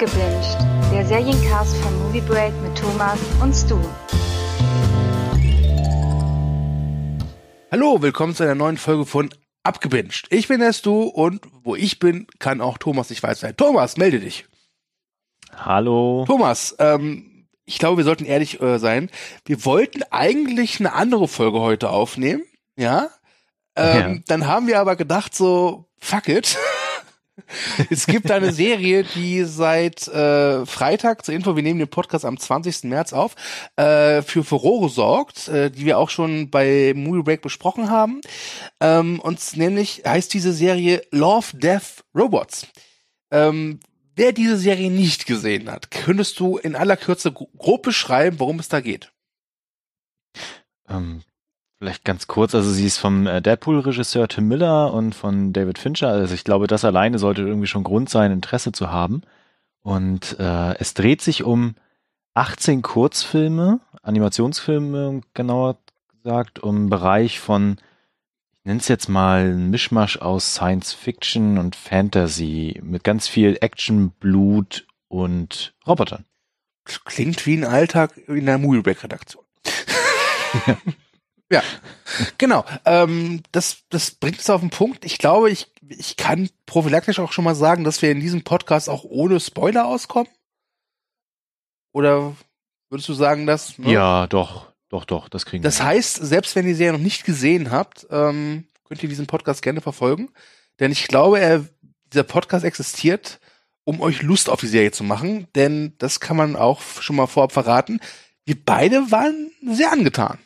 Abgebinged, 0.00 0.56
der 0.92 1.04
Seriencast 1.04 1.76
von 1.78 1.98
Movie 1.98 2.20
Break 2.20 2.52
mit 2.62 2.78
Thomas 2.78 3.18
und 3.42 3.52
Stu. 3.52 3.80
Hallo, 7.72 8.00
willkommen 8.00 8.32
zu 8.32 8.44
einer 8.44 8.54
neuen 8.54 8.76
Folge 8.76 9.06
von 9.06 9.30
Abgebinged. 9.64 10.26
Ich 10.30 10.46
bin 10.46 10.60
der 10.60 10.72
Stu 10.72 11.02
und 11.02 11.40
wo 11.64 11.74
ich 11.74 11.98
bin, 11.98 12.28
kann 12.38 12.60
auch 12.60 12.78
Thomas 12.78 13.10
nicht 13.10 13.24
weit 13.24 13.38
sein. 13.38 13.56
Thomas, 13.56 13.96
melde 13.96 14.20
dich. 14.20 14.46
Hallo. 15.56 16.24
Thomas, 16.28 16.76
ähm, 16.78 17.48
ich 17.64 17.80
glaube, 17.80 17.96
wir 17.96 18.04
sollten 18.04 18.24
ehrlich 18.24 18.62
äh, 18.62 18.78
sein. 18.78 19.10
Wir 19.46 19.64
wollten 19.64 20.04
eigentlich 20.12 20.78
eine 20.78 20.92
andere 20.92 21.26
Folge 21.26 21.58
heute 21.58 21.90
aufnehmen, 21.90 22.44
ja? 22.76 23.08
Ähm, 23.74 23.96
Ja. 24.14 24.20
Dann 24.28 24.46
haben 24.46 24.68
wir 24.68 24.78
aber 24.78 24.94
gedacht 24.94 25.34
so, 25.34 25.86
fuck 25.98 26.28
it. 26.28 26.56
es 27.90 28.06
gibt 28.06 28.30
eine 28.30 28.52
Serie, 28.52 29.04
die 29.04 29.44
seit 29.44 30.06
äh, 30.08 30.66
Freitag 30.66 31.24
zur 31.24 31.34
Info, 31.34 31.56
wir 31.56 31.62
nehmen 31.62 31.78
den 31.78 31.88
Podcast 31.88 32.24
am 32.24 32.38
20. 32.38 32.84
März 32.84 33.12
auf, 33.12 33.34
äh, 33.76 34.22
für 34.22 34.44
Furore 34.44 34.88
sorgt, 34.88 35.48
äh, 35.48 35.70
die 35.70 35.84
wir 35.84 35.98
auch 35.98 36.10
schon 36.10 36.50
bei 36.50 36.92
Movie 36.96 37.22
Break 37.22 37.42
besprochen 37.42 37.90
haben. 37.90 38.20
Ähm, 38.80 39.20
und 39.20 39.56
nämlich 39.56 40.02
heißt 40.06 40.32
diese 40.34 40.52
Serie 40.52 41.02
Love, 41.10 41.56
Death, 41.56 42.04
Robots. 42.14 42.66
Ähm, 43.30 43.80
wer 44.16 44.32
diese 44.32 44.56
Serie 44.56 44.90
nicht 44.90 45.26
gesehen 45.26 45.70
hat, 45.70 45.90
könntest 45.90 46.40
du 46.40 46.58
in 46.58 46.74
aller 46.76 46.96
Kürze 46.96 47.32
gro- 47.32 47.50
grob 47.56 47.82
beschreiben, 47.82 48.40
worum 48.40 48.58
es 48.58 48.68
da 48.68 48.80
geht? 48.80 49.12
Ähm, 50.88 51.22
vielleicht 51.78 52.04
ganz 52.04 52.26
kurz, 52.26 52.54
also 52.54 52.70
sie 52.70 52.86
ist 52.86 52.98
vom 52.98 53.26
äh, 53.26 53.40
Deadpool-Regisseur 53.40 54.28
Tim 54.28 54.48
Miller 54.48 54.92
und 54.92 55.14
von 55.14 55.52
David 55.52 55.78
Fincher. 55.78 56.08
Also 56.08 56.34
ich 56.34 56.44
glaube, 56.44 56.66
das 56.66 56.84
alleine 56.84 57.18
sollte 57.18 57.42
irgendwie 57.42 57.66
schon 57.66 57.84
Grund 57.84 58.10
sein, 58.10 58.32
Interesse 58.32 58.72
zu 58.72 58.90
haben. 58.90 59.22
Und 59.82 60.38
äh, 60.40 60.74
es 60.78 60.94
dreht 60.94 61.22
sich 61.22 61.44
um 61.44 61.76
18 62.34 62.82
Kurzfilme, 62.82 63.80
Animationsfilme 64.02 65.20
genauer 65.34 65.78
gesagt, 66.22 66.58
um 66.58 66.90
Bereich 66.90 67.38
von, 67.38 67.76
ich 68.58 68.64
nenne 68.64 68.80
es 68.80 68.88
jetzt 68.88 69.08
mal 69.08 69.52
ein 69.52 69.70
Mischmasch 69.70 70.18
aus 70.18 70.54
Science 70.54 70.92
Fiction 70.92 71.58
und 71.58 71.76
Fantasy 71.76 72.80
mit 72.82 73.04
ganz 73.04 73.28
viel 73.28 73.56
Action, 73.60 74.10
Blut 74.10 74.86
und 75.06 75.74
Robotern. 75.86 76.24
Klingt 76.84 77.46
wie 77.46 77.56
ein 77.56 77.64
Alltag 77.64 78.16
in 78.26 78.46
der 78.46 78.58
Movie 78.58 78.82
Break 78.82 79.04
Redaktion. 79.04 79.44
ja, 81.50 81.62
genau. 82.36 82.64
Ähm, 82.84 83.42
das, 83.52 83.78
das 83.88 84.10
bringt 84.12 84.40
es 84.40 84.50
auf 84.50 84.60
den 84.60 84.70
Punkt. 84.70 85.04
Ich 85.04 85.18
glaube, 85.18 85.50
ich, 85.50 85.68
ich 85.88 86.16
kann 86.16 86.50
prophylaktisch 86.66 87.18
auch 87.18 87.32
schon 87.32 87.44
mal 87.44 87.54
sagen, 87.54 87.84
dass 87.84 88.02
wir 88.02 88.10
in 88.10 88.20
diesem 88.20 88.42
Podcast 88.44 88.88
auch 88.88 89.04
ohne 89.04 89.40
Spoiler 89.40 89.86
auskommen. 89.86 90.28
Oder 91.92 92.34
würdest 92.90 93.08
du 93.08 93.14
sagen, 93.14 93.46
dass? 93.46 93.78
ne? 93.78 93.92
Ja, 93.92 94.26
doch, 94.26 94.66
doch, 94.88 95.04
doch, 95.04 95.28
das 95.28 95.46
kriegen 95.46 95.62
Das 95.62 95.78
wir. 95.78 95.86
heißt, 95.86 96.16
selbst 96.16 96.54
wenn 96.54 96.66
ihr 96.66 96.72
die 96.72 96.76
Serie 96.76 96.92
noch 96.92 97.04
nicht 97.04 97.24
gesehen 97.24 97.70
habt, 97.70 98.06
ähm, 98.10 98.66
könnt 98.84 99.02
ihr 99.02 99.08
diesen 99.08 99.26
Podcast 99.26 99.62
gerne 99.62 99.80
verfolgen. 99.80 100.30
Denn 100.80 100.92
ich 100.92 101.08
glaube, 101.08 101.40
er, 101.40 101.64
dieser 102.12 102.24
Podcast 102.24 102.64
existiert, 102.64 103.40
um 103.84 104.00
euch 104.00 104.22
Lust 104.22 104.48
auf 104.50 104.60
die 104.60 104.66
Serie 104.66 104.92
zu 104.92 105.02
machen. 105.04 105.48
Denn 105.54 105.94
das 105.98 106.20
kann 106.20 106.36
man 106.36 106.56
auch 106.56 106.80
schon 107.00 107.16
mal 107.16 107.26
vorab 107.26 107.52
verraten. 107.52 108.00
Wir 108.44 108.56
beide 108.62 109.10
waren 109.10 109.50
sehr 109.66 109.92
angetan. 109.92 110.38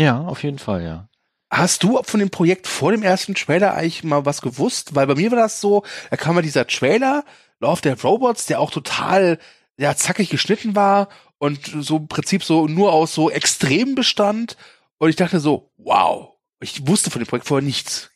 Ja, 0.00 0.22
auf 0.22 0.42
jeden 0.42 0.58
Fall, 0.58 0.82
ja. 0.82 1.08
Hast 1.50 1.82
du 1.82 2.00
von 2.02 2.20
dem 2.20 2.30
Projekt 2.30 2.66
vor 2.66 2.90
dem 2.90 3.02
ersten 3.02 3.34
Trailer 3.34 3.74
eigentlich 3.74 4.02
mal 4.02 4.24
was 4.24 4.40
gewusst? 4.40 4.94
Weil 4.94 5.06
bei 5.06 5.14
mir 5.14 5.30
war 5.30 5.38
das 5.38 5.60
so, 5.60 5.84
da 6.08 6.16
kam 6.16 6.36
mal 6.36 6.42
dieser 6.42 6.66
Trailer, 6.66 7.22
Love 7.58 7.82
der 7.82 8.00
Robots, 8.00 8.46
der 8.46 8.60
auch 8.60 8.70
total 8.70 9.38
ja, 9.76 9.94
zackig 9.94 10.30
geschnitten 10.30 10.74
war 10.74 11.08
und 11.38 11.60
so 11.80 11.98
im 11.98 12.08
Prinzip 12.08 12.44
so 12.44 12.66
nur 12.66 12.94
aus 12.94 13.14
so 13.14 13.30
Extremen 13.30 13.94
bestand. 13.94 14.56
Und 14.96 15.10
ich 15.10 15.16
dachte 15.16 15.38
so, 15.38 15.70
wow, 15.76 16.30
ich 16.60 16.86
wusste 16.86 17.10
von 17.10 17.20
dem 17.20 17.26
Projekt 17.26 17.46
vorher 17.46 17.66
nichts. 17.66 18.10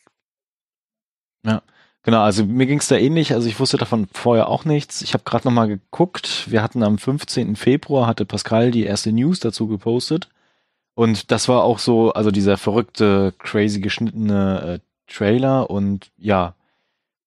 Genau, 2.02 2.22
also 2.22 2.46
mir 2.46 2.66
ging's 2.66 2.88
da 2.88 2.96
ähnlich. 2.96 3.32
Also 3.34 3.48
ich 3.48 3.60
wusste 3.60 3.76
davon 3.78 4.08
vorher 4.12 4.48
auch 4.48 4.64
nichts. 4.64 5.02
Ich 5.02 5.12
habe 5.12 5.24
gerade 5.24 5.46
noch 5.46 5.52
mal 5.52 5.68
geguckt. 5.68 6.50
Wir 6.50 6.62
hatten 6.62 6.82
am 6.82 6.96
15. 6.96 7.56
Februar 7.56 8.06
hatte 8.06 8.24
Pascal 8.24 8.70
die 8.70 8.84
erste 8.84 9.12
News 9.12 9.40
dazu 9.40 9.66
gepostet. 9.66 10.30
Und 10.94 11.30
das 11.32 11.48
war 11.48 11.64
auch 11.64 11.78
so, 11.78 12.12
also 12.12 12.30
dieser 12.30 12.56
verrückte, 12.56 13.34
crazy 13.38 13.80
geschnittene 13.80 14.80
äh, 14.80 15.12
Trailer. 15.12 15.68
Und 15.70 16.10
ja, 16.16 16.54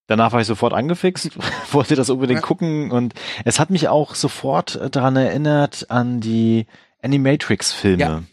danach 0.07 0.31
war 0.31 0.39
ich 0.41 0.47
sofort 0.47 0.73
angefixt, 0.73 1.31
wollte 1.73 1.95
das 1.95 2.09
unbedingt 2.09 2.39
Ja. 2.41 2.45
gucken. 2.45 2.91
Und 2.91 3.13
es 3.45 3.59
hat 3.59 3.69
mich 3.69 3.88
auch 3.89 4.16
sofort 4.16 4.79
daran 4.95 5.16
erinnert 5.17 5.88
an 5.89 6.22
die 6.22 6.66
Animatrix-Filme, 7.01 8.01
Ja. 8.01 8.23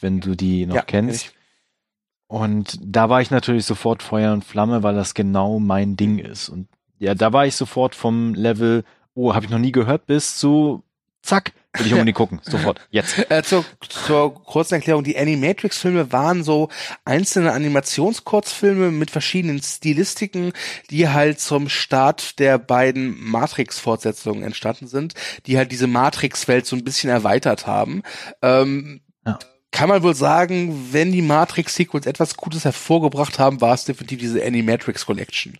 wenn 0.00 0.20
du 0.20 0.34
die 0.34 0.64
noch 0.66 0.76
Ja, 0.76 0.82
kennst. 0.82 1.24
kenn 1.26 1.32
Und 2.28 2.78
da 2.82 3.08
war 3.08 3.20
ich 3.20 3.30
natürlich 3.30 3.66
sofort 3.66 4.02
Feuer 4.02 4.32
und 4.32 4.44
Flamme, 4.44 4.82
weil 4.82 4.94
das 4.94 5.14
genau 5.14 5.58
mein 5.58 5.96
Ding 5.96 6.18
ist. 6.18 6.48
Und 6.48 6.68
ja, 6.98 7.14
da 7.14 7.32
war 7.32 7.46
ich 7.46 7.56
sofort 7.56 7.94
vom 7.94 8.34
Level, 8.34 8.84
oh, 9.14 9.34
habe 9.34 9.44
ich 9.44 9.50
noch 9.50 9.58
nie 9.58 9.72
gehört, 9.72 10.06
bis 10.06 10.36
zu, 10.38 10.82
zack, 11.28 11.52
will 11.74 11.86
ich 11.86 11.92
unbedingt 11.94 12.16
gucken. 12.16 12.40
Sofort, 12.42 12.80
jetzt. 12.90 13.30
Äh, 13.30 13.42
zur, 13.42 13.64
zur 13.88 14.34
kurzen 14.34 14.74
Erklärung, 14.74 15.04
die 15.04 15.18
Animatrix-Filme 15.18 16.10
waren 16.12 16.42
so 16.42 16.68
einzelne 17.04 17.52
Animationskurzfilme 17.52 18.90
mit 18.90 19.10
verschiedenen 19.10 19.62
Stilistiken, 19.62 20.52
die 20.90 21.08
halt 21.08 21.40
zum 21.40 21.68
Start 21.68 22.38
der 22.38 22.58
beiden 22.58 23.22
Matrix-Fortsetzungen 23.22 24.42
entstanden 24.42 24.88
sind, 24.88 25.14
die 25.46 25.58
halt 25.58 25.70
diese 25.70 25.86
Matrix-Welt 25.86 26.66
so 26.66 26.76
ein 26.76 26.84
bisschen 26.84 27.10
erweitert 27.10 27.66
haben. 27.66 28.02
Ähm, 28.42 29.00
Ja. 29.26 29.38
Kann 29.70 29.90
man 29.90 30.02
wohl 30.02 30.14
sagen, 30.14 30.88
wenn 30.92 31.12
die 31.12 31.20
Matrix-Sequels 31.20 32.06
etwas 32.06 32.38
Gutes 32.38 32.64
hervorgebracht 32.64 33.38
haben, 33.38 33.60
war 33.60 33.74
es 33.74 33.84
definitiv 33.84 34.18
diese 34.18 34.42
Animatrix 34.42 35.04
Collection. 35.04 35.58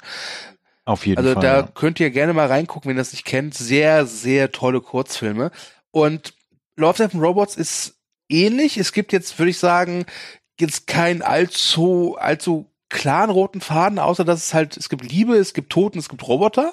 Auf 0.88 1.04
jeden 1.04 1.18
Also 1.18 1.34
Fall. 1.34 1.42
da 1.42 1.56
ja. 1.60 1.68
könnt 1.74 2.00
ihr 2.00 2.08
gerne 2.10 2.32
mal 2.32 2.46
reingucken, 2.46 2.88
wenn 2.88 2.96
ihr 2.96 3.00
das 3.02 3.12
nicht 3.12 3.26
kennt. 3.26 3.52
Sehr, 3.52 4.06
sehr 4.06 4.52
tolle 4.52 4.80
Kurzfilme. 4.80 5.50
Und 5.90 6.32
Love, 6.76 6.96
Death 6.96 7.14
and 7.14 7.22
Robots 7.22 7.56
ist 7.56 7.96
ähnlich. 8.30 8.78
Es 8.78 8.92
gibt 8.92 9.12
jetzt, 9.12 9.38
würde 9.38 9.50
ich 9.50 9.58
sagen, 9.58 10.06
jetzt 10.58 10.86
keinen 10.86 11.20
allzu, 11.20 12.16
allzu 12.18 12.70
klaren 12.88 13.28
roten 13.28 13.60
Faden, 13.60 13.98
außer 13.98 14.24
dass 14.24 14.46
es 14.46 14.54
halt, 14.54 14.78
es 14.78 14.88
gibt 14.88 15.04
Liebe, 15.04 15.36
es 15.36 15.52
gibt 15.52 15.68
Toten, 15.70 15.98
es 15.98 16.08
gibt 16.08 16.26
Roboter. 16.26 16.72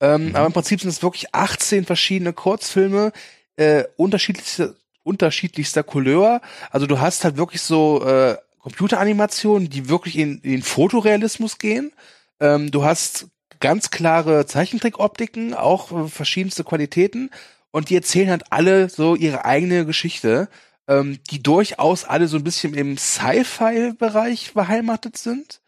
Ähm, 0.00 0.28
Mhm. 0.28 0.36
Aber 0.36 0.46
im 0.46 0.52
Prinzip 0.54 0.80
sind 0.80 0.88
es 0.88 1.02
wirklich 1.02 1.34
18 1.34 1.84
verschiedene 1.84 2.32
Kurzfilme, 2.32 3.12
äh, 3.56 3.84
unterschiedlichster, 3.96 4.72
unterschiedlichster 5.02 5.82
Couleur. 5.82 6.40
Also 6.70 6.86
du 6.86 7.00
hast 7.00 7.22
halt 7.22 7.36
wirklich 7.36 7.60
so 7.60 8.02
äh, 8.02 8.38
Computeranimationen, 8.60 9.68
die 9.68 9.90
wirklich 9.90 10.16
in, 10.16 10.38
in 10.40 10.52
den 10.52 10.62
Fotorealismus 10.62 11.58
gehen. 11.58 11.92
Ähm, 12.40 12.70
du 12.70 12.84
hast 12.84 13.28
ganz 13.60 13.90
klare 13.90 14.46
Zeichentrickoptiken, 14.46 15.54
auch 15.54 15.92
äh, 15.92 16.08
verschiedenste 16.08 16.64
Qualitäten. 16.64 17.30
Und 17.70 17.90
die 17.90 17.96
erzählen 17.96 18.30
halt 18.30 18.44
alle 18.50 18.88
so 18.88 19.14
ihre 19.14 19.44
eigene 19.44 19.84
Geschichte, 19.84 20.48
ähm, 20.88 21.18
die 21.30 21.42
durchaus 21.42 22.04
alle 22.04 22.28
so 22.28 22.36
ein 22.38 22.44
bisschen 22.44 22.74
im 22.74 22.96
Sci-Fi-Bereich 22.96 24.54
beheimatet 24.54 25.16
sind. 25.16 25.60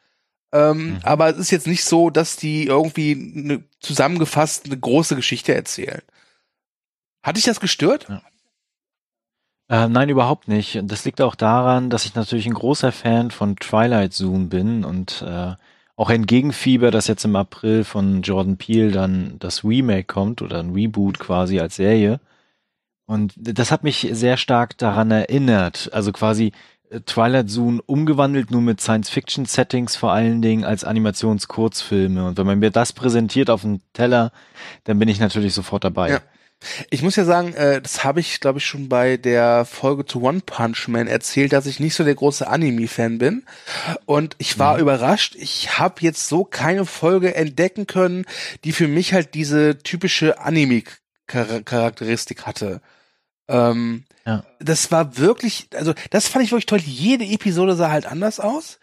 Ähm, 0.53 0.95
Mhm. 0.95 1.01
Aber 1.03 1.29
es 1.29 1.37
ist 1.39 1.51
jetzt 1.51 1.67
nicht 1.67 1.85
so, 1.85 2.09
dass 2.09 2.37
die 2.37 2.65
irgendwie 2.67 3.13
eine, 3.13 3.65
zusammengefasst 3.81 4.67
eine 4.67 4.79
große 4.79 5.17
Geschichte 5.17 5.55
erzählen. 5.55 6.03
Hat 7.23 7.37
dich 7.37 7.45
das 7.45 7.61
gestört? 7.61 8.07
Äh, 9.69 9.89
nein, 9.89 10.09
überhaupt 10.09 10.49
nicht. 10.49 10.81
Das 10.85 11.05
liegt 11.05 11.21
auch 11.21 11.35
daran, 11.35 11.91
dass 11.91 12.07
ich 12.07 12.15
natürlich 12.15 12.47
ein 12.47 12.55
großer 12.55 12.93
Fan 12.93 13.31
von 13.31 13.57
Twilight 13.57 14.15
Zone 14.15 14.47
bin 14.47 14.85
und 14.85 15.21
äh, 15.21 15.55
auch 15.99 16.11
entgegenfieber, 16.11 16.93
dass 16.93 17.09
jetzt 17.09 17.25
im 17.25 17.35
April 17.35 17.83
von 17.83 18.23
Jordan 18.23 18.57
Peele 18.57 18.93
dann 18.93 19.35
das 19.41 19.65
Remake 19.65 20.05
kommt 20.05 20.43
oder 20.43 20.61
ein 20.61 20.71
Reboot 20.71 21.19
quasi 21.19 21.59
als 21.59 21.75
Serie. 21.75 22.21
Und 23.07 23.33
das 23.37 23.73
hat 23.73 23.83
mich 23.83 24.07
sehr 24.13 24.37
stark 24.37 24.79
daran 24.79 25.11
erinnert. 25.11 25.91
Also 25.93 26.13
quasi 26.13 26.53
äh, 26.91 27.01
Twilight 27.01 27.51
Zone 27.51 27.83
umgewandelt, 27.85 28.53
nur 28.53 28.61
mit 28.61 28.81
Science-Fiction-Settings 28.81 29.97
vor 29.97 30.13
allen 30.13 30.41
Dingen 30.41 30.63
als 30.63 30.85
Animationskurzfilme. 30.85 32.29
Und 32.29 32.39
wenn 32.39 32.47
man 32.47 32.61
mir 32.61 32.71
das 32.71 32.93
präsentiert 32.93 33.51
auf 33.51 33.63
dem 33.63 33.81
Teller, 33.93 34.31
dann 34.85 35.01
bin 35.01 35.09
ich 35.09 35.19
natürlich 35.19 35.53
sofort 35.53 35.83
dabei. 35.83 36.11
Ja. 36.11 36.21
Ich 36.91 37.03
muss 37.03 37.17
ja 37.17 37.25
sagen, 37.25 37.55
äh, 37.55 37.81
das 37.81 38.03
habe 38.03 38.21
ich, 38.21 38.41
glaube 38.41 38.59
ich, 38.59 38.67
schon 38.67 38.89
bei 38.89 39.17
der 39.17 39.65
Folge 39.65 40.05
zu 40.05 40.23
One 40.23 40.41
Punch 40.45 40.89
Man 40.89 41.07
erzählt, 41.07 41.53
dass 41.53 41.67
ich 41.67 41.79
nicht 41.79 41.95
so 41.95 42.03
der 42.05 42.17
große 42.17 42.49
Anime-Fan 42.49 43.19
bin. 43.19 43.45
Und 44.07 44.35
ich 44.39 44.59
war 44.59 44.79
überrascht. 44.79 45.37
Ich 45.37 45.79
habe 45.79 45.97
jetzt 46.01 46.29
so 46.29 46.45
keine 46.45 46.85
Folge 46.85 47.35
entdecken 47.35 47.87
können, 47.87 48.25
die 48.65 48.73
für 48.73 48.89
mich 48.89 49.13
halt 49.13 49.35
diese 49.35 49.79
typische 49.79 50.41
Anime-Charakteristik 50.41 52.47
hatte. 52.47 52.81
Ähm, 53.49 54.05
Ja. 54.27 54.45
Das 54.61 54.91
war 54.91 55.17
wirklich, 55.17 55.69
also 55.75 55.95
das 56.11 56.29
fand 56.29 56.45
ich 56.45 56.51
wirklich 56.51 56.67
toll. 56.67 56.81
Jede 56.81 57.25
Episode 57.25 57.77
sah 57.77 57.91
halt 57.91 58.07
anders 58.07 58.41
aus. 58.41 58.79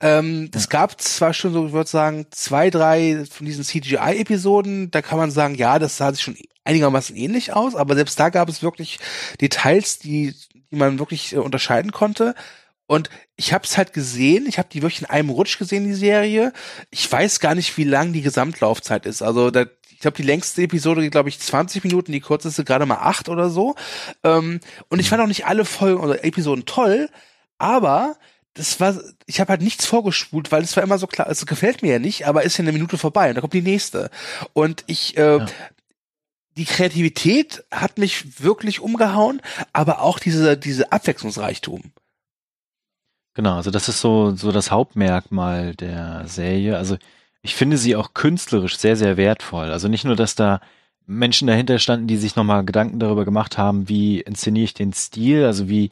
Ähm, 0.00 0.50
Es 0.52 0.68
gab 0.68 1.00
zwar 1.00 1.32
schon 1.32 1.52
so, 1.52 1.66
ich 1.68 1.72
würde 1.72 1.88
sagen, 1.88 2.26
zwei, 2.30 2.70
drei 2.70 3.24
von 3.30 3.46
diesen 3.46 3.64
CGI-Episoden, 3.64 4.90
da 4.90 5.00
kann 5.00 5.18
man 5.18 5.30
sagen, 5.30 5.54
ja, 5.54 5.78
das 5.78 5.96
sah 5.96 6.12
sich 6.12 6.22
schon 6.22 6.36
einigermaßen 6.64 7.16
ähnlich 7.16 7.52
aus, 7.52 7.74
aber 7.74 7.94
selbst 7.94 8.18
da 8.18 8.28
gab 8.28 8.48
es 8.48 8.62
wirklich 8.62 8.98
Details, 9.40 9.98
die, 9.98 10.34
die 10.54 10.76
man 10.76 10.98
wirklich 10.98 11.32
äh, 11.32 11.38
unterscheiden 11.38 11.92
konnte. 11.92 12.34
Und 12.86 13.08
ich 13.36 13.52
habe 13.52 13.64
es 13.64 13.78
halt 13.78 13.92
gesehen, 13.92 14.46
ich 14.46 14.58
habe 14.58 14.68
die 14.70 14.82
wirklich 14.82 15.00
in 15.00 15.08
einem 15.08 15.30
Rutsch 15.30 15.58
gesehen, 15.58 15.84
die 15.84 15.94
Serie. 15.94 16.52
Ich 16.90 17.10
weiß 17.10 17.40
gar 17.40 17.54
nicht, 17.54 17.76
wie 17.78 17.84
lang 17.84 18.12
die 18.12 18.22
Gesamtlaufzeit 18.22 19.06
ist. 19.06 19.22
Also 19.22 19.50
da, 19.50 19.64
ich 19.90 20.00
glaube, 20.00 20.16
die 20.16 20.24
längste 20.24 20.62
Episode 20.62 21.08
glaube 21.08 21.28
ich, 21.28 21.38
20 21.40 21.84
Minuten, 21.84 22.12
die 22.12 22.20
kürzeste 22.20 22.64
gerade 22.64 22.84
mal 22.86 22.96
acht 22.96 23.28
oder 23.28 23.48
so. 23.48 23.76
Ähm, 24.24 24.60
und 24.88 24.98
ich 24.98 25.08
fand 25.08 25.22
auch 25.22 25.26
nicht 25.26 25.46
alle 25.46 25.64
Folgen 25.64 26.00
oder 26.00 26.24
Episoden 26.24 26.66
toll, 26.66 27.08
aber 27.56 28.16
das 28.54 28.80
war, 28.80 28.94
ich 29.24 29.40
habe 29.40 29.50
halt 29.50 29.62
nichts 29.62 29.86
vorgespult, 29.86 30.52
weil 30.52 30.62
es 30.62 30.76
war 30.76 30.82
immer 30.82 30.98
so 30.98 31.06
klar, 31.06 31.30
es 31.30 31.46
gefällt 31.46 31.80
mir 31.80 31.92
ja 31.92 31.98
nicht, 31.98 32.26
aber 32.26 32.42
ist 32.42 32.58
ja 32.58 32.62
eine 32.62 32.72
Minute 32.72 32.98
vorbei 32.98 33.30
und 33.30 33.36
da 33.36 33.40
kommt 33.40 33.54
die 33.54 33.62
nächste. 33.62 34.10
Und 34.52 34.84
ich, 34.86 35.16
äh, 35.16 35.38
Ja. 35.38 35.46
Die 36.56 36.64
Kreativität 36.64 37.64
hat 37.70 37.98
mich 37.98 38.42
wirklich 38.42 38.80
umgehauen, 38.80 39.40
aber 39.72 40.02
auch 40.02 40.18
diese, 40.18 40.56
diese 40.56 40.92
Abwechslungsreichtum. 40.92 41.92
Genau, 43.34 43.56
also 43.56 43.70
das 43.70 43.88
ist 43.88 44.00
so, 44.00 44.34
so 44.36 44.52
das 44.52 44.70
Hauptmerkmal 44.70 45.74
der 45.74 46.26
Serie. 46.26 46.76
Also 46.76 46.98
ich 47.40 47.54
finde 47.54 47.78
sie 47.78 47.96
auch 47.96 48.12
künstlerisch 48.12 48.76
sehr, 48.76 48.96
sehr 48.96 49.16
wertvoll. 49.16 49.70
Also 49.70 49.88
nicht 49.88 50.04
nur, 50.04 50.16
dass 50.16 50.34
da 50.34 50.60
Menschen 51.06 51.48
dahinter 51.48 51.78
standen, 51.78 52.06
die 52.06 52.18
sich 52.18 52.36
nochmal 52.36 52.64
Gedanken 52.64 53.00
darüber 53.00 53.24
gemacht 53.24 53.58
haben, 53.58 53.88
wie 53.88 54.20
inszeniere 54.20 54.64
ich 54.64 54.74
den 54.74 54.92
Stil, 54.92 55.44
also 55.44 55.68
wie 55.68 55.90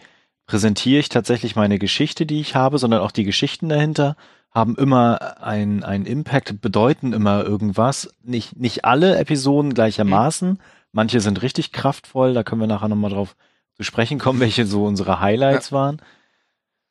präsentiere 0.51 0.99
ich 0.99 1.09
tatsächlich 1.09 1.55
meine 1.55 1.79
Geschichte, 1.79 2.27
die 2.27 2.41
ich 2.41 2.57
habe, 2.57 2.79
sondern 2.79 3.03
auch 3.03 3.13
die 3.13 3.23
Geschichten 3.23 3.69
dahinter 3.69 4.17
haben 4.51 4.75
immer 4.75 5.41
einen 5.41 5.85
einen 5.85 6.07
Impact, 6.07 6.61
bedeuten 6.61 7.13
immer 7.13 7.45
irgendwas. 7.45 8.13
Nicht, 8.25 8.57
nicht 8.57 8.85
alle 8.85 9.17
Episoden 9.17 9.75
gleichermaßen. 9.75 10.59
Manche 10.91 11.21
sind 11.21 11.43
richtig 11.43 11.71
kraftvoll, 11.71 12.35
da 12.35 12.43
können 12.43 12.61
wir 12.61 12.67
nachher 12.67 12.89
nochmal 12.89 13.13
drauf 13.13 13.37
zu 13.77 13.85
sprechen 13.85 14.19
kommen, 14.19 14.41
welche 14.47 14.67
so 14.67 14.87
unsere 14.87 15.21
Highlights 15.21 15.71
waren. 15.71 16.03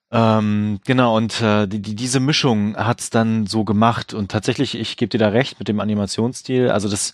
Ähm, 0.10 0.80
genau, 0.86 1.18
und 1.18 1.42
äh, 1.42 1.68
die, 1.68 1.82
die, 1.82 1.96
diese 1.96 2.22
Mischung 2.22 2.78
hat's 2.78 3.10
dann 3.10 3.46
so 3.46 3.66
gemacht. 3.66 4.14
Und 4.14 4.32
tatsächlich, 4.32 4.76
ich 4.76 4.96
gebe 4.96 5.10
dir 5.10 5.20
da 5.20 5.28
recht 5.28 5.60
mit 5.60 5.68
dem 5.68 5.82
Animationsstil. 5.82 6.70
Also 6.70 6.88
das 6.88 7.14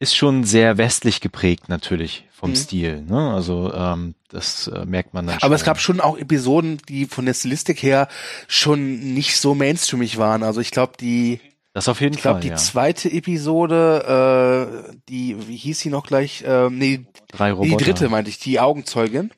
ist 0.00 0.16
schon 0.16 0.44
sehr 0.44 0.78
westlich 0.78 1.20
geprägt 1.20 1.68
natürlich 1.68 2.24
vom 2.32 2.50
Mhm. 2.50 2.56
Stil. 2.56 3.02
Ne? 3.02 3.32
Also 3.32 3.72
ähm, 3.72 4.14
das 4.30 4.66
äh, 4.66 4.84
merkt 4.86 5.12
man 5.14 5.26
dann 5.26 5.38
schon. 5.38 5.46
Aber 5.46 5.54
es 5.54 5.62
gab 5.62 5.78
schon 5.78 6.00
auch 6.00 6.16
Episoden, 6.18 6.78
die 6.88 7.04
von 7.06 7.26
der 7.26 7.34
Stilistik 7.34 7.82
her 7.82 8.08
schon 8.48 8.98
nicht 9.14 9.36
so 9.38 9.54
mainstreamig 9.54 10.16
waren. 10.16 10.42
Also 10.42 10.60
ich 10.62 10.70
glaube, 10.70 10.94
die, 10.98 11.38
das 11.74 11.86
auf 11.86 12.00
jeden 12.00 12.14
ich 12.14 12.22
glaube, 12.22 12.36
Fall, 12.36 12.42
die 12.42 12.48
ja. 12.48 12.56
zweite 12.56 13.12
Episode, 13.12 14.88
äh, 14.88 14.94
die, 15.08 15.36
wie 15.46 15.56
hieß 15.56 15.78
sie 15.80 15.90
noch 15.90 16.06
gleich? 16.06 16.42
Ähm, 16.46 16.78
nee, 16.78 17.04
Drei 17.28 17.50
die 17.50 17.56
Roboter. 17.56 17.84
dritte 17.84 18.08
meinte 18.08 18.30
ich, 18.30 18.38
die 18.38 18.58
Augenzeugin. 18.58 19.30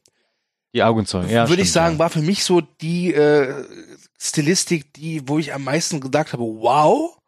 Die 0.75 0.83
Augenzeugen, 0.83 1.29
ja. 1.29 1.51
würde 1.51 1.61
ich 1.61 1.71
sagen, 1.71 1.97
ja. 1.97 1.99
war 1.99 2.09
für 2.09 2.23
mich 2.23 2.45
so 2.45 2.63
die 2.63 3.13
äh, 3.13 3.53
Stilistik, 4.19 4.95
die, 4.95 5.29
wo 5.29 5.39
ich 5.39 5.53
am 5.53 5.65
meisten 5.65 6.01
gedacht 6.01 6.33
habe, 6.33 6.45
wow, 6.45 7.19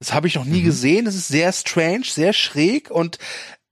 das 0.00 0.12
habe 0.12 0.26
ich 0.26 0.34
noch 0.34 0.44
nie 0.44 0.60
Mhm. 0.60 0.64
gesehen. 0.64 1.04
Das 1.04 1.14
ist 1.14 1.28
sehr 1.28 1.52
strange, 1.52 2.04
sehr 2.04 2.32
schräg 2.32 2.90
und 2.90 3.18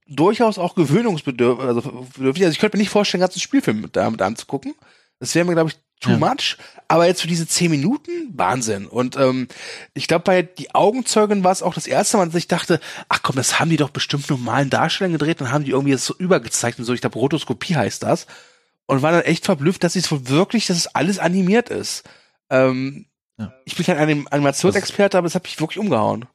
durchaus 0.06 0.58
auch 0.58 0.74
gewöhnungsbedürftig. 0.74 1.66
Also, 1.66 2.06
also 2.18 2.48
ich 2.50 2.58
könnte 2.60 2.76
mir 2.76 2.82
nicht 2.82 2.90
vorstellen, 2.90 3.20
ganzen 3.20 3.40
Spielfilm 3.40 3.80
mit, 3.80 3.96
damit 3.96 4.22
anzugucken. 4.22 4.74
Das 5.18 5.34
wäre 5.34 5.44
mir, 5.44 5.54
glaube 5.54 5.70
ich, 5.70 5.76
too 6.00 6.12
Ja. 6.12 6.18
much. 6.18 6.56
Aber 6.86 7.06
jetzt 7.06 7.20
für 7.22 7.28
diese 7.28 7.46
zehn 7.48 7.70
Minuten, 7.70 8.10
Wahnsinn. 8.32 8.86
Und 8.86 9.16
ähm, 9.16 9.48
ich 9.94 10.06
glaube, 10.06 10.22
bei 10.24 10.42
Die 10.42 10.74
Augenzeugin 10.74 11.42
war 11.44 11.50
es 11.52 11.62
auch 11.62 11.74
das 11.74 11.86
erste 11.88 12.16
Mal, 12.16 12.26
dass 12.26 12.36
ich 12.36 12.46
dachte, 12.48 12.80
ach 13.08 13.20
komm, 13.22 13.36
das 13.36 13.58
haben 13.58 13.68
die 13.70 13.76
doch 13.76 13.90
bestimmt 13.90 14.30
normalen 14.30 14.70
Darstellern 14.70 15.12
gedreht 15.12 15.40
und 15.40 15.50
haben 15.50 15.64
die 15.64 15.72
irgendwie 15.72 15.90
jetzt 15.90 16.04
so 16.06 16.14
übergezeichnet. 16.16 16.86
So, 16.86 16.94
ich 16.94 17.00
glaube, 17.00 17.18
Rotoskopie 17.18 17.74
heißt 17.76 18.02
das 18.02 18.26
und 18.86 19.02
war 19.02 19.12
dann 19.12 19.22
echt 19.22 19.44
verblüfft, 19.44 19.82
dass 19.84 19.96
es 19.96 20.10
wohl 20.10 20.28
wirklich, 20.28 20.66
dass 20.66 20.76
es 20.76 20.86
alles 20.94 21.18
animiert 21.18 21.68
ist. 21.68 22.04
Ähm, 22.48 23.06
Ja. 23.38 23.52
Ich 23.64 23.76
bin 23.76 23.86
kein 23.86 23.98
Anim 23.98 24.28
Animationsexperte, 24.30 25.16
aber 25.16 25.26
es 25.26 25.34
hat 25.34 25.44
mich 25.44 25.60
wirklich 25.60 25.78
umgehauen. 25.78 26.26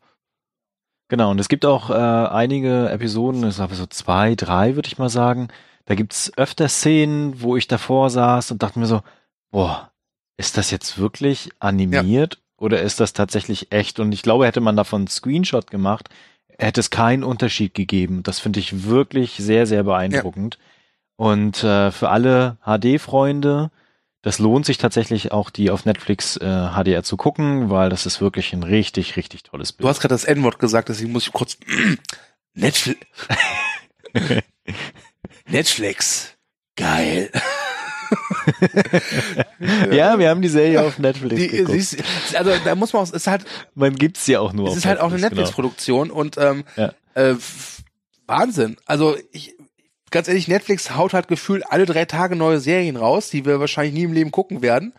Genau, 1.09 1.31
und 1.31 1.39
es 1.39 1.49
gibt 1.49 1.65
auch 1.65 1.89
äh, 1.89 1.93
einige 1.93 2.89
Episoden, 2.89 3.47
ich 3.47 3.55
glaube 3.55 3.75
so 3.75 3.85
zwei, 3.85 4.35
drei, 4.35 4.75
würde 4.75 4.87
ich 4.87 4.97
mal 4.97 5.09
sagen. 5.09 5.49
Da 5.85 5.95
gibt's 5.95 6.31
öfter 6.37 6.69
Szenen, 6.69 7.41
wo 7.41 7.57
ich 7.57 7.67
davor 7.67 8.09
saß 8.09 8.51
und 8.51 8.63
dachte 8.63 8.79
mir 8.79 8.85
so, 8.85 9.01
boah, 9.51 9.91
ist 10.37 10.57
das 10.57 10.71
jetzt 10.71 10.97
wirklich 10.97 11.51
animiert 11.59 12.41
oder 12.57 12.81
ist 12.81 12.99
das 12.99 13.13
tatsächlich 13.13 13.71
echt? 13.71 13.99
Und 13.99 14.13
ich 14.13 14.21
glaube, 14.21 14.47
hätte 14.47 14.61
man 14.61 14.77
davon 14.77 15.01
einen 15.01 15.07
Screenshot 15.07 15.69
gemacht, 15.69 16.09
hätte 16.57 16.79
es 16.79 16.89
keinen 16.89 17.23
Unterschied 17.23 17.73
gegeben. 17.73 18.23
Das 18.23 18.39
finde 18.39 18.59
ich 18.59 18.85
wirklich 18.85 19.35
sehr, 19.35 19.65
sehr 19.67 19.83
beeindruckend. 19.83 20.57
Und 21.17 21.63
äh, 21.63 21.91
für 21.91 22.09
alle 22.09 22.57
HD-Freunde, 22.65 23.69
das 24.23 24.39
lohnt 24.39 24.65
sich 24.65 24.77
tatsächlich 24.79 25.31
auch, 25.31 25.49
die 25.51 25.69
auf 25.69 25.85
Netflix 25.85 26.37
äh, 26.37 26.69
HDR 26.71 27.03
zu 27.03 27.17
gucken, 27.17 27.69
weil 27.69 27.89
das 27.89 28.05
ist 28.07 28.19
wirklich 28.21 28.53
ein 28.53 28.63
richtig, 28.63 29.15
richtig 29.17 29.43
tolles 29.43 29.73
Bild. 29.73 29.83
Du 29.83 29.89
hast 29.89 29.99
gerade 29.99 30.15
das 30.15 30.23
N-Wort 30.23 30.57
gesagt, 30.59 30.89
deswegen 30.89 31.11
muss 31.11 31.27
ich 31.27 31.33
kurz 31.33 31.57
Netflix. 32.55 32.99
Netflix. 35.47 36.33
Geil. 36.75 37.29
Ja, 39.91 40.19
wir 40.19 40.29
haben 40.29 40.41
die 40.41 40.49
Serie 40.49 40.81
auf 40.83 40.99
Netflix 40.99 41.35
Die, 41.35 41.47
ist, 41.47 41.97
also 42.35 42.51
da 42.63 42.75
muss 42.75 42.93
man 42.93 43.01
auch, 43.01 43.05
es 43.05 43.11
ist 43.11 43.25
halt, 43.27 43.45
Man 43.73 43.95
gibt's 43.95 44.27
ja 44.27 44.39
auch 44.39 44.53
nur 44.53 44.69
es 44.69 44.75
ist 44.77 44.85
halt 44.85 44.99
auch 44.99 45.11
eine 45.11 45.19
Netflix, 45.21 45.55
genau. 45.55 45.67
Netflix-Produktion 45.69 46.11
und 46.11 46.37
ähm, 46.37 46.63
Ja. 46.75 46.93
äh, 47.15 47.35
Wahnsinn. 48.27 48.77
Also 48.85 49.17
ich, 49.31 49.55
ganz 50.13 50.29
ehrlich, 50.29 50.47
Netflix 50.47 50.95
haut 50.95 51.13
halt 51.13 51.27
gefühlt 51.27 51.63
alle 51.69 51.85
drei 51.85 52.05
Tage 52.05 52.37
neue 52.37 52.59
Serien 52.59 52.95
raus, 52.95 53.29
die 53.29 53.45
wir 53.45 53.59
wahrscheinlich 53.59 53.93
nie 53.93 54.03
im 54.03 54.13
Leben 54.13 54.31
gucken 54.31 54.61
werden. 54.61 54.93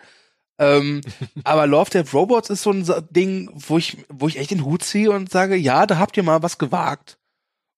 Ähm, 0.58 1.00
aber 1.44 1.66
Love 1.66 1.90
Death 1.90 2.12
Robots 2.12 2.50
ist 2.50 2.62
so 2.62 2.70
ein 2.70 2.84
Ding, 3.11 3.50
wo 3.55 3.78
ich, 3.78 3.96
wo 4.11 4.28
ich 4.28 4.38
echt 4.38 4.50
den 4.50 4.64
Hut 4.64 4.82
ziehe 4.82 5.11
und 5.11 5.31
sage, 5.31 5.56
ja, 5.56 5.87
da 5.87 5.99
habt 5.99 6.16
ihr 6.16 6.22
mal 6.22 6.43
was 6.43 6.58
gewagt. 6.58 7.19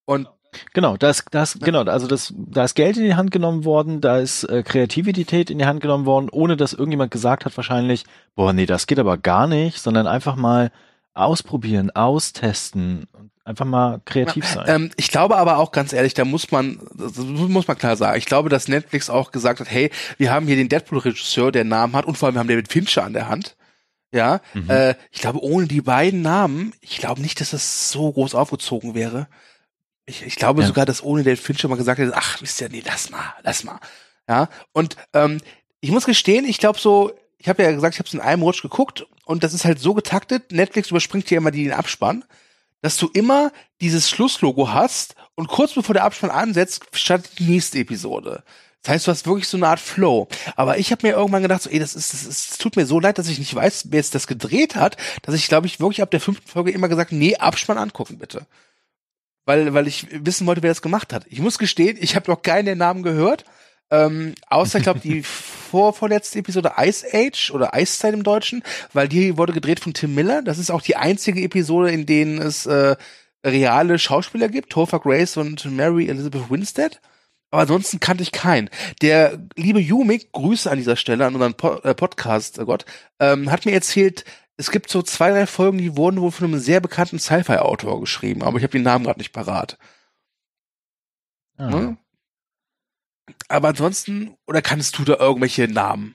Und 0.05 0.29
Genau, 0.73 0.97
da 0.97 1.11
ist, 1.11 1.25
da 1.33 1.43
ist, 1.43 1.61
genau, 1.61 1.83
also 1.83 2.07
das, 2.07 2.33
da 2.35 2.65
ist 2.65 2.75
Geld 2.75 2.97
in 2.97 3.05
die 3.05 3.15
Hand 3.15 3.31
genommen 3.31 3.67
worden, 3.67 4.01
da 4.01 4.19
ist 4.19 4.45
äh, 4.45 4.63
Kreativität 4.63 5.51
in 5.51 5.59
die 5.59 5.67
Hand 5.67 5.83
genommen 5.83 6.07
worden, 6.07 6.31
ohne 6.31 6.57
dass 6.57 6.73
irgendjemand 6.73 7.11
gesagt 7.11 7.45
hat 7.45 7.55
wahrscheinlich, 7.59 8.05
boah, 8.35 8.55
nee, 8.55 8.65
das 8.65 8.87
geht 8.87 8.99
aber 8.99 9.19
gar 9.19 9.47
nicht, 9.47 9.79
sondern 9.79 10.07
einfach 10.07 10.37
mal 10.37 10.71
ausprobieren, 11.13 11.91
austesten 11.91 13.07
und 13.13 13.31
einfach 13.47 13.65
mal 13.65 14.01
kreativ 14.05 14.45
sein. 14.47 14.65
Ähm, 14.67 14.91
ich 14.97 15.09
glaube 15.11 15.37
aber 15.37 15.59
auch 15.59 15.71
ganz 15.73 15.93
ehrlich, 15.93 16.15
da 16.15 16.25
muss 16.25 16.51
man, 16.51 16.81
das 16.95 17.17
muss 17.17 17.69
man 17.69 17.79
klar 17.79 17.97
sagen, 17.97 18.19
ich 18.19 18.27
glaube, 18.27 18.49
dass 18.49 18.69
Netflix 18.69 19.09
auch 19.09 19.31
gesagt 19.31 19.61
hat, 19.61 19.71
hey, 19.71 19.91
wir 20.19 20.33
haben 20.33 20.47
hier 20.47 20.57
den 20.57 20.69
Deadpool-Regisseur, 20.69 21.53
der 21.53 21.61
einen 21.61 21.71
Namen 21.71 21.95
hat 21.95 22.05
und 22.07 22.19
vor 22.19 22.27
allem 22.27 22.35
wir 22.35 22.41
haben 22.41 22.49
David 22.49 22.71
Fincher 22.73 23.05
an 23.05 23.13
der 23.13 23.29
Hand. 23.29 23.57
Ja, 24.13 24.41
Mhm. 24.55 24.71
äh, 24.71 24.95
ich 25.11 25.21
glaube, 25.21 25.43
ohne 25.43 25.67
die 25.67 25.81
beiden 25.81 26.23
Namen, 26.23 26.73
ich 26.81 26.99
glaube 26.99 27.21
nicht, 27.21 27.41
dass 27.41 27.51
das 27.51 27.91
so 27.91 28.11
groß 28.13 28.35
aufgezogen 28.35 28.95
wäre. 28.95 29.29
Ich, 30.07 30.25
ich 30.25 30.37
glaube 30.37 30.63
Ja. 30.63 30.67
sogar, 30.69 30.87
dass 30.87 31.03
ohne 31.03 31.23
David 31.23 31.41
Fincher 31.41 31.69
mal 31.69 31.77
gesagt 31.77 31.99
hätte, 31.99 32.13
ach, 32.17 32.41
wisst 32.41 32.61
ihr, 32.61 32.69
nee, 32.69 32.83
lass 32.85 33.11
mal, 33.11 33.35
lass 33.43 33.65
mal. 33.65 33.79
Ja, 34.29 34.49
und 34.73 34.97
ähm, 35.13 35.39
ich 35.81 35.91
muss 35.91 36.05
gestehen, 36.07 36.45
ich 36.47 36.59
glaube 36.59 36.79
so, 36.81 37.13
ich 37.39 37.49
habe 37.49 37.63
ja 37.63 37.71
gesagt, 37.71 37.95
ich 37.95 37.99
habe 38.01 38.09
es 38.09 38.15
in 38.15 38.21
einem 38.21 38.43
Rutsch 38.43 38.63
geguckt 38.63 39.07
und 39.25 39.45
das 39.45 39.55
ist 39.55 39.65
halt 39.65 39.79
so 39.79 39.95
getaktet, 39.95 40.51
Netflix 40.51 40.91
überspringt 40.91 41.29
hier 41.29 41.39
immer 41.39 41.51
die 41.51 41.65
den 41.65 41.73
Abspann, 41.75 42.25
dass 42.83 42.97
du 42.97 43.09
immer 43.13 43.53
dieses 43.81 44.09
Schlusslogo 44.09 44.71
hast 44.73 45.15
und 45.35 45.49
kurz 45.49 45.75
bevor 45.75 45.95
der 45.95 46.05
Abspann 46.05 46.31
ansetzt, 46.31 46.85
startet 46.93 47.39
die 47.39 47.45
nächste 47.45 47.79
Episode. 47.79 48.43
Das 48.83 48.93
heißt, 48.93 49.07
du 49.07 49.11
hast 49.11 49.27
wirklich 49.27 49.49
so 49.49 49.57
eine 49.57 49.67
Art 49.67 49.81
Flow. 49.81 50.29
Aber 50.55 50.79
ich 50.79 50.93
habe 50.93 51.07
mir 51.07 51.15
irgendwann 51.15 51.43
gedacht, 51.43 51.63
so, 51.63 51.71
ey, 51.71 51.81
das 51.81 51.97
ist, 51.97 52.13
das 52.13 52.23
ist, 52.23 52.51
es 52.53 52.59
tut 52.59 52.77
mir 52.77 52.87
so 52.87 53.01
leid, 53.01 53.19
dass 53.19 53.29
ich 53.29 53.41
nicht 53.41 53.53
weiß, 53.53 53.87
wer 53.91 53.99
jetzt 53.99 54.15
das 54.15 54.29
gedreht 54.29 54.77
hat, 54.77 54.97
dass 55.23 55.35
ich, 55.35 55.49
glaube 55.49 55.67
ich, 55.67 55.81
wirklich 55.81 56.03
ab 56.03 56.13
der 56.13 56.21
fünften 56.21 56.47
Folge 56.47 56.71
immer 56.71 56.89
gesagt, 56.89 57.11
nee, 57.11 57.35
Abspann 57.35 57.79
angucken, 57.79 58.19
bitte. 58.19 58.47
Weil, 59.45 59.75
weil 59.75 59.89
ich 59.89 60.07
wissen 60.25 60.47
wollte, 60.47 60.63
wer 60.63 60.71
das 60.71 60.83
gemacht 60.83 61.13
hat. 61.13 61.27
Ich 61.29 61.41
muss 61.41 61.59
gestehen, 61.59 61.97
ich 62.01 62.15
habe 62.15 62.31
noch 62.31 62.43
keinen 62.43 62.67
der 62.67 62.77
Namen 62.77 63.03
gehört. 63.03 63.45
Ähm, 63.91 64.35
außer, 64.49 64.79
ich 64.79 64.85
glaube, 64.85 65.01
die 65.01 65.23
vorvorletzte 65.23 66.41
Episode 66.41 66.73
Ice 66.79 67.07
Age 67.13 67.53
oder 67.53 67.75
Eiszeit 67.75 68.15
im 68.15 68.25
Deutschen, 68.25 68.63
weil 68.93 69.09
die 69.09 69.39
wurde 69.39 69.53
gedreht 69.53 69.81
von 69.81 69.95
Tim 69.95 70.15
Miller. 70.15 70.43
Das 70.43 70.59
ist 70.59 70.71
auch 70.71 70.83
die 70.83 70.97
einzige 70.97 71.43
Episode, 71.43 71.91
in 71.91 72.07
denen 72.07 72.39
es 72.39 72.67
äh, 72.67 72.97
reale 73.45 73.99
Schauspieler 73.99 74.49
gibt, 74.49 74.71
Topher 74.71 75.01
Grace 75.01 75.37
und 75.37 75.65
Mary 75.71 76.09
Elizabeth 76.09 76.51
Winstead. 76.51 77.01
Aber 77.51 77.63
ansonsten 77.63 78.01
kannte 78.01 78.25
ich 78.25 78.33
keinen. 78.33 78.71
Der 79.03 79.39
liebe 79.55 79.81
Jumik, 79.81 80.33
Grüße 80.33 80.71
an 80.71 80.79
dieser 80.79 80.97
Stelle 80.97 81.25
an 81.25 81.35
unseren 81.35 81.55
po 81.55 81.77
äh, 81.77 81.95
Podcast, 81.95 82.59
oh 82.59 82.65
Gott, 82.65 82.85
ähm, 83.21 83.51
hat 83.53 83.67
mir 83.67 83.73
erzählt, 83.73 84.25
es 84.57 84.71
gibt 84.71 84.91
so 84.91 85.03
zwei, 85.03 85.31
drei 85.31 85.47
Folgen, 85.47 85.79
die 85.79 85.97
wurden 85.97 86.21
wohl 86.21 86.33
von 86.33 86.49
einem 86.49 86.59
sehr 86.59 86.81
bekannten 86.81 87.19
Sci-Fi-Autor 87.19 88.01
geschrieben, 88.01 88.43
aber 88.43 88.59
ich 88.59 88.65
habe 88.65 88.73
den 88.73 88.83
Namen 88.83 89.05
gerade 89.05 89.21
nicht 89.21 89.33
parat. 89.33 89.79
Ah. 91.57 91.71
Ne? 91.71 91.97
Aber 93.49 93.69
ansonsten, 93.69 94.37
oder 94.47 94.63
kannst 94.63 94.99
du 94.99 95.05
da 95.05 95.17
irgendwelche 95.17 95.69
Namen? 95.69 96.15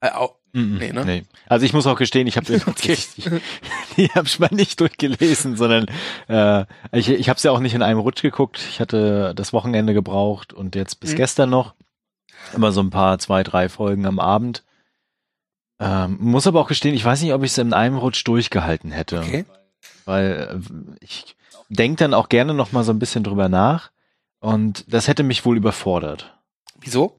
Äh, 0.00 0.10
au, 0.10 0.38
Mm, 0.52 0.78
nee, 0.78 0.92
ne? 0.92 1.04
nee. 1.04 1.22
Also 1.46 1.66
ich 1.66 1.72
muss 1.72 1.86
auch 1.86 1.98
gestehen, 1.98 2.26
ich 2.26 2.36
habe 2.36 2.54
okay. 2.66 2.96
die 3.96 4.08
habe 4.08 4.26
ich 4.26 4.38
mal 4.38 4.50
nicht 4.50 4.80
durchgelesen, 4.80 5.56
sondern 5.56 5.86
äh, 6.28 6.64
ich, 6.92 7.10
ich 7.10 7.28
habe 7.28 7.36
es 7.36 7.42
ja 7.42 7.50
auch 7.50 7.60
nicht 7.60 7.74
in 7.74 7.82
einem 7.82 8.00
Rutsch 8.00 8.22
geguckt. 8.22 8.58
Ich 8.70 8.80
hatte 8.80 9.34
das 9.34 9.52
Wochenende 9.52 9.94
gebraucht 9.94 10.52
und 10.52 10.74
jetzt 10.74 11.00
bis 11.00 11.12
mhm. 11.12 11.16
gestern 11.16 11.50
noch 11.50 11.74
immer 12.54 12.72
so 12.72 12.80
ein 12.80 12.90
paar, 12.90 13.18
zwei, 13.18 13.42
drei 13.42 13.68
Folgen 13.68 14.06
am 14.06 14.18
Abend. 14.18 14.64
Ähm, 15.80 16.16
muss 16.20 16.46
aber 16.46 16.60
auch 16.60 16.68
gestehen, 16.68 16.94
ich 16.94 17.04
weiß 17.04 17.22
nicht, 17.22 17.32
ob 17.32 17.44
ich 17.44 17.52
es 17.52 17.58
in 17.58 17.72
einem 17.72 17.98
Rutsch 17.98 18.26
durchgehalten 18.26 18.90
hätte. 18.90 19.20
Okay. 19.20 19.44
Weil 20.06 20.60
äh, 20.60 20.96
ich 21.00 21.36
denke 21.68 21.98
dann 21.98 22.14
auch 22.14 22.28
gerne 22.28 22.54
noch 22.54 22.72
mal 22.72 22.84
so 22.84 22.92
ein 22.92 22.98
bisschen 22.98 23.22
drüber 23.22 23.48
nach 23.48 23.90
und 24.40 24.84
das 24.92 25.08
hätte 25.08 25.22
mich 25.22 25.44
wohl 25.44 25.56
überfordert. 25.56 26.37
Wieso? 26.80 27.18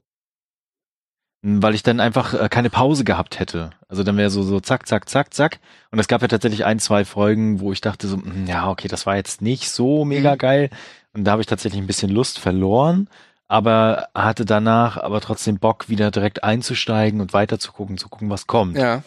weil 1.42 1.74
ich 1.74 1.82
dann 1.82 2.00
einfach 2.00 2.34
äh, 2.34 2.48
keine 2.48 2.70
Pause 2.70 3.04
gehabt 3.04 3.38
hätte. 3.38 3.70
Also 3.88 4.02
dann 4.02 4.16
wäre 4.16 4.30
so 4.30 4.42
so 4.42 4.60
zack 4.60 4.86
zack 4.86 5.08
zack 5.08 5.32
zack 5.32 5.58
und 5.90 5.98
es 5.98 6.08
gab 6.08 6.22
ja 6.22 6.28
tatsächlich 6.28 6.64
ein 6.64 6.78
zwei 6.78 7.04
Folgen, 7.04 7.60
wo 7.60 7.72
ich 7.72 7.80
dachte 7.80 8.08
so 8.08 8.16
hm, 8.16 8.46
ja 8.46 8.68
okay, 8.68 8.88
das 8.88 9.06
war 9.06 9.16
jetzt 9.16 9.40
nicht 9.40 9.70
so 9.70 10.04
mega 10.04 10.34
mhm. 10.34 10.38
geil 10.38 10.70
und 11.14 11.24
da 11.24 11.32
habe 11.32 11.40
ich 11.40 11.46
tatsächlich 11.46 11.80
ein 11.80 11.86
bisschen 11.86 12.10
Lust 12.10 12.38
verloren, 12.38 13.08
aber 13.48 14.08
hatte 14.14 14.44
danach 14.44 14.98
aber 14.98 15.20
trotzdem 15.20 15.58
Bock 15.58 15.88
wieder 15.88 16.10
direkt 16.10 16.44
einzusteigen 16.44 17.20
und 17.20 17.32
weiter 17.32 17.58
zu 17.58 17.72
gucken, 17.72 17.96
zu 17.96 18.08
gucken, 18.08 18.28
was 18.28 18.46
kommt. 18.46 18.76
Ja. 18.76 19.02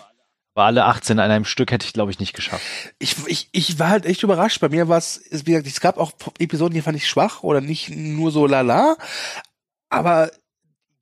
Aber 0.55 0.65
alle 0.65 0.85
18 0.85 1.19
an 1.19 1.31
einem 1.31 1.45
Stück 1.45 1.71
hätte 1.71 1.87
ich, 1.87 1.93
glaube 1.93 2.11
ich, 2.11 2.19
nicht 2.19 2.33
geschafft. 2.33 2.63
Ich, 2.99 3.15
ich, 3.25 3.49
ich 3.53 3.79
war 3.79 3.89
halt 3.89 4.05
echt 4.05 4.21
überrascht. 4.21 4.59
Bei 4.59 4.69
mir 4.69 4.87
war 4.87 4.99
es, 4.99 5.23
wie 5.31 5.51
gesagt, 5.51 5.65
es 5.65 5.81
gab 5.81 5.97
auch 5.97 6.11
Episoden, 6.37 6.75
die 6.75 6.81
fand 6.81 6.95
ich 6.95 7.07
schwach 7.07 7.41
oder 7.41 7.59
nicht 7.59 7.89
nur 7.89 8.29
so 8.29 8.45
lala. 8.45 8.95
Aber 9.89 10.29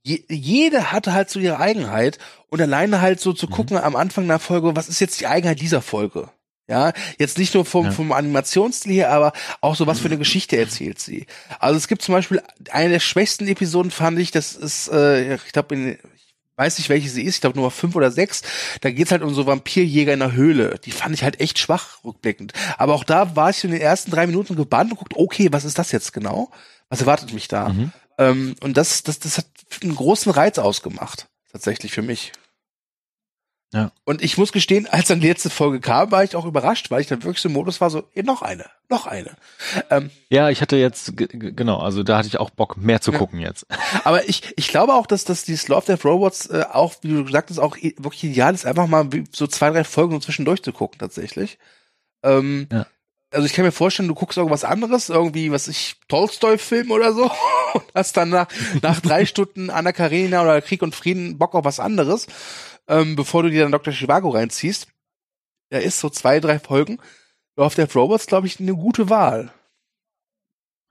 je, 0.03 0.23
jede 0.29 0.91
hatte 0.91 1.13
halt 1.13 1.29
so 1.29 1.39
ihre 1.39 1.59
Eigenheit 1.59 2.17
und 2.49 2.61
alleine 2.61 3.01
halt 3.01 3.19
so 3.19 3.33
zu 3.33 3.47
mhm. 3.47 3.51
gucken 3.51 3.77
am 3.77 3.95
Anfang 3.95 4.25
einer 4.25 4.39
Folge, 4.39 4.75
was 4.75 4.89
ist 4.89 4.99
jetzt 4.99 5.19
die 5.19 5.27
Eigenheit 5.27 5.61
dieser 5.61 5.81
Folge? 5.81 6.29
Ja, 6.67 6.93
jetzt 7.17 7.37
nicht 7.37 7.53
nur 7.53 7.65
vom, 7.65 7.85
ja. 7.87 7.91
vom 7.91 8.13
Animationsstil 8.13 8.93
her, 8.93 9.11
aber 9.11 9.33
auch 9.59 9.75
so, 9.75 9.87
was 9.87 9.99
für 9.99 10.05
eine 10.05 10.17
Geschichte 10.17 10.55
erzählt 10.55 10.99
sie. 10.99 11.25
Also 11.59 11.75
es 11.75 11.89
gibt 11.89 12.01
zum 12.01 12.13
Beispiel 12.13 12.41
eine 12.71 12.91
der 12.91 13.01
schwächsten 13.01 13.45
Episoden, 13.47 13.91
fand 13.91 14.17
ich, 14.19 14.31
das 14.31 14.53
ist, 14.53 14.89
äh, 14.89 15.35
ich 15.35 15.51
glaube, 15.51 15.75
ich 15.75 15.97
weiß 16.55 16.77
nicht, 16.77 16.87
welche 16.87 17.09
sie 17.09 17.23
ist, 17.23 17.35
ich 17.35 17.41
glaube 17.41 17.57
Nummer 17.57 17.71
fünf 17.71 17.95
oder 17.95 18.09
sechs, 18.09 18.43
da 18.79 18.89
geht's 18.89 19.11
halt 19.11 19.21
um 19.21 19.33
so 19.33 19.47
Vampirjäger 19.47 20.13
in 20.13 20.19
der 20.19 20.31
Höhle. 20.31 20.79
Die 20.85 20.91
fand 20.91 21.13
ich 21.13 21.23
halt 21.23 21.41
echt 21.41 21.59
schwach 21.59 22.05
rückblickend. 22.05 22.53
Aber 22.77 22.93
auch 22.93 23.03
da 23.03 23.35
war 23.35 23.49
ich 23.49 23.63
in 23.65 23.71
den 23.71 23.81
ersten 23.81 24.11
drei 24.11 24.25
Minuten 24.25 24.55
gebannt 24.55 24.91
und 24.91 24.97
guckt, 24.97 25.17
okay, 25.17 25.49
was 25.51 25.65
ist 25.65 25.77
das 25.77 25.91
jetzt 25.91 26.13
genau? 26.13 26.51
Was 26.87 27.01
erwartet 27.01 27.33
mich 27.33 27.49
da? 27.49 27.69
Mhm. 27.69 27.91
Ähm, 28.21 28.55
und 28.61 28.77
das, 28.77 29.01
das, 29.01 29.17
das 29.17 29.39
hat 29.39 29.47
einen 29.81 29.95
großen 29.95 30.31
Reiz 30.31 30.59
ausgemacht, 30.59 31.27
tatsächlich 31.51 31.91
für 31.91 32.03
mich. 32.03 32.31
Ja. 33.73 33.91
Und 34.03 34.21
ich 34.21 34.37
muss 34.37 34.51
gestehen, 34.51 34.85
als 34.85 35.07
dann 35.07 35.21
die 35.21 35.29
letzte 35.29 35.49
Folge 35.49 35.79
kam, 35.79 36.11
war 36.11 36.23
ich 36.23 36.35
auch 36.35 36.45
überrascht, 36.45 36.91
weil 36.91 37.01
ich 37.01 37.07
dann 37.07 37.23
wirklich 37.23 37.41
so 37.41 37.47
im 37.47 37.53
Modus 37.53 37.81
war, 37.81 37.89
so, 37.89 38.03
eh, 38.13 38.21
noch 38.21 38.41
eine, 38.41 38.65
noch 38.89 39.07
eine. 39.07 39.31
Ähm, 39.89 40.11
ja, 40.29 40.49
ich 40.49 40.61
hatte 40.61 40.75
jetzt, 40.75 41.13
genau, 41.15 41.79
also 41.79 42.03
da 42.03 42.17
hatte 42.17 42.27
ich 42.27 42.37
auch 42.37 42.49
Bock, 42.51 42.77
mehr 42.77 43.01
zu 43.01 43.13
ja. 43.13 43.17
gucken 43.17 43.39
jetzt. 43.39 43.65
Aber 44.03 44.27
ich, 44.27 44.53
ich 44.55 44.67
glaube 44.67 44.93
auch, 44.93 45.07
dass, 45.07 45.23
dass 45.23 45.45
dieses 45.45 45.67
Love 45.67 45.85
Death 45.87 46.05
Robots 46.05 46.47
äh, 46.47 46.65
auch, 46.69 46.95
wie 47.01 47.07
du 47.07 47.23
gesagt 47.23 47.49
hast, 47.49 47.59
auch 47.59 47.77
wirklich 47.77 48.25
ideal 48.25 48.53
ist, 48.53 48.65
einfach 48.65 48.87
mal 48.87 49.09
so 49.31 49.47
zwei, 49.47 49.71
drei 49.71 49.85
Folgen 49.85 50.21
zwischendurch 50.21 50.61
zu 50.61 50.73
gucken, 50.73 50.99
tatsächlich. 50.99 51.57
Ähm, 52.23 52.67
ja 52.71 52.85
also 53.31 53.45
ich 53.45 53.53
kann 53.53 53.65
mir 53.65 53.71
vorstellen, 53.71 54.09
du 54.09 54.15
guckst 54.15 54.37
irgendwas 54.37 54.63
anderes, 54.63 55.09
irgendwie, 55.09 55.51
was 55.51 55.67
ich, 55.67 55.95
Tolstoi-Film 56.09 56.91
oder 56.91 57.13
so, 57.13 57.31
und 57.73 57.83
hast 57.95 58.17
dann 58.17 58.29
nach, 58.29 58.47
nach 58.81 58.99
drei 58.99 59.25
Stunden 59.25 59.69
Anna 59.69 59.93
Karenina 59.93 60.41
oder 60.43 60.61
Krieg 60.61 60.81
und 60.81 60.95
Frieden 60.95 61.37
Bock 61.37 61.55
auf 61.55 61.65
was 61.65 61.79
anderes, 61.79 62.27
ähm, 62.87 63.15
bevor 63.15 63.43
du 63.43 63.49
dir 63.49 63.63
dann 63.63 63.71
Dr. 63.71 63.93
Chivago 63.93 64.29
reinziehst. 64.29 64.87
Da 65.69 65.77
ist 65.79 65.99
so 65.99 66.09
zwei, 66.09 66.39
drei 66.39 66.59
Folgen. 66.59 66.99
Love 67.55 67.75
Death 67.75 67.95
Robots, 67.95 68.27
glaube 68.27 68.47
ich, 68.47 68.59
eine 68.59 68.75
gute 68.75 69.09
Wahl. 69.09 69.53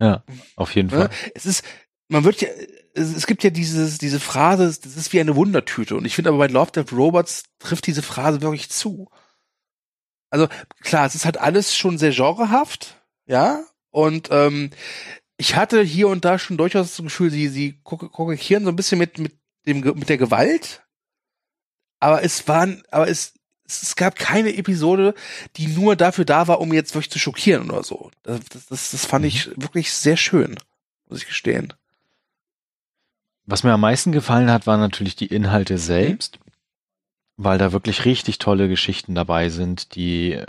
Ja, 0.01 0.25
auf 0.57 0.75
jeden 0.75 0.89
Fall. 0.89 1.11
Es 1.35 1.45
ist, 1.45 1.63
man 2.09 2.25
wird 2.25 2.41
ja, 2.41 2.49
es 2.95 3.27
gibt 3.27 3.45
ja 3.45 3.51
dieses, 3.51 3.99
diese 3.99 4.19
Phrase, 4.19 4.65
das 4.83 4.97
ist 4.97 5.13
wie 5.13 5.21
eine 5.21 5.37
Wundertüte. 5.37 5.97
Und 5.97 6.07
ich 6.07 6.15
finde 6.15 6.31
aber 6.31 6.39
bei 6.39 6.47
Love 6.47 6.73
Death 6.73 6.93
Robots 6.93 7.45
trifft 7.59 7.87
diese 7.87 8.03
Phrase 8.03 8.41
wirklich 8.41 8.71
zu 8.71 9.11
also 10.31 10.49
klar, 10.81 11.07
es 11.07 11.15
ist 11.15 11.25
halt 11.25 11.39
alles 11.39 11.77
schon 11.77 11.99
sehr 11.99 12.13
genrehaft, 12.13 12.97
ja, 13.27 13.65
und 13.91 14.29
ähm, 14.31 14.71
ich 15.37 15.57
hatte 15.57 15.83
hier 15.83 16.09
und 16.09 16.25
da 16.25 16.39
schon 16.39 16.57
durchaus 16.57 16.95
das 16.97 17.05
Gefühl, 17.05 17.31
sie, 17.31 17.49
sie 17.49 17.81
kokettieren 17.83 18.65
so 18.65 18.71
ein 18.71 18.77
bisschen 18.77 18.99
mit, 18.99 19.19
mit 19.19 19.33
dem, 19.67 19.81
mit 19.81 20.09
der 20.09 20.19
Gewalt. 20.19 20.83
Aber 21.99 22.23
es 22.23 22.47
waren, 22.47 22.83
aber 22.91 23.09
es, 23.09 23.35
es 23.67 23.97
gab 23.97 24.17
keine 24.17 24.55
Episode, 24.55 25.15
die 25.57 25.67
nur 25.67 25.97
dafür 25.97 26.25
da 26.25 26.47
war, 26.47 26.61
um 26.61 26.73
jetzt 26.73 26.95
wirklich 26.95 27.11
zu 27.11 27.19
schockieren 27.19 27.71
oder 27.71 27.83
so. 27.83 28.11
Das, 28.23 28.41
das, 28.69 28.91
das 28.91 29.07
fand 29.07 29.25
ich 29.25 29.47
mhm. 29.47 29.63
wirklich 29.63 29.93
sehr 29.93 30.17
schön, 30.17 30.57
muss 31.09 31.23
ich 31.23 31.27
gestehen. 31.27 31.73
Was 33.47 33.63
mir 33.63 33.73
am 33.73 33.81
meisten 33.81 34.13
gefallen 34.13 34.51
hat, 34.51 34.67
waren 34.67 34.81
natürlich 34.81 35.17
die 35.17 35.27
Inhalte 35.27 35.79
selbst. 35.79 36.39
Weil 37.43 37.57
da 37.57 37.73
wirklich 37.73 38.05
richtig 38.05 38.39
tolle 38.39 38.69
Geschichten 38.69 39.15
dabei 39.15 39.49
sind, 39.49 39.95
die 39.95 40.33
äh, 40.33 40.47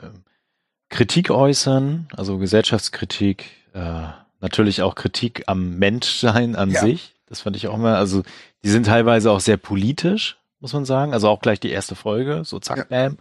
Kritik 0.89 1.29
äußern, 1.29 2.09
also 2.17 2.37
Gesellschaftskritik, 2.37 3.45
äh, 3.73 4.07
natürlich 4.41 4.81
auch 4.81 4.95
Kritik 4.95 5.43
am 5.47 5.77
Menschsein 5.77 6.57
an 6.57 6.71
ja. 6.71 6.81
sich. 6.81 7.15
Das 7.27 7.39
fand 7.39 7.55
ich 7.55 7.69
auch 7.69 7.77
mal, 7.77 7.95
also 7.95 8.23
die 8.65 8.69
sind 8.69 8.87
teilweise 8.87 9.31
auch 9.31 9.39
sehr 9.39 9.55
politisch, 9.55 10.37
muss 10.59 10.73
man 10.73 10.83
sagen. 10.83 11.13
Also 11.13 11.29
auch 11.29 11.39
gleich 11.39 11.61
die 11.61 11.71
erste 11.71 11.95
Folge, 11.95 12.43
so 12.43 12.59
zack, 12.59 12.77
ja. 12.77 12.83
bam. 12.83 13.17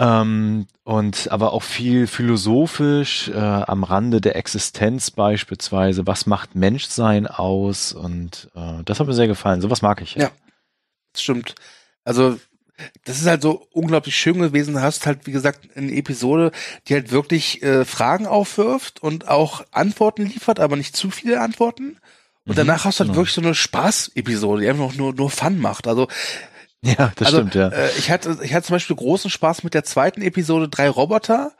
Ähm, 0.00 0.66
und 0.82 1.30
aber 1.30 1.52
auch 1.52 1.62
viel 1.62 2.08
philosophisch 2.08 3.28
äh, 3.28 3.36
am 3.36 3.84
Rande 3.84 4.20
der 4.20 4.34
Existenz 4.34 5.12
beispielsweise. 5.12 6.08
Was 6.08 6.26
macht 6.26 6.56
Menschsein 6.56 7.28
aus? 7.28 7.92
Und 7.92 8.50
äh, 8.56 8.82
das 8.84 8.98
hat 8.98 9.06
mir 9.06 9.14
sehr 9.14 9.28
gefallen. 9.28 9.60
Sowas 9.60 9.80
mag 9.80 10.02
ich. 10.02 10.16
Ja, 10.16 10.22
ja 10.22 10.30
das 11.12 11.22
stimmt. 11.22 11.54
Also 12.04 12.38
das 13.04 13.20
ist 13.20 13.26
halt 13.26 13.42
so 13.42 13.66
unglaublich 13.72 14.16
schön 14.16 14.38
gewesen. 14.38 14.74
Du 14.74 14.82
hast 14.82 15.06
halt, 15.06 15.26
wie 15.26 15.32
gesagt, 15.32 15.68
eine 15.76 15.92
Episode, 15.92 16.52
die 16.86 16.94
halt 16.94 17.10
wirklich 17.10 17.62
äh, 17.62 17.84
Fragen 17.84 18.26
aufwirft 18.26 19.02
und 19.02 19.28
auch 19.28 19.64
Antworten 19.72 20.26
liefert, 20.26 20.60
aber 20.60 20.76
nicht 20.76 20.96
zu 20.96 21.10
viele 21.10 21.40
Antworten. 21.40 21.98
Und 22.44 22.52
mhm, 22.52 22.56
danach 22.56 22.84
hast 22.84 22.98
du 22.98 23.00
halt 23.00 23.08
genau. 23.10 23.20
wirklich 23.20 23.34
so 23.34 23.42
eine 23.42 23.54
Spaß-Episode, 23.54 24.62
die 24.62 24.68
einfach 24.68 24.94
nur, 24.94 25.12
nur 25.14 25.30
Fun 25.30 25.58
macht. 25.58 25.86
Also 25.86 26.08
ja, 26.82 27.12
das 27.16 27.26
also, 27.26 27.38
stimmt, 27.38 27.54
ja. 27.54 27.68
Äh, 27.68 27.90
ich 27.98 28.10
hatte, 28.10 28.38
ich 28.42 28.54
hatte 28.54 28.66
zum 28.66 28.74
Beispiel 28.74 28.96
großen 28.96 29.30
Spaß 29.30 29.64
mit 29.64 29.74
der 29.74 29.84
zweiten 29.84 30.22
Episode 30.22 30.68
Drei 30.68 30.88
Roboter. 30.88 31.52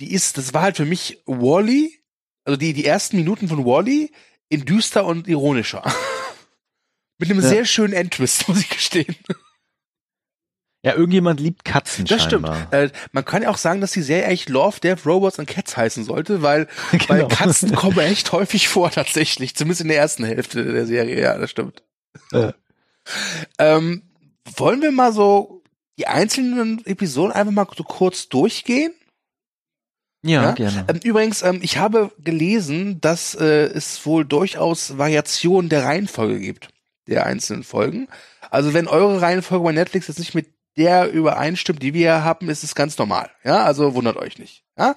Die 0.00 0.12
ist, 0.12 0.38
das 0.38 0.54
war 0.54 0.62
halt 0.62 0.76
für 0.76 0.86
mich 0.86 1.22
Wally, 1.26 2.00
also 2.44 2.56
die, 2.56 2.72
die 2.72 2.86
ersten 2.86 3.16
Minuten 3.16 3.48
von 3.48 3.64
Wally 3.64 4.10
in 4.48 4.64
düster 4.64 5.04
und 5.04 5.28
ironischer. 5.28 5.82
mit 7.18 7.30
einem 7.30 7.40
ja. 7.40 7.48
sehr 7.48 7.64
schönen 7.66 7.92
Endtwist, 7.92 8.48
muss 8.48 8.60
ich 8.60 8.68
gestehen. 8.70 9.14
Ja, 10.84 10.94
irgendjemand 10.94 11.38
liebt 11.38 11.64
Katzen 11.64 12.06
Das 12.06 12.24
scheinbar. 12.24 12.56
stimmt. 12.56 12.72
Äh, 12.72 12.90
man 13.12 13.24
kann 13.24 13.42
ja 13.42 13.50
auch 13.50 13.56
sagen, 13.56 13.80
dass 13.80 13.92
die 13.92 14.02
Serie 14.02 14.26
eigentlich 14.26 14.48
Love, 14.48 14.80
Death, 14.80 15.06
Robots 15.06 15.38
and 15.38 15.48
Cats 15.48 15.76
heißen 15.76 16.04
sollte, 16.04 16.42
weil, 16.42 16.66
genau. 16.90 17.08
weil 17.08 17.28
Katzen 17.28 17.74
kommen 17.74 18.00
echt 18.00 18.32
häufig 18.32 18.68
vor 18.68 18.90
tatsächlich. 18.90 19.54
Zumindest 19.54 19.82
in 19.82 19.88
der 19.88 19.98
ersten 19.98 20.24
Hälfte 20.24 20.64
der 20.64 20.86
Serie. 20.86 21.20
Ja, 21.20 21.38
das 21.38 21.50
stimmt. 21.50 21.84
Ja. 22.32 22.52
ähm, 23.58 24.02
wollen 24.56 24.82
wir 24.82 24.90
mal 24.90 25.12
so 25.12 25.62
die 25.98 26.08
einzelnen 26.08 26.84
Episoden 26.84 27.32
einfach 27.32 27.52
mal 27.52 27.66
so 27.76 27.84
kurz 27.84 28.28
durchgehen? 28.28 28.92
Ja, 30.24 30.42
ja? 30.42 30.52
gerne. 30.52 30.84
Ähm, 30.88 31.00
übrigens, 31.04 31.42
ähm, 31.42 31.60
ich 31.62 31.78
habe 31.78 32.10
gelesen, 32.18 33.00
dass 33.00 33.34
äh, 33.34 33.66
es 33.66 34.04
wohl 34.04 34.24
durchaus 34.24 34.98
Variationen 34.98 35.68
der 35.68 35.84
Reihenfolge 35.84 36.40
gibt, 36.40 36.68
der 37.06 37.26
einzelnen 37.26 37.62
Folgen. 37.62 38.08
Also 38.50 38.74
wenn 38.74 38.88
eure 38.88 39.20
Reihenfolge 39.20 39.64
bei 39.64 39.72
Netflix 39.72 40.08
jetzt 40.08 40.18
nicht 40.18 40.34
mit 40.34 40.46
der 40.76 41.10
übereinstimmt, 41.10 41.82
die 41.82 41.94
wir 41.94 42.24
haben, 42.24 42.48
ist 42.48 42.64
es 42.64 42.74
ganz 42.74 42.96
normal. 42.98 43.30
Ja, 43.44 43.64
also 43.64 43.94
wundert 43.94 44.16
euch 44.16 44.38
nicht. 44.38 44.64
Ja, 44.78 44.94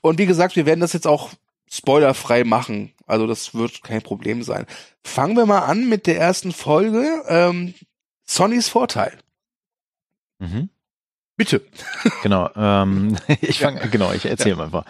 und 0.00 0.18
wie 0.18 0.26
gesagt, 0.26 0.56
wir 0.56 0.66
werden 0.66 0.80
das 0.80 0.92
jetzt 0.92 1.06
auch 1.06 1.30
spoilerfrei 1.70 2.44
machen. 2.44 2.94
Also 3.06 3.26
das 3.26 3.54
wird 3.54 3.82
kein 3.82 4.02
Problem 4.02 4.42
sein. 4.42 4.66
Fangen 5.02 5.36
wir 5.36 5.46
mal 5.46 5.60
an 5.60 5.88
mit 5.88 6.06
der 6.06 6.18
ersten 6.18 6.52
Folge. 6.52 7.22
Ähm, 7.28 7.74
Sonnys 8.24 8.68
Vorteil. 8.68 9.18
Mhm. 10.38 10.70
Bitte. 11.36 11.62
Genau, 12.22 12.50
ähm, 12.56 13.16
ich 13.40 13.60
fange, 13.60 13.80
ja. 13.80 13.86
genau, 13.86 14.12
ich 14.12 14.26
erzähle 14.26 14.56
ja. 14.56 14.64
einfach. 14.64 14.84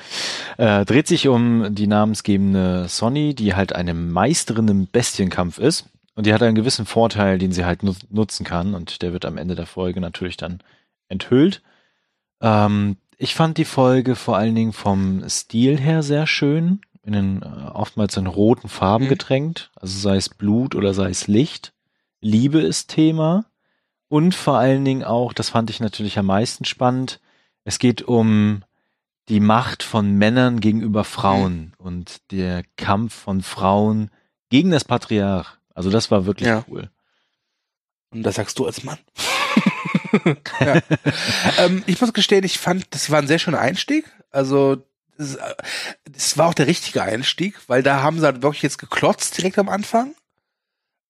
Äh, 0.57 0.85
dreht 0.87 1.07
sich 1.07 1.29
um 1.29 1.75
die 1.75 1.87
namensgebende 1.87 2.89
Sonny, 2.89 3.35
die 3.35 3.55
halt 3.55 3.75
eine 3.75 3.93
Meisterin 3.93 4.67
im 4.69 4.87
Bestienkampf 4.87 5.59
ist. 5.59 5.87
Und 6.19 6.27
die 6.27 6.35
hat 6.35 6.43
einen 6.43 6.57
gewissen 6.57 6.85
Vorteil, 6.85 7.39
den 7.39 7.53
sie 7.53 7.65
halt 7.65 7.85
nutzen 7.85 8.45
kann. 8.45 8.75
Und 8.75 9.03
der 9.03 9.13
wird 9.13 9.25
am 9.25 9.37
Ende 9.39 9.55
der 9.55 9.67
Folge 9.67 10.01
natürlich 10.01 10.37
dann 10.37 10.59
enthüllt. 11.09 11.63
Ähm, 12.41 12.97
ich 13.19 13.37
fand 13.37 13.57
die 13.57 13.65
Folge 13.65 14.17
vor 14.17 14.37
allen 14.37 14.57
Dingen 14.57 14.73
vom 14.73 15.23
Stil 15.29 15.79
her 15.79 16.03
sehr 16.03 16.27
schön. 16.27 16.81
In 17.05 17.13
den, 17.13 17.43
äh, 17.43 17.71
oftmals 17.73 18.17
in 18.17 18.27
roten 18.27 18.69
Farben 18.69 19.05
mhm. 19.05 19.11
getränkt. 19.11 19.71
Also 19.77 19.97
sei 19.97 20.17
es 20.17 20.29
Blut 20.29 20.75
oder 20.75 20.93
sei 20.93 21.09
es 21.09 21.29
Licht. 21.29 21.73
Liebe 22.21 22.59
ist 22.63 22.89
Thema. 22.89 23.45
Und 24.09 24.35
vor 24.35 24.59
allen 24.59 24.85
Dingen 24.85 25.05
auch, 25.05 25.33
das 25.33 25.51
fand 25.51 25.71
ich 25.71 25.79
natürlich 25.79 26.19
am 26.19 26.27
meisten 26.27 26.65
spannend, 26.65 27.21
es 27.63 27.79
geht 27.79 28.03
um 28.03 28.65
die 29.29 29.39
Macht 29.39 29.85
von 29.85 30.17
Männern 30.17 30.59
gegenüber 30.59 31.05
Frauen 31.05 31.75
mhm. 31.79 31.87
und 31.87 32.33
der 32.33 32.65
Kampf 32.75 33.15
von 33.15 33.41
Frauen 33.41 34.11
gegen 34.49 34.73
das 34.73 34.83
Patriarch. 34.83 35.58
Also 35.79 35.91
das 35.91 36.11
war 36.11 36.27
wirklich 36.27 36.49
ja. 36.49 36.65
cool. 36.69 36.91
Und 38.11 38.25
das 38.25 38.35
sagst 38.35 38.59
du 38.59 38.67
als 38.67 38.83
Mann. 38.83 38.99
ja. 40.61 40.83
ähm, 41.59 41.85
ich 41.87 42.01
muss 42.01 42.13
gestehen, 42.13 42.43
ich 42.43 42.59
fand, 42.59 42.87
das 42.91 43.11
war 43.13 43.21
ein 43.21 43.29
sehr 43.29 43.39
schöner 43.39 43.61
Einstieg. 43.61 44.05
Also 44.33 44.85
es, 45.19 45.39
es 46.17 46.37
war 46.37 46.49
auch 46.49 46.55
der 46.55 46.67
richtige 46.67 47.01
Einstieg, 47.05 47.61
weil 47.69 47.85
da 47.85 48.03
haben 48.03 48.19
sie 48.19 48.27
halt 48.27 48.43
wirklich 48.43 48.65
jetzt 48.65 48.79
geklotzt 48.79 49.39
direkt 49.39 49.57
am 49.57 49.69
Anfang. 49.69 50.17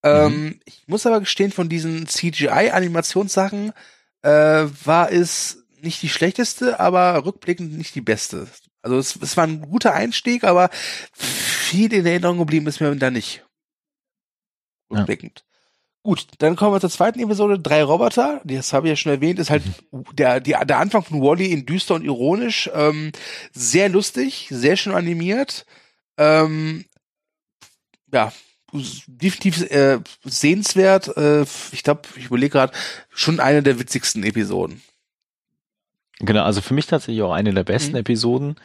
Ähm, 0.02 0.42
mhm. 0.42 0.60
ich 0.66 0.82
muss 0.86 1.06
aber 1.06 1.20
gestehen, 1.20 1.50
von 1.50 1.70
diesen 1.70 2.06
CGI-Animationssachen 2.06 3.72
äh, 4.20 4.66
war 4.84 5.10
es 5.10 5.64
nicht 5.80 6.02
die 6.02 6.10
schlechteste, 6.10 6.78
aber 6.78 7.24
rückblickend 7.24 7.78
nicht 7.78 7.94
die 7.94 8.02
beste. 8.02 8.48
Also 8.82 8.98
es, 8.98 9.16
es 9.16 9.38
war 9.38 9.44
ein 9.44 9.62
guter 9.62 9.94
Einstieg, 9.94 10.44
aber 10.44 10.68
viel 11.14 11.94
in 11.94 12.04
Erinnerung 12.04 12.36
geblieben 12.36 12.66
ist 12.66 12.82
mir 12.82 12.94
da 12.96 13.10
nicht. 13.10 13.46
Rückblickend. 14.90 15.40
Ja. 15.40 15.48
Gut, 16.02 16.26
dann 16.38 16.56
kommen 16.56 16.74
wir 16.74 16.80
zur 16.80 16.90
zweiten 16.90 17.20
Episode. 17.20 17.58
Drei 17.58 17.82
Roboter, 17.82 18.40
das 18.44 18.72
habe 18.72 18.86
ich 18.86 18.90
ja 18.92 18.96
schon 18.96 19.12
erwähnt, 19.12 19.38
ist 19.38 19.50
halt 19.50 19.64
mhm. 19.90 20.04
der, 20.12 20.40
die, 20.40 20.52
der 20.52 20.78
Anfang 20.78 21.02
von 21.02 21.20
Wally 21.20 21.52
in 21.52 21.66
düster 21.66 21.94
und 21.96 22.04
ironisch. 22.04 22.70
Ähm, 22.72 23.12
sehr 23.52 23.88
lustig, 23.88 24.46
sehr 24.50 24.76
schön 24.76 24.94
animiert. 24.94 25.66
Ähm, 26.16 26.84
ja, 28.12 28.32
definitiv 29.06 29.70
äh, 29.70 29.98
sehenswert. 30.24 31.16
Äh, 31.16 31.42
ich 31.72 31.82
glaube, 31.82 32.02
ich 32.16 32.26
überlege 32.26 32.52
gerade, 32.52 32.72
schon 33.10 33.40
eine 33.40 33.62
der 33.62 33.78
witzigsten 33.78 34.22
Episoden. 34.24 34.82
Genau, 36.20 36.44
also 36.44 36.60
für 36.60 36.74
mich 36.74 36.86
tatsächlich 36.86 37.22
auch 37.22 37.32
eine 37.32 37.52
der 37.52 37.64
besten 37.64 37.92
mhm. 37.92 37.98
Episoden. 37.98 38.56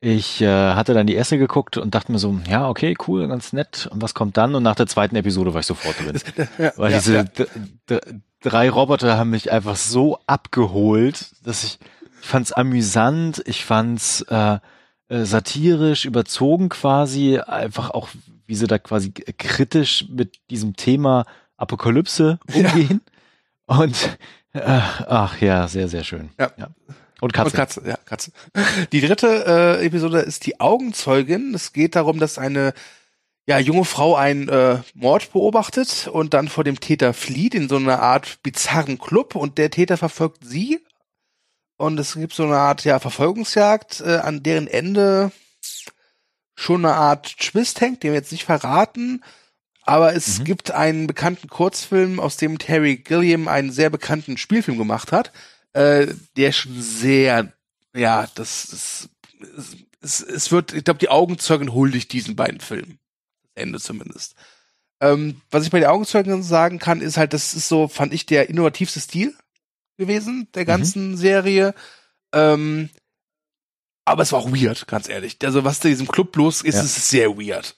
Ich 0.00 0.40
äh, 0.40 0.74
hatte 0.74 0.94
dann 0.94 1.08
die 1.08 1.14
erste 1.14 1.38
geguckt 1.38 1.76
und 1.76 1.94
dachte 1.94 2.12
mir 2.12 2.20
so, 2.20 2.38
ja, 2.48 2.68
okay, 2.68 2.96
cool, 3.08 3.26
ganz 3.26 3.52
nett. 3.52 3.88
Und 3.90 4.00
was 4.00 4.14
kommt 4.14 4.36
dann? 4.36 4.54
Und 4.54 4.62
nach 4.62 4.76
der 4.76 4.86
zweiten 4.86 5.16
Episode 5.16 5.52
war 5.54 5.60
ich 5.60 5.66
sofort 5.66 5.96
drin. 5.98 6.20
Ja, 6.58 6.72
Weil 6.76 6.92
ja, 6.92 6.98
diese 6.98 7.28
ja. 7.90 7.98
drei 8.40 8.70
Roboter 8.70 9.18
haben 9.18 9.30
mich 9.30 9.50
einfach 9.50 9.74
so 9.74 10.18
abgeholt, 10.26 11.32
dass 11.44 11.64
ich, 11.64 11.78
ich 12.20 12.28
fand's 12.28 12.52
amüsant, 12.52 13.42
ich 13.46 13.64
fand's 13.64 14.22
äh, 14.22 14.58
äh, 15.08 15.24
satirisch, 15.24 16.04
überzogen 16.04 16.68
quasi, 16.68 17.38
einfach 17.38 17.90
auch, 17.90 18.08
wie 18.46 18.54
sie 18.54 18.66
da 18.68 18.78
quasi 18.78 19.10
kritisch 19.10 20.06
mit 20.08 20.38
diesem 20.50 20.76
Thema 20.76 21.24
Apokalypse 21.56 22.38
umgehen. 22.54 23.00
Und 23.66 24.18
äh, 24.52 24.60
ach 25.06 25.40
ja, 25.40 25.66
sehr, 25.66 25.88
sehr 25.88 26.04
schön. 26.04 26.30
Ja. 26.38 26.52
ja. 26.56 26.68
Und 27.20 27.32
Katze. 27.32 27.50
Und 27.50 27.56
Katze, 27.56 27.82
ja, 27.86 27.96
Katze. 28.04 28.32
Die 28.92 29.00
dritte 29.00 29.44
äh, 29.80 29.86
Episode 29.86 30.20
ist 30.20 30.46
die 30.46 30.60
Augenzeugin. 30.60 31.54
Es 31.54 31.72
geht 31.72 31.96
darum, 31.96 32.18
dass 32.18 32.38
eine 32.38 32.74
ja, 33.46 33.58
junge 33.58 33.84
Frau 33.84 34.14
einen 34.14 34.48
äh, 34.48 34.78
Mord 34.94 35.32
beobachtet 35.32 36.08
und 36.12 36.34
dann 36.34 36.48
vor 36.48 36.64
dem 36.64 36.80
Täter 36.80 37.14
flieht 37.14 37.54
in 37.54 37.68
so 37.68 37.76
einer 37.76 38.02
Art 38.02 38.42
bizarren 38.42 38.98
Club 38.98 39.34
und 39.34 39.58
der 39.58 39.70
Täter 39.70 39.96
verfolgt 39.96 40.44
sie. 40.44 40.80
Und 41.76 41.98
es 41.98 42.14
gibt 42.14 42.34
so 42.34 42.44
eine 42.44 42.58
Art 42.58 42.84
ja, 42.84 42.98
Verfolgungsjagd, 42.98 44.00
äh, 44.00 44.16
an 44.16 44.42
deren 44.42 44.66
Ende 44.66 45.32
schon 46.54 46.84
eine 46.84 46.94
Art 46.94 47.38
Twist 47.38 47.80
hängt, 47.80 48.02
den 48.02 48.10
wir 48.10 48.18
jetzt 48.18 48.32
nicht 48.32 48.44
verraten. 48.44 49.24
Aber 49.82 50.14
es 50.14 50.40
mhm. 50.40 50.44
gibt 50.44 50.70
einen 50.72 51.06
bekannten 51.06 51.48
Kurzfilm, 51.48 52.20
aus 52.20 52.36
dem 52.36 52.58
Terry 52.58 52.96
Gilliam 52.96 53.48
einen 53.48 53.72
sehr 53.72 53.90
bekannten 53.90 54.36
Spielfilm 54.36 54.76
gemacht 54.76 55.10
hat 55.10 55.32
äh, 55.78 56.12
der 56.36 56.50
schon 56.50 56.80
sehr, 56.80 57.52
ja, 57.94 58.26
das, 58.34 58.66
das 58.70 59.08
es, 60.00 60.20
es 60.20 60.50
wird, 60.50 60.72
ich 60.72 60.82
glaube, 60.82 60.98
die 60.98 61.08
Augenzeugen 61.08 61.72
huldigt 61.72 62.12
diesen 62.12 62.34
beiden 62.34 62.60
Filmen. 62.60 62.98
Das 63.42 63.62
Ende 63.62 63.80
zumindest. 63.80 64.34
Ähm, 65.00 65.40
was 65.52 65.64
ich 65.64 65.70
bei 65.70 65.78
den 65.78 65.88
Augenzeugen 65.88 66.42
sagen 66.42 66.80
kann, 66.80 67.00
ist 67.00 67.16
halt, 67.16 67.32
das 67.32 67.54
ist 67.54 67.68
so, 67.68 67.86
fand 67.86 68.12
ich, 68.12 68.26
der 68.26 68.48
innovativste 68.48 68.98
Stil 68.98 69.34
gewesen 69.96 70.48
der 70.54 70.62
mhm. 70.62 70.66
ganzen 70.66 71.10
mhm. 71.12 71.16
Serie. 71.16 71.74
Ähm, 72.32 72.90
aber 74.04 74.22
es 74.22 74.32
war 74.32 74.40
auch 74.40 74.50
weird, 74.50 74.88
ganz 74.88 75.08
ehrlich. 75.08 75.36
Also 75.44 75.62
was 75.62 75.78
da 75.78 75.88
in 75.88 75.94
diesem 75.94 76.08
Club 76.08 76.34
los 76.34 76.62
ist, 76.62 76.74
ja. 76.74 76.82
ist 76.82 77.08
sehr 77.08 77.36
weird. 77.38 77.76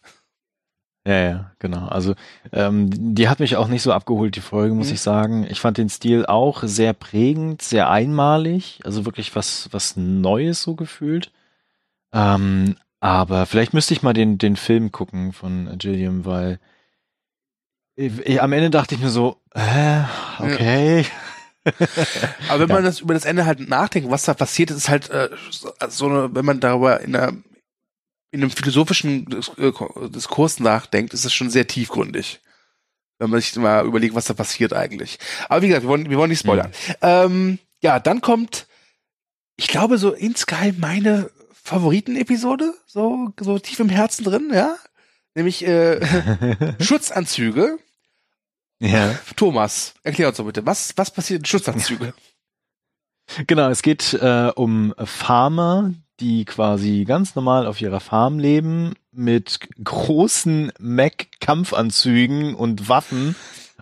Ja, 1.06 1.14
ja, 1.14 1.52
genau. 1.58 1.86
Also 1.86 2.14
ähm, 2.52 3.14
die 3.14 3.28
hat 3.28 3.40
mich 3.40 3.56
auch 3.56 3.68
nicht 3.68 3.82
so 3.82 3.92
abgeholt, 3.92 4.36
die 4.36 4.40
Folge, 4.40 4.74
muss 4.74 4.88
mhm. 4.88 4.94
ich 4.94 5.00
sagen. 5.00 5.46
Ich 5.48 5.60
fand 5.60 5.78
den 5.78 5.88
Stil 5.88 6.26
auch 6.26 6.62
sehr 6.62 6.92
prägend, 6.92 7.62
sehr 7.62 7.88
einmalig, 7.88 8.80
also 8.84 9.06
wirklich 9.06 9.34
was, 9.34 9.68
was 9.72 9.96
Neues 9.96 10.62
so 10.62 10.74
gefühlt. 10.74 11.32
Ähm, 12.12 12.76
aber 13.00 13.46
vielleicht 13.46 13.72
müsste 13.72 13.94
ich 13.94 14.02
mal 14.02 14.12
den, 14.12 14.36
den 14.36 14.56
Film 14.56 14.92
gucken 14.92 15.32
von 15.32 15.78
Gilliam, 15.78 16.26
weil 16.26 16.58
ich, 17.96 18.18
ich, 18.26 18.42
am 18.42 18.52
Ende 18.52 18.68
dachte 18.68 18.94
ich 18.94 19.00
mir 19.00 19.08
so, 19.08 19.38
äh, 19.54 20.02
okay. 20.38 21.06
Ja. 21.64 21.72
Aber 22.50 22.60
wenn 22.60 22.68
ja. 22.68 22.74
man 22.74 22.84
das 22.84 23.00
über 23.00 23.14
das 23.14 23.24
Ende 23.24 23.46
halt 23.46 23.66
nachdenkt, 23.68 24.10
was 24.10 24.24
da 24.24 24.34
passiert, 24.34 24.70
ist 24.70 24.90
halt 24.90 25.08
äh, 25.08 25.30
so 25.88 26.06
eine, 26.06 26.34
wenn 26.34 26.44
man 26.44 26.60
darüber 26.60 27.00
in 27.00 27.16
einer 27.16 27.32
in 28.30 28.42
einem 28.42 28.50
philosophischen 28.50 29.26
äh, 29.58 29.72
Diskurs 30.10 30.60
nachdenkt, 30.60 31.14
ist 31.14 31.24
es 31.24 31.32
schon 31.32 31.50
sehr 31.50 31.66
tiefgründig. 31.66 32.40
Wenn 33.18 33.30
man 33.30 33.40
sich 33.40 33.54
mal 33.56 33.84
überlegt, 33.84 34.14
was 34.14 34.26
da 34.26 34.34
passiert 34.34 34.72
eigentlich. 34.72 35.18
Aber 35.48 35.62
wie 35.62 35.68
gesagt, 35.68 35.84
wir 35.84 35.90
wollen, 35.90 36.08
wir 36.08 36.16
wollen 36.16 36.30
nicht 36.30 36.40
spoilern. 36.40 36.70
Mhm. 36.88 36.94
Ähm, 37.02 37.58
ja, 37.82 37.98
dann 37.98 38.20
kommt, 38.20 38.66
ich 39.56 39.68
glaube, 39.68 39.98
so 39.98 40.12
insgeheim 40.12 40.76
meine 40.78 41.30
Favoritenepisode, 41.52 42.74
so, 42.86 43.32
so 43.38 43.58
tief 43.58 43.80
im 43.80 43.88
Herzen 43.88 44.24
drin, 44.24 44.50
ja. 44.52 44.76
Nämlich 45.34 45.66
äh, 45.66 46.00
Schutzanzüge. 46.80 47.78
Ja. 48.80 49.18
Thomas, 49.36 49.94
erklär 50.02 50.28
uns 50.28 50.38
doch 50.38 50.46
bitte, 50.46 50.64
was, 50.64 50.94
was 50.96 51.10
passiert 51.10 51.40
in 51.40 51.46
Schutzanzüge? 51.46 52.14
Genau, 53.46 53.68
es 53.68 53.82
geht 53.82 54.12
äh, 54.14 54.50
um 54.56 54.92
Farmer, 55.04 55.94
die 56.20 56.44
quasi 56.44 57.04
ganz 57.04 57.34
normal 57.34 57.66
auf 57.66 57.80
ihrer 57.80 58.00
Farm 58.00 58.38
leben, 58.38 58.94
mit 59.12 59.60
großen 59.82 60.72
Mac-Kampfanzügen 60.78 62.54
und 62.54 62.88
Waffen 62.88 63.34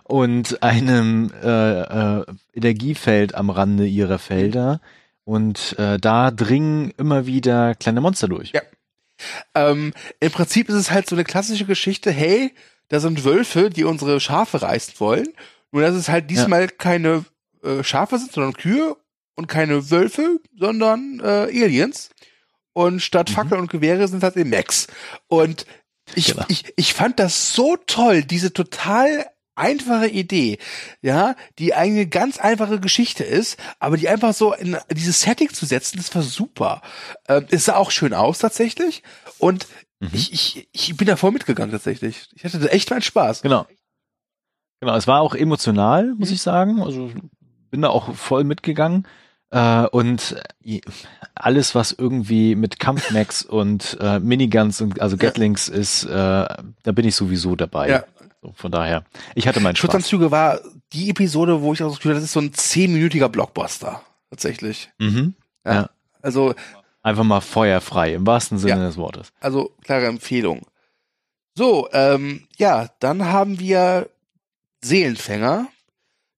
und 0.03 0.63
einem 0.63 1.31
äh, 1.43 1.81
äh, 1.81 2.25
Energiefeld 2.53 3.35
am 3.35 3.49
Rande 3.49 3.85
ihrer 3.85 4.17
Felder. 4.17 4.81
Und 5.23 5.77
äh, 5.77 5.99
da 5.99 6.31
dringen 6.31 6.91
immer 6.97 7.27
wieder 7.27 7.75
kleine 7.75 8.01
Monster 8.01 8.27
durch. 8.27 8.51
Ja. 8.51 8.61
Ähm, 9.53 9.93
Im 10.19 10.31
Prinzip 10.31 10.69
ist 10.69 10.75
es 10.75 10.91
halt 10.91 11.07
so 11.07 11.15
eine 11.15 11.25
klassische 11.25 11.65
Geschichte, 11.65 12.09
hey, 12.09 12.53
da 12.87 12.99
sind 12.99 13.23
Wölfe, 13.23 13.69
die 13.69 13.83
unsere 13.83 14.19
Schafe 14.19 14.61
reißen 14.61 14.95
wollen. 14.99 15.27
Nur 15.71 15.83
dass 15.83 15.93
es 15.93 16.09
halt 16.09 16.31
diesmal 16.31 16.61
ja. 16.61 16.67
keine 16.67 17.25
äh, 17.63 17.83
Schafe 17.83 18.17
sind, 18.17 18.31
sondern 18.31 18.53
Kühe 18.53 18.97
und 19.35 19.47
keine 19.47 19.91
Wölfe, 19.91 20.39
sondern 20.57 21.19
äh, 21.23 21.63
Aliens 21.63 22.09
und 22.79 23.01
statt 23.01 23.29
mhm. 23.29 23.33
Fackeln 23.33 23.61
und 23.61 23.69
Gewehre 23.69 24.07
sind 24.07 24.23
halt 24.23 24.37
eben 24.37 24.51
Max. 24.51 24.87
Und 25.27 25.65
ich, 26.15 26.27
genau. 26.27 26.45
ich, 26.47 26.71
ich 26.77 26.93
fand 26.93 27.19
das 27.19 27.53
so 27.53 27.75
toll, 27.75 28.23
diese 28.23 28.53
total 28.53 29.25
einfache 29.53 30.07
Idee, 30.07 30.59
ja, 31.01 31.35
die 31.57 31.73
eine 31.73 32.07
ganz 32.07 32.37
einfache 32.37 32.79
Geschichte 32.79 33.25
ist, 33.25 33.59
aber 33.79 33.97
die 33.97 34.07
einfach 34.07 34.33
so 34.33 34.53
in 34.53 34.77
dieses 34.91 35.19
Setting 35.19 35.49
zu 35.49 35.65
setzen, 35.65 35.97
das 35.97 36.15
war 36.15 36.21
super. 36.21 36.81
Ähm, 37.27 37.47
es 37.51 37.65
sah 37.65 37.75
auch 37.75 37.91
schön 37.91 38.13
aus 38.13 38.39
tatsächlich 38.39 39.03
und 39.39 39.67
mhm. 39.99 40.11
ich, 40.13 40.31
ich, 40.31 40.69
ich 40.71 40.95
bin 40.95 41.05
da 41.05 41.17
voll 41.17 41.31
mitgegangen 41.31 41.73
tatsächlich. 41.73 42.29
Ich 42.33 42.45
hatte 42.45 42.59
da 42.59 42.67
echt 42.67 42.89
meinen 42.91 43.01
Spaß. 43.01 43.41
Genau. 43.41 43.67
Genau, 44.79 44.95
es 44.95 45.05
war 45.05 45.19
auch 45.19 45.35
emotional, 45.35 46.13
muss 46.17 46.29
mhm. 46.29 46.35
ich 46.35 46.41
sagen. 46.41 46.81
Also 46.81 47.11
bin 47.71 47.81
da 47.81 47.89
auch 47.89 48.15
voll 48.15 48.45
mitgegangen. 48.45 49.05
Äh, 49.51 49.87
und 49.87 50.35
äh, 50.63 50.81
alles, 51.35 51.73
was 51.75 51.91
irgendwie 51.91 52.55
mit 52.55 52.79
Kampfmax 52.79 53.43
und 53.45 53.97
äh, 53.99 54.19
Miniguns 54.19 54.81
und 54.81 55.01
also 55.01 55.17
Gatlings 55.17 55.67
ja. 55.67 55.75
ist, 55.75 56.03
äh, 56.03 56.09
da 56.09 56.91
bin 56.91 57.07
ich 57.07 57.15
sowieso 57.15 57.55
dabei. 57.55 57.89
Ja. 57.89 58.03
So, 58.41 58.53
von 58.55 58.71
daher, 58.71 59.03
ich 59.35 59.47
hatte 59.47 59.59
meinen 59.59 59.75
Spaß. 59.75 59.91
Schutzanzüge 59.91 60.31
war 60.31 60.61
die 60.93 61.09
Episode, 61.09 61.61
wo 61.61 61.73
ich 61.73 61.83
auch 61.83 61.89
das 61.89 61.97
Gefühl 61.97 62.11
hatte, 62.11 62.21
das 62.21 62.29
ist 62.29 62.33
so 62.33 62.39
ein 62.39 62.53
zehnminütiger 62.53 63.27
Blockbuster. 63.27 64.01
Tatsächlich. 64.29 64.89
Mhm. 64.99 65.33
Ja. 65.65 65.73
ja. 65.73 65.89
Also. 66.21 66.53
Einfach 67.01 67.23
mal 67.23 67.41
feuerfrei, 67.41 68.13
im 68.13 68.27
wahrsten 68.27 68.57
Sinne 68.57 68.85
des 68.85 68.97
Wortes. 68.97 69.31
Also, 69.39 69.71
klare 69.83 70.05
Empfehlung. 70.05 70.61
So, 71.55 71.89
ähm, 71.91 72.47
ja, 72.57 72.89
dann 72.99 73.25
haben 73.25 73.59
wir 73.59 74.09
Seelenfänger. 74.81 75.67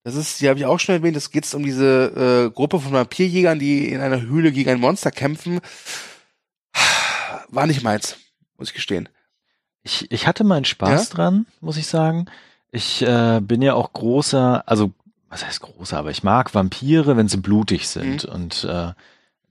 Das 0.04 0.16
ist, 0.16 0.42
die 0.42 0.50
habe 0.50 0.58
ich 0.58 0.66
auch 0.66 0.80
schon 0.80 0.96
erwähnt, 0.96 1.16
es 1.16 1.30
geht 1.30 1.52
um 1.54 1.64
diese 1.64 2.48
äh, 2.48 2.54
Gruppe 2.54 2.80
von 2.80 2.92
Vampirjägern, 2.92 3.60
die 3.60 3.90
in 3.90 4.02
einer 4.02 4.22
Höhle 4.22 4.52
gegen 4.52 4.70
ein 4.72 4.80
Monster 4.80 5.12
kämpfen. 5.12 5.60
War 7.50 7.68
nicht 7.68 7.84
meins, 7.84 8.18
muss 8.58 8.70
ich 8.70 8.74
gestehen. 8.74 9.10
Ich, 9.84 10.10
ich 10.12 10.28
hatte 10.28 10.44
meinen 10.44 10.66
Spaß 10.66 11.10
ja? 11.10 11.16
dran, 11.16 11.46
muss 11.60 11.78
ich 11.78 11.88
sagen. 11.88 12.26
Ich 12.72 13.02
äh, 13.02 13.42
bin 13.42 13.62
ja 13.62 13.74
auch 13.74 13.94
großer, 13.94 14.64
also 14.66 14.92
was 15.30 15.46
heißt 15.46 15.62
große, 15.62 15.96
aber 15.96 16.12
ich 16.12 16.24
mag 16.24 16.54
Vampire, 16.54 17.16
wenn 17.18 17.28
sie 17.28 17.38
blutig 17.38 17.88
sind. 17.88 18.28
Mhm. 18.28 18.34
Und 18.34 18.64
äh, 18.64 18.94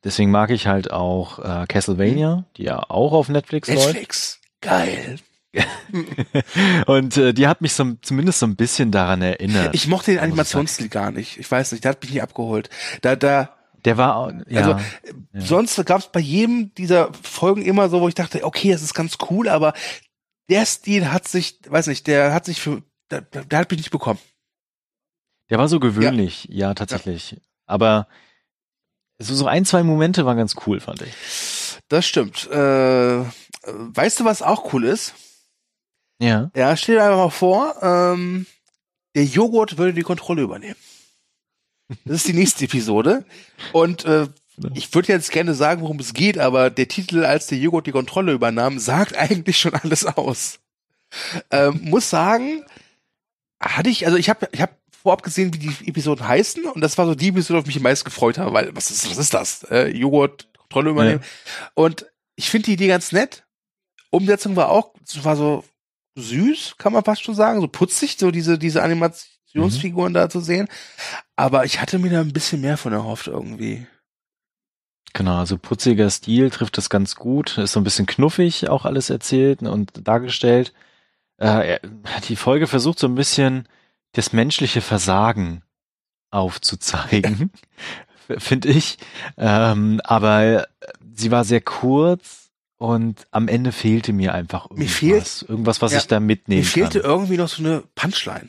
deswegen 0.03 0.31
mag 0.31 0.51
ich 0.51 0.67
halt 0.67 0.91
auch 0.91 1.39
äh, 1.39 1.67
Castlevania, 1.67 2.45
die 2.57 2.65
ja 2.65 2.79
auch 2.89 3.13
auf 3.13 3.29
Netflix, 3.29 3.69
läuft. 3.69 3.87
Netflix. 3.87 4.41
Geil. 4.61 5.19
Und 6.87 7.17
äh, 7.17 7.33
die 7.33 7.47
hat 7.49 7.61
mich 7.61 7.73
so, 7.73 7.95
zumindest 8.03 8.39
so 8.39 8.47
ein 8.47 8.57
bisschen 8.57 8.91
daran 8.91 9.23
erinnert. 9.23 9.75
Ich 9.75 9.87
mochte 9.89 10.13
den 10.13 10.21
Animationsstil 10.21 10.89
gar 10.89 11.11
nicht. 11.11 11.39
Ich 11.39 11.51
weiß 11.51 11.73
nicht, 11.73 11.85
der 11.85 11.91
hat 11.93 12.03
mich 12.03 12.13
nie 12.13 12.21
abgeholt. 12.21 12.71
Da, 13.03 13.17
da, 13.17 13.57
Der 13.85 13.97
war, 13.97 14.17
auch- 14.17 14.33
ja, 14.49 14.61
also 14.61 14.79
sonst 15.35 15.85
gab 15.87 16.01
es 16.01 16.09
bei 16.09 16.21
jedem 16.21 16.73
dieser 16.75 17.13
Folgen 17.23 17.63
immer 17.63 17.89
so, 17.89 18.01
wo 18.01 18.09
ich 18.09 18.15
dachte, 18.15 18.45
okay, 18.45 18.71
das 18.73 18.83
ist 18.83 18.95
ganz 18.95 19.17
cool, 19.31 19.49
aber 19.49 19.73
der 20.49 20.67
Stil 20.67 21.11
hat 21.13 21.27
sich, 21.29 21.59
weiß 21.67 21.87
nicht, 21.89 22.07
der 22.07 22.33
hat 22.33 22.45
sich 22.45 22.61
für, 22.61 22.83
der, 23.11 23.23
der 23.23 23.59
hat 23.59 23.71
mich 23.71 23.79
nicht 23.81 23.91
bekommen. 23.91 24.19
der 25.49 25.59
war 25.59 25.69
so 25.69 25.81
gewöhnlich, 25.81 26.47
ja, 26.51 26.75
tatsächlich. 26.75 27.37
Aber 27.67 28.07
so, 29.19 29.35
so 29.35 29.47
ein, 29.47 29.65
zwei 29.65 29.83
Momente 29.83 30.25
waren 30.27 30.37
ganz 30.37 30.55
cool, 30.67 30.81
fand 30.81 31.03
ich. 31.03 31.13
Das 31.89 32.07
stimmt. 32.07 32.49
Äh, 32.51 33.25
weißt 33.65 34.21
du, 34.21 34.25
was 34.25 34.43
auch 34.43 34.73
cool 34.73 34.85
ist? 34.85 35.15
Ja. 36.21 36.51
Ja, 36.55 36.77
stell 36.77 36.97
dir 36.97 37.05
einfach 37.05 37.17
mal 37.17 37.31
vor, 37.31 37.75
ähm, 37.83 38.47
der 39.15 39.25
Joghurt 39.25 39.79
würde 39.79 39.95
die 39.95 40.03
Kontrolle 40.03 40.43
übernehmen. 40.43 40.77
Das 42.05 42.17
ist 42.17 42.29
die 42.29 42.35
nächste 42.35 42.65
Episode. 42.67 43.25
Und 43.73 44.05
äh, 44.05 44.29
ich 44.75 44.95
würde 44.95 45.13
jetzt 45.13 45.33
gerne 45.33 45.55
sagen, 45.55 45.83
worum 45.83 45.99
es 45.99 46.13
geht, 46.13 46.39
aber 46.39 46.71
der 46.71 46.89
Titel, 46.89 47.25
als 47.25 47.47
der 47.47 47.59
Joghurt 47.59 47.87
die 47.87 47.93
Kontrolle 47.93 48.33
übernahm, 48.33 48.79
sagt 48.79 49.17
eigentlich 49.17 49.59
schon 49.59 49.75
alles 49.75 50.05
aus. 50.05 50.61
Ähm, 51.51 51.81
muss 51.83 52.11
sagen, 52.11 52.65
hatte 53.59 53.91
ich, 53.91 54.07
also 54.07 54.19
ich 54.19 54.29
habe 54.29 54.49
ich 54.53 54.61
hab 54.61 54.79
vorab 55.03 55.23
gesehen, 55.23 55.53
wie 55.55 55.59
die 55.59 55.89
Episoden 55.89 56.29
heißen, 56.29 56.65
und 56.67 56.83
das 56.83 56.99
war 56.99 57.07
so 57.07 57.15
die 57.15 57.29
Episode, 57.29 57.59
auf 57.59 57.65
die 57.65 57.71
ich 57.71 57.77
am 57.77 57.83
meisten 57.83 58.05
gefreut 58.05 58.39
habe, 58.39 58.53
weil 58.53 58.77
was 58.77 58.91
ist, 58.91 59.11
was 59.11 59.19
ist 59.19 59.33
das? 59.33 59.63
Äh, 59.65 59.89
Joghurt, 59.89 60.49
Kontrolle 60.59 60.91
übernehmen. 60.91 61.25
Und 61.75 62.07
ich 62.37 62.51
finde 62.51 62.67
die 62.67 62.75
Idee 62.75 62.89
ganz 62.89 63.11
nett. 63.11 63.45
Umsetzung 64.11 64.57
war 64.57 64.69
auch, 64.69 64.95
war 65.23 65.37
so 65.37 65.65
süß, 66.17 66.77
kann 66.79 66.93
man 66.93 67.05
fast 67.05 67.23
schon 67.23 67.35
sagen, 67.35 67.61
so 67.61 67.69
putzig, 67.69 68.17
so 68.19 68.31
diese, 68.31 68.59
diese 68.59 68.83
Animationsfiguren 68.83 70.15
da 70.15 70.29
zu 70.29 70.41
sehen. 70.41 70.69
Aber 71.37 71.65
ich 71.65 71.81
hatte 71.81 71.99
mir 71.99 72.11
da 72.11 72.21
ein 72.21 72.33
bisschen 72.33 72.61
mehr 72.61 72.77
von 72.77 72.93
erhofft 72.93 73.27
irgendwie. 73.27 73.87
Genau, 75.13 75.39
also 75.39 75.59
putziger 75.59 76.09
Stil 76.11 76.51
trifft 76.51 76.79
das 76.79 76.89
ganz 76.89 77.17
gut. 77.17 77.59
Ist 77.59 77.73
so 77.73 77.81
ein 77.81 77.85
bisschen 77.85 78.07
knuffig 78.07 78.69
auch 78.69 78.85
alles 78.85 79.11
erzählt 79.11 79.63
und 79.63 80.07
dargestellt. 80.07 80.73
Äh, 81.39 81.81
die 82.29 82.37
Folge 82.37 82.67
versucht 82.67 82.99
so 82.99 83.07
ein 83.07 83.15
bisschen 83.15 83.69
das 84.13 84.33
menschliche 84.33 84.81
Versagen 84.81 85.63
aufzuzeigen, 86.31 87.51
finde 88.39 88.69
ich. 88.69 88.99
Ähm, 89.37 90.01
aber 90.05 90.69
sie 91.15 91.31
war 91.31 91.45
sehr 91.45 91.61
kurz 91.61 92.50
und 92.81 93.27
am 93.31 93.47
Ende 93.47 93.73
fehlte 93.73 94.15
mir 94.15 94.33
einfach 94.33 94.71
Mir 94.71 94.89
irgendwas. 94.89 95.43
irgendwas, 95.43 95.83
was 95.83 95.93
ja, 95.93 95.99
ich 95.99 96.07
da 96.07 96.19
mitnehmen 96.19 96.63
Mir 96.63 96.67
fehlte 96.67 97.01
kann. 97.03 97.11
irgendwie 97.11 97.37
noch 97.37 97.49
so 97.49 97.63
eine 97.63 97.83
Punchline. 97.95 98.49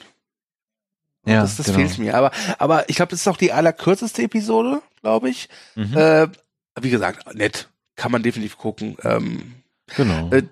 Ja, 1.25 1.41
das 1.41 1.57
das 1.57 1.65
genau. 1.65 1.79
fehlt 1.79 1.97
mir. 1.99 2.15
Aber, 2.15 2.31
aber 2.57 2.89
ich 2.89 2.95
glaube, 2.95 3.09
das 3.09 3.19
ist 3.19 3.27
auch 3.27 3.35
die 3.35 3.51
allerkürzeste 3.51 4.23
Episode, 4.23 4.81
glaube 5.01 5.29
ich. 5.29 5.49
Mhm, 5.75 5.97
Äh, 5.97 6.27
wie 6.79 6.89
gesagt, 6.89 7.35
nett. 7.35 7.69
Kann 7.97 8.11
man 8.13 8.23
definitiv 8.23 8.57
gucken. 8.57 8.95
Ähm, 9.03 9.55
genau. 9.97 10.29
äh, 10.31 10.43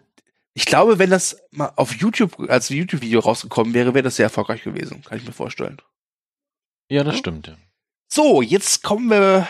ich 0.54 0.66
glaube, 0.66 1.00
wenn 1.00 1.10
das 1.10 1.38
mal 1.52 1.72
auf 1.78 1.94
YouTube 1.96 2.38
als 2.50 2.68
YouTube-Video 2.68 3.22
rausgekommen 3.22 3.74
wäre, 3.74 3.94
wäre 3.94 4.04
das 4.04 4.18
sehr 4.18 4.26
erfolgreich 4.26 4.62
gewesen. 4.62 5.02
Kann 5.06 5.18
ich 5.18 5.26
mir 5.26 5.32
vorstellen. 5.32 5.78
ja, 6.90 7.06
das 7.06 7.18
stimmt. 7.18 7.48
Ja. 7.48 7.56
So, 8.12 8.42
jetzt 8.42 8.84
kommen 8.84 9.10
wir 9.10 9.48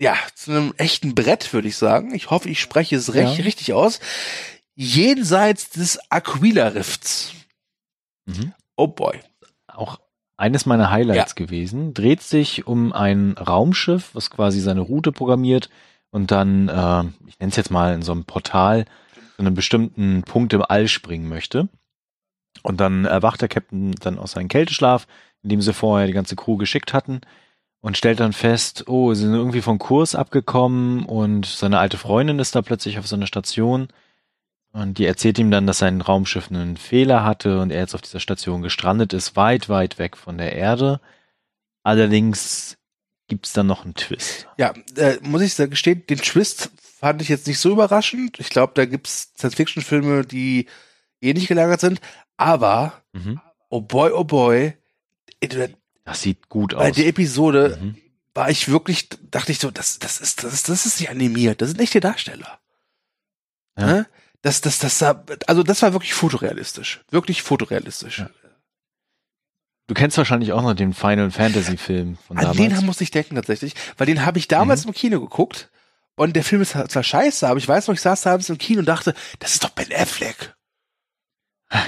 ja 0.00 0.16
zu 0.34 0.50
einem 0.50 0.74
echten 0.78 1.14
Brett, 1.14 1.52
würde 1.52 1.68
ich 1.68 1.76
sagen. 1.76 2.14
Ich 2.14 2.30
hoffe, 2.30 2.48
ich 2.48 2.60
spreche 2.60 2.96
es 2.96 3.14
recht, 3.14 3.38
Ja. 3.38 3.44
richtig 3.44 3.72
aus. 3.72 4.00
Jenseits 4.74 5.70
des 5.70 5.98
Aquila-Rifts. 6.10 7.32
Mhm. 8.26 8.54
Oh 8.76 8.86
boy. 8.86 9.20
auch 9.68 10.00
eines 10.36 10.66
meiner 10.66 10.90
Highlights 10.90 11.34
gewesen. 11.34 11.94
Dreht 11.94 12.22
sich 12.22 12.66
um 12.66 12.92
ein 12.92 13.32
Raumschiff, 13.38 14.14
was 14.14 14.30
quasi 14.30 14.60
seine 14.60 14.80
Route 14.80 15.12
programmiert 15.12 15.68
und 16.10 16.30
dann, 16.30 16.68
äh, 16.68 17.04
ich 17.28 17.38
nenne 17.38 17.50
es 17.50 17.56
jetzt 17.56 17.70
mal 17.70 17.94
in 17.94 18.02
so 18.02 18.12
einem 18.12 18.24
Portal, 18.24 18.86
zu 19.36 19.42
einem 19.42 19.54
bestimmten 19.54 20.22
Punkt 20.22 20.52
im 20.54 20.62
All 20.62 20.88
springen 20.88 21.28
möchte. 21.28 21.68
Und 22.62 22.80
dann 22.80 23.04
erwacht 23.04 23.40
der 23.42 23.48
Captain 23.48 23.92
dann 24.00 24.18
aus 24.18 24.32
seinem 24.32 24.48
Kälteschlaf, 24.48 25.06
in 25.42 25.50
dem 25.50 25.62
sie 25.62 25.72
vorher 25.72 26.06
die 26.06 26.12
ganze 26.14 26.36
Crew 26.36 26.56
geschickt 26.56 26.92
hatten 26.94 27.20
und 27.80 27.96
stellt 27.96 28.20
dann 28.20 28.32
fest, 28.32 28.84
oh, 28.88 29.14
sie 29.14 29.22
sind 29.22 29.34
irgendwie 29.34 29.62
vom 29.62 29.78
Kurs 29.78 30.14
abgekommen 30.14 31.04
und 31.06 31.46
seine 31.46 31.78
alte 31.78 31.96
Freundin 31.98 32.38
ist 32.38 32.54
da 32.54 32.62
plötzlich 32.62 32.98
auf 32.98 33.06
so 33.06 33.16
einer 33.16 33.26
Station. 33.26 33.88
Und 34.72 34.98
die 34.98 35.06
erzählt 35.06 35.38
ihm 35.38 35.50
dann, 35.50 35.66
dass 35.66 35.78
sein 35.78 36.00
Raumschiff 36.00 36.48
einen 36.50 36.76
Fehler 36.76 37.24
hatte 37.24 37.60
und 37.60 37.70
er 37.72 37.80
jetzt 37.80 37.94
auf 37.94 38.02
dieser 38.02 38.20
Station 38.20 38.62
gestrandet 38.62 39.12
ist, 39.12 39.34
weit, 39.34 39.68
weit 39.68 39.98
weg 39.98 40.16
von 40.16 40.38
der 40.38 40.54
Erde. 40.54 41.00
Allerdings 41.82 42.76
gibt's 43.26 43.52
dann 43.52 43.66
noch 43.66 43.84
einen 43.84 43.94
Twist. 43.94 44.46
Ja, 44.58 44.72
äh, 44.96 45.16
muss 45.22 45.42
ich 45.42 45.56
gestehen, 45.56 46.04
den 46.08 46.18
Twist 46.18 46.70
fand 46.80 47.22
ich 47.22 47.28
jetzt 47.28 47.46
nicht 47.46 47.58
so 47.58 47.70
überraschend. 47.72 48.38
Ich 48.38 48.50
glaube, 48.50 48.72
da 48.76 48.84
gibt's 48.84 49.32
Science-Fiction-Filme, 49.38 50.24
die 50.24 50.66
ähnlich 51.20 51.48
gelagert 51.48 51.80
sind. 51.80 52.00
Aber, 52.36 52.92
Mhm. 53.12 53.40
oh 53.70 53.80
boy, 53.80 54.10
oh 54.12 54.24
boy, 54.24 54.74
Das 56.04 56.22
sieht 56.22 56.48
gut 56.48 56.74
bei 56.74 56.88
aus. 56.90 56.96
der 56.96 57.06
Episode 57.06 57.78
Mhm. 57.80 57.96
war 58.34 58.50
ich 58.50 58.68
wirklich, 58.68 59.08
dachte 59.30 59.52
ich 59.52 59.58
so, 59.58 59.70
das, 59.70 59.98
das 59.98 60.20
ist, 60.20 60.42
das 60.44 60.52
ist, 60.52 60.68
das 60.68 60.86
ist 60.86 61.00
nicht 61.00 61.10
animiert, 61.10 61.60
das 61.62 61.70
sind 61.70 61.80
echte 61.80 62.00
Darsteller. 62.00 62.58
Ja. 63.78 63.86
Ne? 63.86 64.06
Das, 64.42 64.60
das, 64.62 64.78
das 64.78 64.98
sah, 64.98 65.22
also 65.46 65.62
das 65.62 65.82
war 65.82 65.92
wirklich 65.92 66.14
fotorealistisch. 66.14 67.00
Wirklich 67.10 67.42
fotorealistisch. 67.42 68.20
Ja. 68.20 68.30
Du 69.86 69.94
kennst 69.94 70.16
wahrscheinlich 70.16 70.52
auch 70.52 70.62
noch 70.62 70.74
den 70.74 70.94
Final 70.94 71.30
Fantasy 71.30 71.76
Film 71.76 72.16
von 72.26 72.38
An 72.38 72.44
damals. 72.44 72.78
den 72.78 72.86
musste 72.86 73.04
ich 73.04 73.10
denken 73.10 73.34
tatsächlich, 73.34 73.74
weil 73.98 74.06
den 74.06 74.24
habe 74.24 74.38
ich 74.38 74.46
damals 74.48 74.84
im 74.84 74.92
Kino 74.92 75.20
geguckt 75.20 75.68
und 76.14 76.34
der 76.36 76.44
Film 76.44 76.62
ist 76.62 76.70
zwar 76.70 77.02
scheiße, 77.02 77.46
aber 77.48 77.58
ich 77.58 77.66
weiß 77.66 77.88
noch, 77.88 77.94
ich 77.94 78.00
saß 78.00 78.22
da 78.22 78.32
abends 78.32 78.48
im 78.48 78.56
Kino 78.58 78.80
und 78.80 78.86
dachte, 78.86 79.14
das 79.40 79.52
ist 79.54 79.64
doch 79.64 79.70
Ben 79.70 79.92
Affleck. 79.92 80.54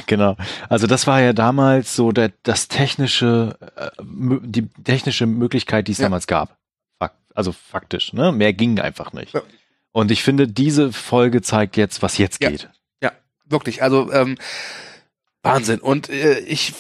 Genau. 0.06 0.36
Also 0.68 0.86
das 0.86 1.06
war 1.06 1.20
ja 1.20 1.32
damals 1.32 1.96
so 1.96 2.12
der, 2.12 2.32
das 2.44 2.68
technische, 2.68 3.56
äh, 3.76 3.90
die 4.00 4.68
technische 4.84 5.26
Möglichkeit, 5.26 5.88
die 5.88 5.92
es 5.92 5.98
Ja. 5.98 6.04
damals 6.06 6.26
gab. 6.26 6.56
Also 7.34 7.52
faktisch, 7.52 8.12
ne? 8.12 8.30
Mehr 8.30 8.52
ging 8.52 8.78
einfach 8.78 9.14
nicht. 9.14 9.32
Ja. 9.32 9.40
Und 9.92 10.10
ich 10.10 10.22
finde, 10.22 10.46
diese 10.46 10.92
Folge 10.92 11.40
zeigt 11.40 11.78
jetzt, 11.78 12.02
was 12.02 12.18
jetzt 12.18 12.42
Ja. 12.42 12.50
geht. 12.50 12.68
Wirklich, 13.44 13.82
also 13.82 14.10
ähm, 14.12 14.38
Wahnsinn. 15.42 15.80
Und 15.80 16.08
äh, 16.08 16.38
ich, 16.40 16.72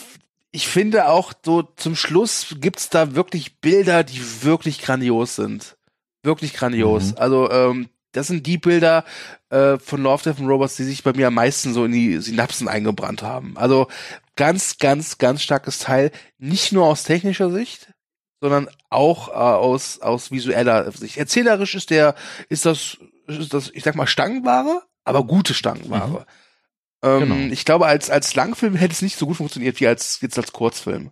ich 0.50 0.68
finde 0.68 1.08
auch 1.08 1.32
so 1.44 1.62
zum 1.62 1.96
Schluss 1.96 2.54
gibt's 2.60 2.88
da 2.88 3.14
wirklich 3.14 3.56
Bilder, 3.60 4.04
die 4.04 4.42
wirklich 4.42 4.80
grandios 4.80 5.36
sind. 5.36 5.76
Wirklich 6.22 6.54
grandios. 6.54 7.12
Mhm. 7.12 7.18
Also 7.18 7.50
ähm, 7.50 7.88
das 8.12 8.28
sind 8.28 8.46
die 8.46 8.58
Bilder 8.58 9.04
äh, 9.50 9.78
von 9.78 10.02
Love, 10.02 10.22
Death 10.22 10.38
and 10.38 10.48
Robots, 10.48 10.76
die 10.76 10.84
sich 10.84 11.02
bei 11.02 11.12
mir 11.12 11.28
am 11.28 11.34
meisten 11.34 11.74
so 11.74 11.84
in 11.84 11.92
die 11.92 12.18
Synapsen 12.18 12.68
eingebrannt 12.68 13.22
haben. 13.22 13.56
Also 13.56 13.88
ganz, 14.36 14.78
ganz, 14.78 15.18
ganz 15.18 15.42
starkes 15.42 15.78
Teil. 15.78 16.10
Nicht 16.38 16.72
nur 16.72 16.86
aus 16.86 17.04
technischer 17.04 17.50
Sicht, 17.50 17.92
sondern 18.40 18.68
auch 18.90 19.28
äh, 19.28 19.32
aus, 19.32 20.00
aus 20.00 20.30
visueller 20.30 20.90
Sicht. 20.92 21.16
Erzählerisch 21.16 21.74
ist 21.74 21.90
der, 21.90 22.14
ist 22.48 22.66
das, 22.66 22.98
ist 23.26 23.54
das, 23.54 23.70
ich 23.72 23.84
sag 23.84 23.94
mal, 23.94 24.06
Stangenware, 24.06 24.82
aber 25.04 25.24
gute 25.24 25.54
Stangenware. 25.54 26.26
Ähm, 27.02 27.20
Genau. 27.20 27.52
Ich 27.52 27.64
glaube, 27.64 27.86
als, 27.86 28.10
als 28.10 28.36
Langfilm 28.36 28.76
hätte 28.76 28.92
es 28.92 29.02
nicht 29.02 29.18
so 29.18 29.26
gut 29.26 29.36
funktioniert 29.36 29.80
wie 29.80 29.88
als, 29.88 30.20
jetzt 30.20 30.38
als 30.38 30.52
Kurzfilm. 30.52 31.10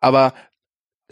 Aber 0.00 0.34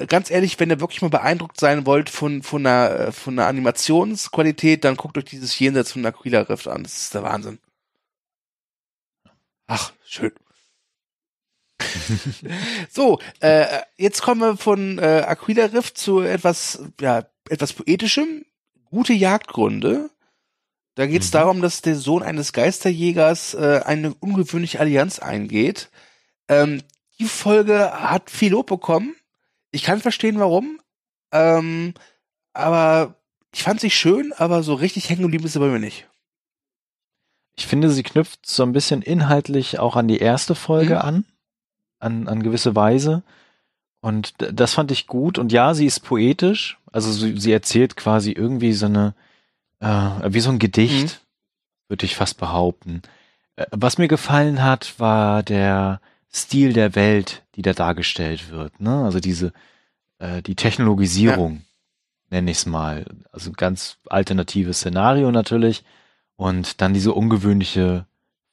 ganz 0.07 0.31
ehrlich, 0.31 0.59
wenn 0.61 0.71
ihr 0.71 0.81
wirklich 0.81 1.03
mal 1.03 1.11
beeindruckt 1.11 1.59
sein 1.59 1.87
wollt 1.87 2.11
von, 2.11 2.43
von 2.43 2.67
einer, 2.67 2.91
äh, 3.09 3.13
von 3.13 3.39
einer 3.39 3.49
Animationsqualität, 3.49 4.85
dann 4.85 4.97
guckt 4.97 5.19
euch 5.19 5.25
dieses 5.25 5.59
Jenseits 5.59 5.93
von 5.93 6.05
Aquila 6.07 6.43
Rift 6.43 6.69
an. 6.69 6.83
Das 6.83 7.03
ist 7.03 7.15
der 7.15 7.23
Wahnsinn. 7.23 7.59
Ach, 9.67 9.93
schön. 10.05 10.33
so, 12.91 13.19
äh, 13.41 13.67
jetzt 13.97 14.23
kommen 14.23 14.41
wir 14.41 14.57
von 14.57 14.99
äh, 14.99 15.25
Aquila 15.27 15.67
Rift 15.67 15.99
zu 15.99 16.21
etwas, 16.21 16.83
ja, 17.01 17.25
etwas 17.49 17.73
poetischem. 17.73 18.45
Gute 18.87 19.13
Jagdgründe. 19.13 20.11
Da 20.95 21.07
geht 21.07 21.23
es 21.23 21.29
Mhm. 21.29 21.33
darum, 21.33 21.63
dass 21.63 21.83
der 21.83 21.95
Sohn 21.95 22.23
eines 22.23 22.53
Geisterjägers 22.53 23.55
äh, 23.55 23.83
eine 23.85 24.15
ungewöhnliche 24.15 24.81
Allianz 24.81 25.19
eingeht. 25.19 25.91
Ähm, 26.49 26.83
die 27.19 27.27
Folge 27.27 27.93
hat 27.93 28.31
viel 28.31 28.53
Lob 28.53 28.67
bekommen. 28.67 29.15
Ich 29.70 29.83
kann 29.83 30.00
verstehen, 30.00 30.38
warum. 30.38 30.81
Ähm, 31.33 31.94
aber 32.52 33.14
ich 33.54 33.62
fand 33.62 33.81
sie 33.81 33.90
schön, 33.90 34.33
aber 34.33 34.62
so 34.62 34.74
richtig 34.74 35.09
hängen 35.09 35.22
geblieben 35.22 35.44
ist 35.44 35.52
sie 35.54 35.59
bei 35.61 35.66
mir 35.66 35.78
nicht. 35.78 36.07
Ich 37.57 37.66
finde, 37.66 37.90
sie 37.90 38.02
knüpft 38.02 38.46
so 38.46 38.62
ein 38.62 38.72
bisschen 38.72 39.02
inhaltlich 39.02 39.78
auch 39.78 39.96
an 39.96 40.09
die 40.09 40.18
erste 40.18 40.54
Folge 40.54 40.94
Mhm. 40.94 41.00
an, 41.00 41.24
an, 41.98 42.28
an 42.28 42.42
gewisse 42.42 42.76
Weise. 42.76 43.22
Und 44.00 44.35
das 44.38 44.74
fand 44.74 44.92
ich 44.92 45.07
gut. 45.09 45.38
Und 45.38 45.50
ja, 45.52 45.74
sie 45.74 45.87
ist 45.87 46.00
poetisch. 46.00 46.78
Also 46.92 47.11
sie, 47.11 47.38
sie 47.38 47.52
erzählt 47.52 47.96
quasi 47.96 48.31
irgendwie 48.33 48.72
so 48.72 48.87
eine, 48.87 49.14
äh, 49.81 49.87
wie 50.33 50.40
so 50.40 50.50
ein 50.50 50.61
Gedicht, 50.61 51.20
mhm. 51.20 51.88
würde 51.88 52.07
ich 52.07 52.14
fast 52.14 52.38
behaupten. 52.38 53.02
Äh, 53.57 53.66
was 53.72 53.98
mir 53.98 54.09
gefallen 54.09 54.62
hat, 54.62 54.94
war 55.00 55.42
der 55.42 56.00
Stil 56.33 56.73
der 56.73 56.95
Welt, 56.95 57.45
die 57.55 57.62
da 57.62 57.73
dargestellt 57.73 58.51
wird. 58.51 58.81
Ne? 58.81 59.05
Also 59.05 59.21
diese, 59.21 59.53
äh, 60.19 60.43
die 60.43 60.55
Technologisierung, 60.55 61.55
ja. 61.57 61.62
nenne 62.31 62.51
ich 62.51 62.59
es 62.59 62.67
mal. 62.67 63.07
Also 63.33 63.53
ganz 63.53 63.99
alternatives 64.07 64.79
Szenario 64.79 65.31
natürlich. 65.31 65.85
Und 66.37 66.81
dann 66.81 66.95
diese 66.95 67.14
ungewöhnliche 67.14 68.07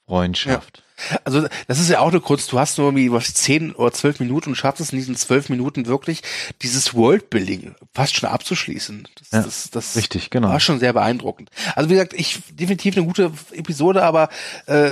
Freundschaft. 0.08 0.78
Ja. 0.78 1.20
Also 1.26 1.48
das 1.68 1.80
ist 1.80 1.90
ja 1.90 2.00
auch 2.00 2.10
eine 2.10 2.22
Kunst. 2.22 2.52
Du 2.52 2.60
hast 2.60 2.78
nur 2.78 2.88
irgendwie 2.88 3.12
was 3.12 3.34
zehn 3.34 3.74
oder 3.74 3.92
zwölf 3.92 4.20
Minuten 4.20 4.50
und 4.50 4.56
schaffst 4.56 4.80
es 4.80 4.94
in 4.94 5.00
diesen 5.00 5.16
zwölf 5.16 5.50
Minuten 5.50 5.88
wirklich 5.88 6.22
dieses 6.62 6.94
Worldbuilding 6.94 7.76
fast 7.94 8.16
schon 8.16 8.30
abzuschließen. 8.30 9.08
Das, 9.20 9.32
ja, 9.32 9.42
das, 9.42 9.70
das 9.72 9.96
richtig, 9.98 10.30
genau. 10.30 10.50
war 10.50 10.60
schon 10.60 10.80
sehr 10.80 10.94
beeindruckend. 10.94 11.50
Also 11.76 11.90
wie 11.90 11.94
gesagt, 11.94 12.14
ich 12.14 12.40
definitiv 12.52 12.96
eine 12.96 13.06
gute 13.06 13.32
Episode, 13.52 14.04
aber 14.04 14.30
äh, 14.68 14.92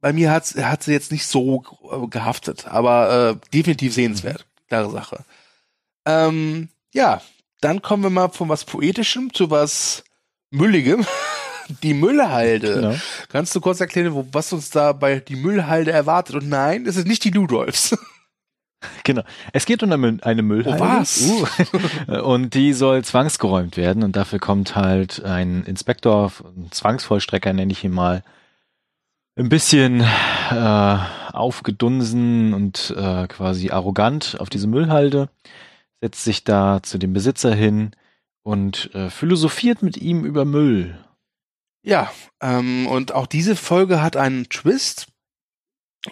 bei 0.00 0.12
mir 0.12 0.30
hat, 0.30 0.54
hat 0.56 0.82
sie 0.82 0.92
jetzt 0.92 1.12
nicht 1.12 1.26
so 1.26 1.64
gehaftet, 2.10 2.66
aber 2.66 3.30
äh, 3.30 3.50
definitiv 3.52 3.94
sehenswert. 3.94 4.46
Klare 4.68 4.90
Sache. 4.90 5.24
Ähm, 6.06 6.68
ja, 6.92 7.20
dann 7.60 7.82
kommen 7.82 8.02
wir 8.02 8.10
mal 8.10 8.28
von 8.28 8.48
was 8.48 8.64
Poetischem 8.64 9.32
zu 9.32 9.50
was 9.50 10.04
Mülligem. 10.50 11.04
die 11.82 11.94
Müllhalde. 11.94 12.74
Genau. 12.74 12.94
Kannst 13.28 13.54
du 13.54 13.60
kurz 13.60 13.80
erklären, 13.80 14.14
wo, 14.14 14.26
was 14.32 14.52
uns 14.52 14.70
da 14.70 14.92
bei 14.92 15.20
die 15.20 15.36
Müllhalde 15.36 15.92
erwartet? 15.92 16.36
Und 16.36 16.48
nein, 16.48 16.86
es 16.86 16.96
ist 16.96 17.06
nicht 17.06 17.24
die 17.24 17.30
Ludolfs. 17.30 17.96
Genau. 19.02 19.22
Es 19.52 19.66
geht 19.66 19.82
um 19.82 19.90
eine 19.90 20.42
Müllhalde. 20.42 20.80
Oh, 20.80 20.86
was? 20.86 21.20
Uh. 21.22 22.14
Und 22.22 22.54
die 22.54 22.72
soll 22.72 23.02
zwangsgeräumt 23.02 23.76
werden. 23.76 24.04
Und 24.04 24.14
dafür 24.14 24.38
kommt 24.38 24.76
halt 24.76 25.24
ein 25.24 25.64
Inspektor, 25.64 26.30
ein 26.44 26.70
Zwangsvollstrecker 26.70 27.52
nenne 27.52 27.72
ich 27.72 27.82
ihn 27.82 27.90
mal, 27.90 28.22
ein 29.38 29.48
bisschen 29.48 30.00
äh, 30.00 30.98
aufgedunsen 31.32 32.52
und 32.54 32.94
äh, 32.96 33.28
quasi 33.28 33.70
arrogant 33.70 34.36
auf 34.40 34.50
diese 34.50 34.66
Müllhalde, 34.66 35.30
setzt 36.00 36.24
sich 36.24 36.44
da 36.44 36.82
zu 36.82 36.98
dem 36.98 37.12
Besitzer 37.12 37.54
hin 37.54 37.92
und 38.42 38.92
äh, 38.94 39.10
philosophiert 39.10 39.82
mit 39.82 39.96
ihm 39.96 40.24
über 40.24 40.44
Müll. 40.44 40.98
Ja, 41.82 42.10
ähm, 42.42 42.88
und 42.88 43.12
auch 43.12 43.26
diese 43.26 43.54
Folge 43.54 44.02
hat 44.02 44.16
einen 44.16 44.48
Twist. 44.48 45.06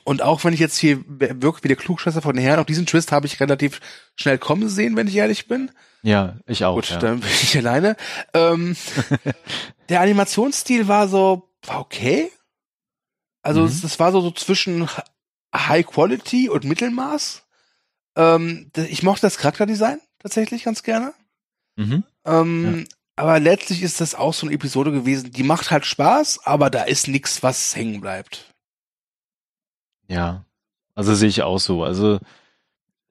Und 0.05 0.23
auch 0.23 0.45
wenn 0.45 0.53
ich 0.53 0.61
jetzt 0.61 0.79
hier 0.79 1.03
wirklich 1.07 1.65
wie 1.65 1.69
der 1.69 1.77
Klugscheißer 1.77 2.23
von 2.23 2.37
den 2.37 2.45
Herren, 2.45 2.61
auch 2.61 2.67
diesen 2.67 2.87
Twist 2.87 3.13
habe 3.13 3.27
ich 3.27 3.41
relativ 3.41 3.81
schnell 4.15 4.39
kommen 4.39 4.69
sehen, 4.69 4.97
wenn 4.97 5.09
ich 5.09 5.17
ehrlich 5.17 5.49
bin. 5.49 5.71
Ja, 6.03 6.37
ich 6.47 6.65
auch. 6.65 6.77
Gut, 6.77 6.91
ja. 6.91 6.99
dann 6.99 7.21
bin 7.21 7.31
ich 7.31 7.57
alleine. 7.57 7.97
Ähm, 8.35 8.77
der 9.89 10.01
Animationsstil 10.01 10.87
war 10.87 11.09
so, 11.09 11.49
war 11.65 11.81
okay. 11.81 12.31
Also 13.47 13.63
mhm. 13.63 13.81
das 13.81 14.01
war 14.01 14.11
so, 14.11 14.21
so 14.21 14.33
zwischen 14.33 14.89
High 15.55 15.87
Quality 15.87 16.49
und 16.49 16.65
Mittelmaß. 16.65 17.45
Ähm, 18.17 18.73
ich 18.75 19.05
mochte 19.05 19.21
das 19.23 19.39
Charakterdesign 19.39 20.01
tatsächlich 20.19 20.65
ganz 20.65 20.83
gerne. 20.83 21.15
Mhm. 21.77 22.03
Ähm, 22.25 22.89
aber 23.15 23.39
letztlich 23.39 23.83
ist 23.83 24.01
das 24.01 24.17
auch 24.17 24.35
so 24.35 24.47
eine 24.47 24.55
Episode 24.55 24.91
gewesen, 24.91 25.31
die 25.31 25.45
macht 25.45 25.71
halt 25.71 25.87
Spaß, 25.87 26.41
aber 26.45 26.71
da 26.71 26.83
ist 26.83 27.07
nichts, 27.07 27.45
was 27.45 27.77
hängen 27.77 28.01
bleibt. 28.01 28.53
Ja, 30.09 30.45
also 30.97 31.15
sehe 31.15 31.29
ich 31.29 31.43
auch 31.43 31.61
so. 31.61 31.85
Also 31.85 32.19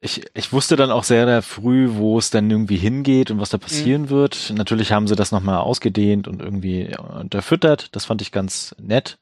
ich, 0.01 0.25
ich 0.33 0.51
wusste 0.51 0.75
dann 0.75 0.91
auch 0.91 1.05
sehr, 1.05 1.25
sehr 1.25 1.43
früh, 1.43 1.91
wo 1.93 2.19
es 2.19 2.29
dann 2.29 2.51
irgendwie 2.51 2.75
hingeht 2.75 3.31
und 3.31 3.39
was 3.39 3.51
da 3.51 3.57
passieren 3.57 4.03
mhm. 4.03 4.09
wird. 4.09 4.51
Natürlich 4.53 4.91
haben 4.91 5.07
sie 5.07 5.15
das 5.15 5.31
nochmal 5.31 5.59
ausgedehnt 5.59 6.27
und 6.27 6.41
irgendwie 6.41 6.93
unterfüttert. 6.97 7.95
Das 7.95 8.03
fand 8.03 8.21
ich 8.21 8.33
ganz 8.33 8.75
nett. 8.77 9.17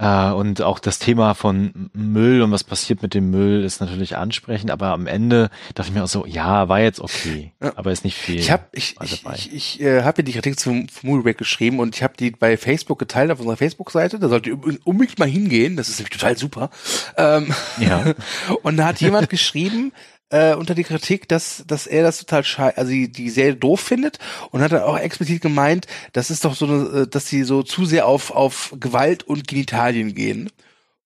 Äh, 0.00 0.32
und 0.32 0.62
auch 0.62 0.78
das 0.78 0.98
Thema 0.98 1.34
von 1.34 1.90
Müll 1.92 2.40
und 2.40 2.50
was 2.50 2.64
passiert 2.64 3.02
mit 3.02 3.12
dem 3.12 3.30
Müll 3.30 3.62
ist 3.62 3.80
natürlich 3.82 4.16
ansprechend, 4.16 4.70
aber 4.70 4.88
am 4.88 5.06
Ende 5.06 5.50
dachte 5.74 5.90
ich 5.90 5.94
mir 5.94 6.02
auch 6.02 6.08
so, 6.08 6.24
ja, 6.24 6.70
war 6.70 6.80
jetzt 6.80 7.00
okay, 7.00 7.52
ja. 7.62 7.72
aber 7.76 7.92
ist 7.92 8.04
nicht 8.04 8.16
viel. 8.16 8.38
Ich 8.38 8.50
habe 8.50 8.64
ich, 8.72 8.96
ich, 9.02 9.24
ich, 9.26 9.52
ich 9.52 9.80
äh, 9.82 10.02
hab 10.02 10.16
ja 10.16 10.24
die 10.24 10.32
Kritik 10.32 10.58
zum, 10.58 10.88
zum 10.88 11.10
Movie 11.10 11.22
Break 11.22 11.38
geschrieben 11.38 11.80
und 11.80 11.94
ich 11.94 12.02
habe 12.02 12.14
die 12.18 12.30
bei 12.30 12.56
Facebook 12.56 12.98
geteilt 12.98 13.30
auf 13.30 13.40
unserer 13.40 13.58
Facebook-Seite. 13.58 14.18
Da 14.18 14.30
sollte 14.30 14.50
ihr 14.50 14.58
unbedingt 14.84 15.18
mal 15.18 15.28
hingehen, 15.28 15.76
das 15.76 15.90
ist 15.90 15.98
nämlich 15.98 16.18
total 16.18 16.38
super. 16.38 16.70
Ähm, 17.18 17.52
ja. 17.78 18.14
und 18.62 18.78
da 18.78 18.86
hat 18.86 19.02
jemand 19.02 19.28
geschrieben, 19.28 19.92
äh, 20.30 20.54
unter 20.54 20.74
die 20.74 20.84
Kritik, 20.84 21.28
dass, 21.28 21.64
dass 21.66 21.86
er 21.86 22.02
das 22.02 22.18
total 22.18 22.44
schei 22.44 22.76
also 22.76 22.90
die, 22.90 23.10
die 23.10 23.30
Serie 23.30 23.56
doof 23.56 23.80
findet 23.80 24.18
und 24.50 24.62
hat 24.62 24.72
dann 24.72 24.82
auch 24.82 24.98
explizit 24.98 25.42
gemeint, 25.42 25.86
das 26.12 26.30
ist 26.30 26.44
doch 26.44 26.54
so 26.54 26.66
eine, 26.66 27.00
äh, 27.00 27.06
dass 27.06 27.28
sie 27.28 27.42
so 27.44 27.62
zu 27.62 27.84
sehr 27.84 28.06
auf, 28.06 28.30
auf 28.30 28.74
Gewalt 28.78 29.24
und 29.24 29.48
Genitalien 29.48 30.14
gehen. 30.14 30.50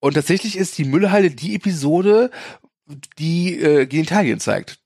Und 0.01 0.15
tatsächlich 0.15 0.57
ist 0.57 0.77
die 0.79 0.85
Müllhalde 0.85 1.31
die 1.31 1.55
Episode, 1.55 2.31
die 3.19 3.59
äh, 3.59 3.87
Genitalien 3.87 4.41
zeigt. 4.41 4.79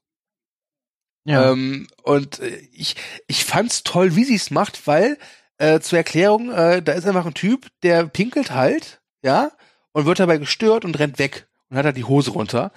Ja. 1.24 1.50
Ähm, 1.50 1.88
und 2.04 2.38
äh, 2.38 2.56
ich, 2.72 2.94
ich 3.26 3.44
fand's 3.44 3.82
toll, 3.82 4.14
wie 4.16 4.24
sie 4.24 4.36
es 4.36 4.50
macht, 4.50 4.86
weil 4.86 5.18
äh, 5.58 5.80
zur 5.80 5.98
Erklärung, 5.98 6.52
äh, 6.52 6.80
da 6.80 6.92
ist 6.92 7.06
einfach 7.06 7.26
ein 7.26 7.34
Typ, 7.34 7.66
der 7.82 8.06
pinkelt 8.06 8.52
halt, 8.52 9.00
ja, 9.22 9.50
und 9.92 10.06
wird 10.06 10.20
dabei 10.20 10.38
gestört 10.38 10.84
und 10.84 10.98
rennt 10.98 11.18
weg 11.18 11.48
und 11.68 11.76
hat 11.76 11.84
halt 11.84 11.96
die 11.96 12.04
Hose 12.04 12.30
runter. 12.30 12.72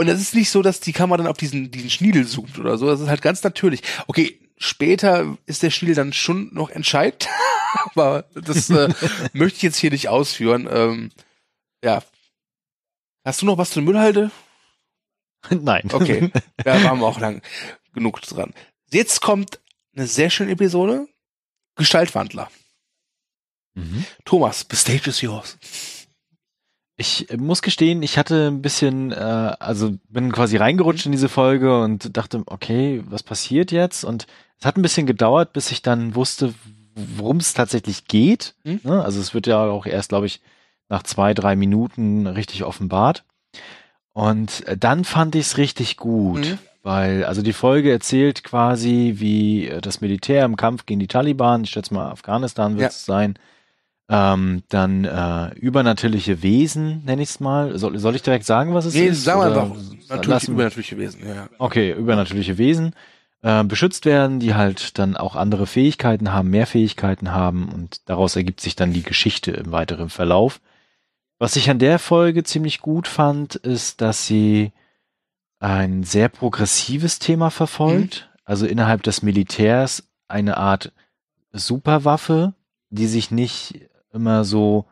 Und 0.00 0.08
es 0.08 0.18
ist 0.18 0.34
nicht 0.34 0.48
so, 0.48 0.62
dass 0.62 0.80
die 0.80 0.94
Kamera 0.94 1.18
dann 1.18 1.26
auf 1.26 1.36
diesen, 1.36 1.70
diesen 1.70 1.90
Schniedel 1.90 2.26
zoomt 2.26 2.58
oder 2.58 2.78
so. 2.78 2.86
Das 2.86 3.00
ist 3.00 3.08
halt 3.08 3.20
ganz 3.20 3.42
natürlich. 3.42 3.82
Okay, 4.06 4.40
später 4.56 5.36
ist 5.44 5.62
der 5.62 5.68
Schniedel 5.68 5.94
dann 5.94 6.14
schon 6.14 6.48
noch 6.54 6.70
entscheidend. 6.70 7.28
Aber 7.94 8.24
das 8.32 8.70
äh, 8.70 8.88
möchte 9.34 9.58
ich 9.58 9.62
jetzt 9.62 9.76
hier 9.76 9.90
nicht 9.90 10.08
ausführen. 10.08 10.66
Ähm, 10.72 11.10
ja. 11.84 12.02
Hast 13.26 13.42
du 13.42 13.46
noch 13.46 13.58
was 13.58 13.72
zur 13.72 13.82
Müllhalde? 13.82 14.30
Nein. 15.50 15.90
Okay. 15.92 16.32
Ja, 16.64 16.82
waren 16.82 17.00
wir 17.00 17.06
auch 17.06 17.20
lang 17.20 17.42
genug 17.92 18.22
dran. 18.22 18.54
Jetzt 18.90 19.20
kommt 19.20 19.60
eine 19.94 20.06
sehr 20.06 20.30
schöne 20.30 20.52
Episode. 20.52 21.08
Gestaltwandler. 21.76 22.50
Mhm. 23.74 24.06
Thomas, 24.24 24.64
the 24.70 24.76
stage 24.76 25.10
is 25.10 25.20
yours. 25.20 25.58
Ich 27.00 27.28
muss 27.38 27.62
gestehen, 27.62 28.02
ich 28.02 28.18
hatte 28.18 28.48
ein 28.48 28.60
bisschen, 28.60 29.10
äh, 29.10 29.14
also 29.14 29.92
bin 30.10 30.30
quasi 30.32 30.58
reingerutscht 30.58 31.06
in 31.06 31.12
diese 31.12 31.30
Folge 31.30 31.80
und 31.80 32.14
dachte, 32.14 32.42
okay, 32.44 33.02
was 33.06 33.22
passiert 33.22 33.72
jetzt? 33.72 34.04
Und 34.04 34.26
es 34.58 34.66
hat 34.66 34.76
ein 34.76 34.82
bisschen 34.82 35.06
gedauert, 35.06 35.54
bis 35.54 35.70
ich 35.70 35.80
dann 35.80 36.14
wusste, 36.14 36.52
worum 36.94 37.38
es 37.38 37.54
tatsächlich 37.54 38.04
geht. 38.04 38.54
Mhm. 38.64 38.80
Ne? 38.82 39.02
Also 39.02 39.18
es 39.18 39.32
wird 39.32 39.46
ja 39.46 39.62
auch 39.62 39.86
erst, 39.86 40.10
glaube 40.10 40.26
ich, 40.26 40.42
nach 40.90 41.02
zwei, 41.02 41.32
drei 41.32 41.56
Minuten 41.56 42.26
richtig 42.26 42.64
offenbart. 42.64 43.24
Und 44.12 44.66
äh, 44.66 44.76
dann 44.76 45.04
fand 45.04 45.34
ich 45.36 45.46
es 45.46 45.56
richtig 45.56 45.96
gut, 45.96 46.40
mhm. 46.40 46.58
weil 46.82 47.24
also 47.24 47.40
die 47.40 47.54
Folge 47.54 47.90
erzählt 47.90 48.44
quasi, 48.44 49.14
wie 49.16 49.68
äh, 49.68 49.80
das 49.80 50.02
Militär 50.02 50.44
im 50.44 50.56
Kampf 50.56 50.84
gegen 50.84 51.00
die 51.00 51.08
Taliban, 51.08 51.64
ich 51.64 51.70
schätze 51.70 51.94
mal 51.94 52.10
Afghanistan 52.10 52.76
wird 52.76 52.90
es 52.90 53.06
ja. 53.06 53.14
sein, 53.14 53.38
ähm, 54.10 54.64
dann 54.68 55.04
äh, 55.04 55.54
übernatürliche 55.54 56.42
Wesen, 56.42 57.04
nenne 57.04 57.22
ich 57.22 57.30
es 57.30 57.40
mal. 57.40 57.78
Soll, 57.78 57.96
soll 57.98 58.16
ich 58.16 58.22
direkt 58.22 58.44
sagen, 58.44 58.74
was 58.74 58.84
es 58.84 58.94
nee, 58.94 59.06
ist? 59.06 59.22
Sagen 59.22 59.40
wir 59.40 59.46
einfach 59.46 59.76
natürlich 60.08 60.48
übernatürliche 60.48 60.98
Wesen. 60.98 61.20
Ja. 61.26 61.48
Okay, 61.58 61.92
übernatürliche 61.92 62.58
Wesen 62.58 62.94
äh, 63.42 63.62
beschützt 63.62 64.06
werden, 64.06 64.40
die 64.40 64.54
halt 64.54 64.98
dann 64.98 65.16
auch 65.16 65.36
andere 65.36 65.68
Fähigkeiten 65.68 66.32
haben, 66.32 66.50
mehr 66.50 66.66
Fähigkeiten 66.66 67.30
haben 67.30 67.68
und 67.68 68.08
daraus 68.08 68.34
ergibt 68.34 68.60
sich 68.60 68.74
dann 68.74 68.92
die 68.92 69.04
Geschichte 69.04 69.52
im 69.52 69.70
weiteren 69.70 70.10
Verlauf. 70.10 70.60
Was 71.38 71.54
ich 71.54 71.70
an 71.70 71.78
der 71.78 72.00
Folge 72.00 72.42
ziemlich 72.42 72.80
gut 72.80 73.06
fand, 73.06 73.54
ist, 73.54 74.00
dass 74.00 74.26
sie 74.26 74.72
ein 75.60 76.02
sehr 76.02 76.28
progressives 76.28 77.20
Thema 77.20 77.50
verfolgt, 77.50 78.28
mhm. 78.28 78.40
also 78.44 78.66
innerhalb 78.66 79.04
des 79.04 79.22
Militärs 79.22 80.02
eine 80.26 80.56
Art 80.56 80.92
Superwaffe, 81.52 82.54
die 82.90 83.06
sich 83.06 83.30
nicht 83.30 83.89
immer 84.12 84.44
so 84.44 84.86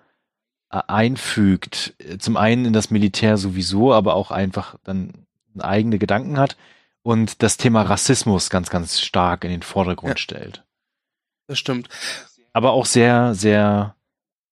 äh, 0.71 0.81
einfügt. 0.87 1.95
Zum 2.19 2.37
einen 2.37 2.67
in 2.67 2.73
das 2.73 2.91
Militär 2.91 3.37
sowieso, 3.37 3.93
aber 3.93 4.15
auch 4.15 4.31
einfach 4.31 4.77
dann 4.85 5.27
eigene 5.59 5.99
Gedanken 5.99 6.39
hat 6.39 6.57
und 7.03 7.43
das 7.43 7.57
Thema 7.57 7.83
Rassismus 7.83 8.51
ganz, 8.51 8.71
ganz 8.71 9.01
stark 9.01 9.45
in 9.45 9.51
den 9.51 9.63
Vordergrund 9.63 10.19
ja, 10.19 10.23
stellt. 10.23 10.65
Das 11.47 11.59
stimmt. 11.59 11.89
Aber 12.53 12.73
auch 12.73 12.87
sehr, 12.87 13.35
sehr 13.35 13.97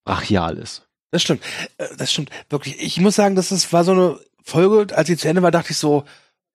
brachial 0.05 0.57
ist. 0.57 0.89
Das 1.11 1.23
stimmt. 1.23 1.43
Äh, 1.79 1.89
das 1.97 2.13
stimmt. 2.13 2.31
Wirklich. 2.49 2.81
Ich 2.81 3.01
muss 3.01 3.15
sagen, 3.15 3.37
das 3.37 3.53
ist, 3.53 3.73
war 3.73 3.85
so 3.85 3.93
eine 3.93 4.21
Folge, 4.43 4.97
als 4.97 5.09
sie 5.09 5.17
zu 5.17 5.29
Ende 5.29 5.43
war, 5.43 5.51
dachte 5.51 5.73
ich 5.73 5.79
so, 5.79 6.05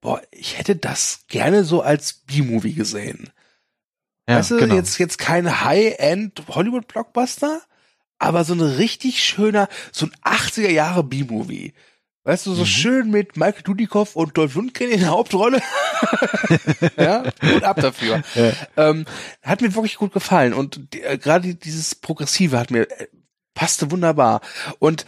boah, 0.00 0.20
ich 0.30 0.58
hätte 0.58 0.76
das 0.76 1.24
gerne 1.28 1.64
so 1.64 1.82
als 1.82 2.14
B-Movie 2.14 2.74
gesehen. 2.74 3.30
Ja, 4.28 4.36
weißt 4.36 4.52
du, 4.52 4.58
genau. 4.58 4.74
jetzt, 4.74 4.98
jetzt 4.98 5.18
kein 5.18 5.62
High-End 5.64 6.42
Hollywood-Blockbuster, 6.48 7.62
aber 8.22 8.44
so 8.44 8.54
ein 8.54 8.60
richtig 8.60 9.22
schöner, 9.22 9.68
so 9.90 10.06
ein 10.06 10.12
80er 10.22 10.70
Jahre 10.70 11.02
B-Movie. 11.02 11.74
Weißt 12.24 12.46
du, 12.46 12.54
so 12.54 12.62
mhm. 12.62 12.66
schön 12.66 13.10
mit 13.10 13.36
Michael 13.36 13.62
Dudikoff 13.64 14.14
und 14.14 14.38
Dolph 14.38 14.54
Lundgren 14.54 14.90
in 14.90 15.00
der 15.00 15.08
Hauptrolle. 15.08 15.60
ja, 16.96 17.24
und 17.42 17.64
ab 17.64 17.80
dafür. 17.80 18.22
Ja. 18.36 18.52
Ähm, 18.76 19.06
hat 19.42 19.60
mir 19.60 19.74
wirklich 19.74 19.96
gut 19.96 20.12
gefallen 20.12 20.54
und 20.54 20.94
äh, 20.94 21.18
gerade 21.18 21.56
dieses 21.56 21.96
Progressive 21.96 22.60
hat 22.60 22.70
mir 22.70 22.82
äh, 22.82 23.08
passte 23.54 23.90
wunderbar. 23.90 24.40
Und 24.78 25.04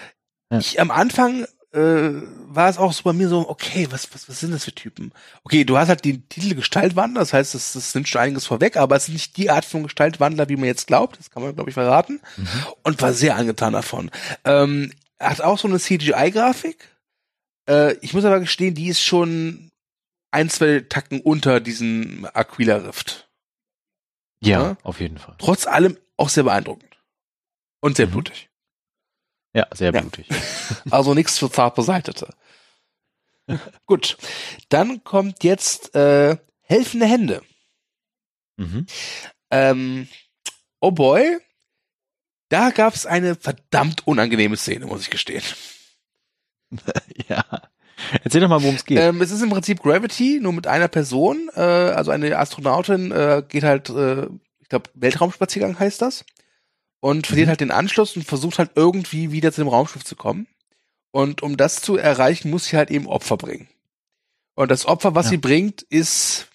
ja. 0.51 0.59
ich 0.59 0.81
am 0.81 0.91
Anfang 0.91 1.47
äh, 1.75 2.23
war 2.47 2.69
es 2.69 2.79
auch 2.79 2.93
so 2.93 3.03
bei 3.03 3.13
mir 3.13 3.29
so, 3.29 3.49
okay, 3.49 3.89
was, 3.91 4.13
was, 4.15 4.29
was 4.29 4.39
sind 4.39 4.53
das 4.53 4.65
für 4.65 4.75
Typen? 4.75 5.13
Okay, 5.43 5.65
du 5.65 5.77
hast 5.77 5.89
halt 5.89 6.05
die 6.05 6.21
Titel 6.21 6.55
Gestaltwandler, 6.55 7.21
das 7.21 7.33
heißt, 7.33 7.55
das, 7.55 7.73
das 7.73 7.95
nimmt 7.95 8.09
schon 8.09 8.21
einiges 8.21 8.47
vorweg, 8.47 8.77
aber 8.77 8.95
es 8.95 9.09
ist 9.09 9.13
nicht 9.13 9.37
die 9.37 9.51
Art 9.51 9.65
von 9.65 9.83
Gestaltwandler, 9.83 10.49
wie 10.49 10.57
man 10.57 10.67
jetzt 10.67 10.87
glaubt, 10.87 11.19
das 11.19 11.31
kann 11.31 11.43
man, 11.43 11.55
glaube 11.55 11.71
ich, 11.71 11.75
verraten. 11.75 12.21
Mhm. 12.37 12.49
Und 12.85 13.03
war 13.03 13.13
sehr 13.13 13.37
angetan 13.37 13.73
davon. 13.73 14.11
Ähm, 14.45 14.93
hat 15.19 15.41
auch 15.41 15.59
so 15.59 15.67
eine 15.67 15.81
CGI-Grafik. 15.81 16.89
Äh, 17.69 17.95
ich 18.01 18.15
muss 18.15 18.25
aber 18.25 18.41
gestehen, 18.41 18.75
die 18.75 18.89
ist 18.89 19.03
schon 19.03 19.73
ein, 20.31 20.51
zwei 20.51 20.81
Tacken 20.81 21.21
unter 21.21 21.59
diesen 21.61 22.27
Aquila 22.35 22.77
Rift. 22.77 23.29
Ja, 24.41 24.63
ja, 24.63 24.77
auf 24.83 25.01
jeden 25.01 25.19
Fall. 25.19 25.35
Trotz 25.39 25.67
allem 25.67 25.97
auch 26.17 26.29
sehr 26.29 26.45
beeindruckend. 26.45 26.99
Und 27.81 27.97
sehr 27.97 28.07
mhm. 28.07 28.13
blutig. 28.13 28.49
Ja, 29.55 29.67
sehr 29.73 29.93
blutig. 29.93 30.29
Also 30.91 31.15
nichts 31.15 31.39
für 31.39 31.51
zart 31.51 31.75
beseitete. 31.77 32.29
Gut. 33.87 34.17
Dann 34.69 35.05
kommt 35.05 35.45
jetzt 35.45 35.95
äh, 35.95 36.37
helfende 36.63 37.07
Hände. 37.07 37.43
Mhm. 38.57 38.87
Ähm, 39.51 40.09
oh 40.81 40.91
boy. 40.91 41.39
Da 42.49 42.71
gab 42.71 42.95
es 42.95 43.07
eine 43.07 43.35
verdammt 43.37 44.07
unangenehme 44.07 44.57
Szene, 44.57 44.87
muss 44.87 45.03
ich 45.03 45.11
gestehen. 45.11 45.43
ja. 47.29 47.45
Erzähl 48.23 48.41
doch 48.41 48.49
mal, 48.49 48.63
worum 48.63 48.75
es 48.75 48.85
geht. 48.85 48.99
Ähm, 48.99 49.21
es 49.21 49.31
ist 49.31 49.43
im 49.43 49.51
Prinzip 49.51 49.83
Gravity, 49.83 50.41
nur 50.43 50.53
mit 50.53 50.67
einer 50.67 50.89
Person. 50.89 51.49
Äh, 51.55 51.61
also 51.61 52.11
eine 52.11 52.37
Astronautin 52.39 53.13
äh, 53.13 53.43
geht 53.49 53.63
halt, 53.63 53.89
äh, 53.91 54.27
ich 54.61 54.69
glaube, 54.69 54.91
Weltraumspaziergang 54.95 55.79
heißt 55.79 56.03
das 56.03 56.25
und 57.05 57.27
verliert 57.27 57.49
mhm. 57.49 57.51
halt 57.51 57.61
den 57.61 57.71
Anschluss 57.71 58.17
und 58.17 58.25
versucht 58.25 58.59
halt 58.59 58.71
irgendwie 58.77 59.31
wieder 59.31 59.53
zu 59.53 59.61
dem 59.61 59.69
Raumschiff 59.69 60.05
zu 60.05 60.17
kommen. 60.17 60.47
Und 61.11 61.43
um 61.43 61.59
das 61.59 61.83
zu 61.83 61.99
erreichen, 61.99 62.49
muss 62.49 62.65
sie 62.65 62.79
halt 62.79 62.91
eben 62.91 63.07
Opfer 63.09 63.37
bringen. 63.37 63.69
Und 64.55 64.71
das 64.71 64.87
Opfer, 64.87 65.15
was 65.15 65.27
ja. 65.27 65.33
sie 65.33 65.37
bringt, 65.37 65.83
ist 65.83 66.49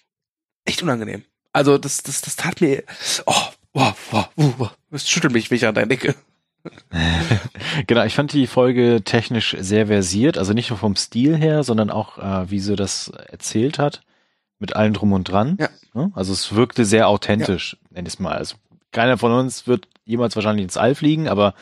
echt 0.65 0.81
unangenehm. 0.81 1.23
Also 1.53 1.77
das, 1.77 2.01
das, 2.01 2.21
das 2.21 2.35
tat 2.35 2.61
mir, 2.61 2.83
oh, 3.27 3.33
oh, 3.73 3.91
oh, 4.11 4.23
oh 4.37 4.69
das 4.89 5.07
schüttelt 5.07 5.33
mich, 5.33 5.51
wenn 5.51 5.57
ich 5.57 5.67
an 5.67 5.75
deine 5.75 5.89
Decke. 5.89 6.15
genau, 7.85 8.03
ich 8.05 8.15
fand 8.15 8.33
die 8.33 8.47
Folge 8.47 9.03
technisch 9.05 9.55
sehr 9.59 9.85
versiert, 9.85 10.39
also 10.39 10.53
nicht 10.53 10.71
nur 10.71 10.79
vom 10.79 10.95
Stil 10.95 11.37
her, 11.37 11.63
sondern 11.63 11.91
auch, 11.91 12.17
äh, 12.17 12.49
wie 12.49 12.59
sie 12.59 12.75
das 12.75 13.09
erzählt 13.09 13.77
hat, 13.77 14.01
mit 14.57 14.75
allem 14.75 14.93
drum 14.93 15.13
und 15.13 15.25
dran. 15.25 15.57
Ja. 15.59 15.69
Ne? 15.93 16.11
Also 16.15 16.33
es 16.33 16.55
wirkte 16.55 16.85
sehr 16.85 17.07
authentisch, 17.07 17.77
ja. 17.79 17.87
nenn 17.91 18.07
ich 18.07 18.13
es 18.13 18.19
mal. 18.19 18.35
Also 18.35 18.55
keiner 18.91 19.19
von 19.19 19.31
uns 19.31 19.67
wird 19.67 19.87
jemals 20.09 20.35
wahrscheinlich 20.35 20.63
ins 20.63 20.77
All 20.77 20.95
fliegen, 20.95 21.27
aber 21.27 21.53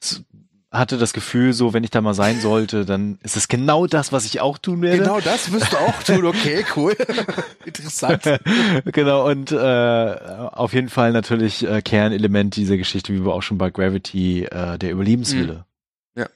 es 0.00 0.24
hatte 0.72 0.96
das 0.96 1.12
Gefühl, 1.12 1.52
so 1.52 1.74
wenn 1.74 1.84
ich 1.84 1.90
da 1.90 2.00
mal 2.00 2.14
sein 2.14 2.40
sollte, 2.40 2.86
dann 2.86 3.18
ist 3.22 3.36
es 3.36 3.46
genau 3.46 3.86
das, 3.86 4.10
was 4.10 4.24
ich 4.24 4.40
auch 4.40 4.56
tun 4.56 4.80
werde. 4.80 4.98
Genau 4.98 5.20
das 5.20 5.52
wirst 5.52 5.72
du 5.72 5.76
auch 5.76 6.02
tun, 6.02 6.24
okay, 6.24 6.64
cool. 6.76 6.96
Interessant. 7.66 8.22
genau, 8.86 9.28
und 9.28 9.52
äh, 9.52 9.56
auf 9.56 10.72
jeden 10.72 10.88
Fall 10.88 11.12
natürlich 11.12 11.64
äh, 11.66 11.82
Kernelement 11.82 12.56
dieser 12.56 12.78
Geschichte, 12.78 13.12
wie 13.12 13.24
wir 13.24 13.34
auch 13.34 13.42
schon 13.42 13.58
bei 13.58 13.70
Gravity, 13.70 14.44
äh, 14.44 14.78
der 14.78 14.90
Überlebenswille. 14.92 15.66
Mhm. 16.14 16.22
Ja. 16.22 16.28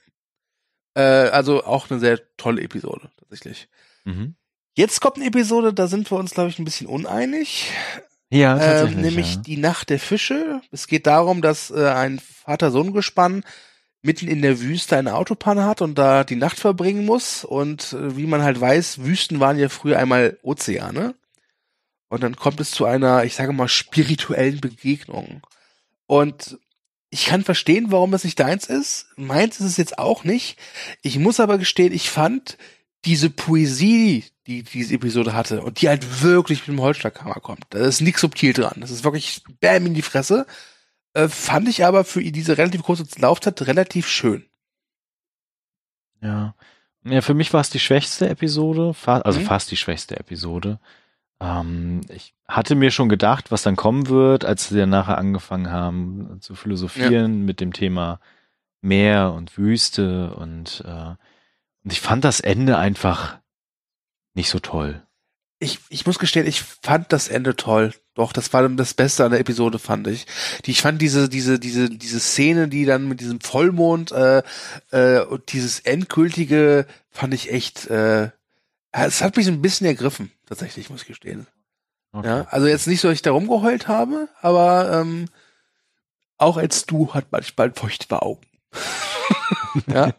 Äh, 0.93 1.29
also 1.29 1.63
auch 1.63 1.89
eine 1.89 1.99
sehr 1.99 2.19
tolle 2.37 2.61
Episode, 2.61 3.09
tatsächlich. 3.17 3.67
Mhm. 4.05 4.35
Jetzt 4.75 5.01
kommt 5.01 5.17
eine 5.17 5.25
Episode, 5.25 5.73
da 5.73 5.87
sind 5.87 6.11
wir 6.11 6.17
uns, 6.19 6.35
glaube 6.35 6.49
ich, 6.49 6.59
ein 6.59 6.65
bisschen 6.65 6.85
uneinig. 6.85 7.71
Ja, 8.29 8.53
ähm, 8.53 8.59
tatsächlich. 8.59 8.95
Ähm, 8.95 9.01
nämlich 9.01 9.35
ja. 9.35 9.41
die 9.41 9.57
Nacht 9.57 9.89
der 9.89 9.99
Fische. 9.99 10.61
Es 10.71 10.87
geht 10.87 11.07
darum, 11.07 11.41
dass 11.41 11.71
äh, 11.71 11.87
ein 11.87 12.19
Vater-Sohn-Gespann 12.19 13.43
mitten 14.01 14.27
in 14.27 14.41
der 14.41 14.59
Wüste 14.59 14.97
eine 14.97 15.15
Autopanne 15.15 15.65
hat 15.65 15.81
und 15.81 15.95
da 15.95 16.23
die 16.23 16.35
Nacht 16.35 16.59
verbringen 16.59 17.05
muss. 17.05 17.43
Und 17.43 17.93
äh, 17.93 18.17
wie 18.17 18.27
man 18.27 18.43
halt 18.43 18.59
weiß, 18.59 19.03
Wüsten 19.03 19.39
waren 19.39 19.57
ja 19.57 19.69
früher 19.69 19.99
einmal 19.99 20.37
Ozeane. 20.43 21.15
Und 22.09 22.23
dann 22.23 22.35
kommt 22.35 22.59
es 22.59 22.71
zu 22.71 22.85
einer, 22.85 23.25
ich 23.25 23.35
sage 23.35 23.53
mal, 23.53 23.67
spirituellen 23.67 24.61
Begegnung. 24.61 25.41
Und 26.05 26.57
ich 27.09 27.25
kann 27.25 27.43
verstehen, 27.43 27.91
warum 27.91 28.11
das 28.11 28.23
nicht 28.23 28.39
deins 28.39 28.67
ist. 28.67 29.07
Meins 29.15 29.59
ist 29.59 29.65
es 29.65 29.77
jetzt 29.77 29.97
auch 29.97 30.23
nicht. 30.23 30.57
Ich 31.01 31.19
muss 31.19 31.39
aber 31.39 31.57
gestehen, 31.57 31.93
ich 31.93 32.09
fand 32.09 32.57
diese 33.05 33.29
Poesie, 33.29 34.25
die 34.47 34.63
diese 34.63 34.95
Episode 34.95 35.33
hatte 35.33 35.61
und 35.61 35.81
die 35.81 35.89
halt 35.89 36.23
wirklich 36.23 36.67
mit 36.67 36.77
dem 36.77 36.81
Holzschlaghammer 36.81 37.35
kommt. 37.35 37.65
Da 37.69 37.79
ist 37.79 38.01
nichts 38.01 38.21
subtil 38.21 38.53
dran. 38.53 38.77
Das 38.77 38.91
ist 38.91 39.03
wirklich 39.03 39.43
Bam 39.59 39.85
in 39.85 39.93
die 39.93 40.01
Fresse. 40.01 40.47
Äh, 41.13 41.27
fand 41.27 41.67
ich 41.67 41.85
aber 41.85 42.05
für 42.05 42.23
diese 42.23 42.57
relativ 42.57 42.83
kurze 42.83 43.05
Laufzeit 43.19 43.61
relativ 43.67 44.07
schön. 44.07 44.45
Ja. 46.21 46.55
Ja, 47.03 47.21
für 47.21 47.33
mich 47.33 47.53
war 47.53 47.61
es 47.61 47.69
die 47.69 47.79
schwächste 47.79 48.27
Episode, 48.27 48.93
fa 48.93 49.19
also 49.19 49.39
mhm. 49.39 49.45
fast 49.45 49.71
die 49.71 49.77
schwächste 49.77 50.19
Episode. 50.19 50.79
Ähm, 51.39 52.01
ich 52.09 52.33
hatte 52.47 52.75
mir 52.75 52.91
schon 52.91 53.09
gedacht, 53.09 53.51
was 53.51 53.63
dann 53.63 53.75
kommen 53.75 54.07
wird, 54.07 54.43
als 54.45 54.69
sie 54.69 54.77
dann 54.77 54.89
nachher 54.89 55.17
angefangen 55.17 55.69
haben 55.69 56.37
zu 56.41 56.55
philosophieren 56.55 57.39
ja. 57.39 57.45
mit 57.45 57.61
dem 57.61 57.73
Thema 57.73 58.19
Meer 58.81 59.33
und 59.33 59.57
Wüste 59.57 60.33
und, 60.35 60.83
äh, 60.85 61.15
und 61.83 61.91
ich 61.91 62.01
fand 62.01 62.23
das 62.23 62.39
Ende 62.39 62.77
einfach 62.77 63.39
nicht 64.37 64.49
so 64.49 64.59
toll. 64.59 65.03
Ich, 65.59 65.79
ich 65.89 66.05
muss 66.05 66.19
gestehen, 66.19 66.45
ich 66.45 66.61
fand 66.61 67.11
das 67.11 67.27
Ende 67.27 67.55
toll. 67.55 67.93
Doch, 68.13 68.31
das 68.31 68.53
war 68.53 68.67
das 68.69 68.93
Beste 68.93 69.25
an 69.25 69.31
der 69.31 69.39
Episode, 69.39 69.79
fand 69.79 70.07
ich. 70.07 70.27
Die, 70.65 70.71
ich 70.71 70.81
fand 70.81 71.01
diese, 71.01 71.27
diese, 71.27 71.59
diese, 71.59 71.89
diese 71.89 72.19
Szene, 72.19 72.67
die 72.67 72.85
dann 72.85 73.09
mit 73.09 73.19
diesem 73.19 73.41
Vollmond 73.41 74.11
äh, 74.11 74.43
äh, 74.91 75.21
und 75.21 75.51
dieses 75.51 75.79
endgültige, 75.79 76.85
fand 77.09 77.33
ich 77.33 77.51
echt, 77.51 77.87
äh, 77.87 78.29
es 78.91 79.21
hat 79.21 79.35
mich 79.35 79.47
ein 79.47 79.61
bisschen 79.61 79.87
ergriffen, 79.87 80.31
tatsächlich, 80.45 80.91
muss 80.91 81.01
ich 81.01 81.07
gestehen. 81.07 81.47
Okay. 82.11 82.27
Ja, 82.27 82.47
also 82.49 82.67
jetzt 82.67 82.87
nicht 82.87 83.01
so, 83.01 83.07
dass 83.07 83.15
ich 83.15 83.21
da 83.23 83.31
rumgeheult 83.31 83.87
habe, 83.87 84.29
aber 84.41 85.01
ähm, 85.01 85.25
auch 86.37 86.57
als 86.57 86.85
du 86.85 87.13
hat 87.15 87.31
manchmal 87.31 87.73
feuchte 87.73 88.21
Augen. 88.21 88.45
ja, 89.87 90.13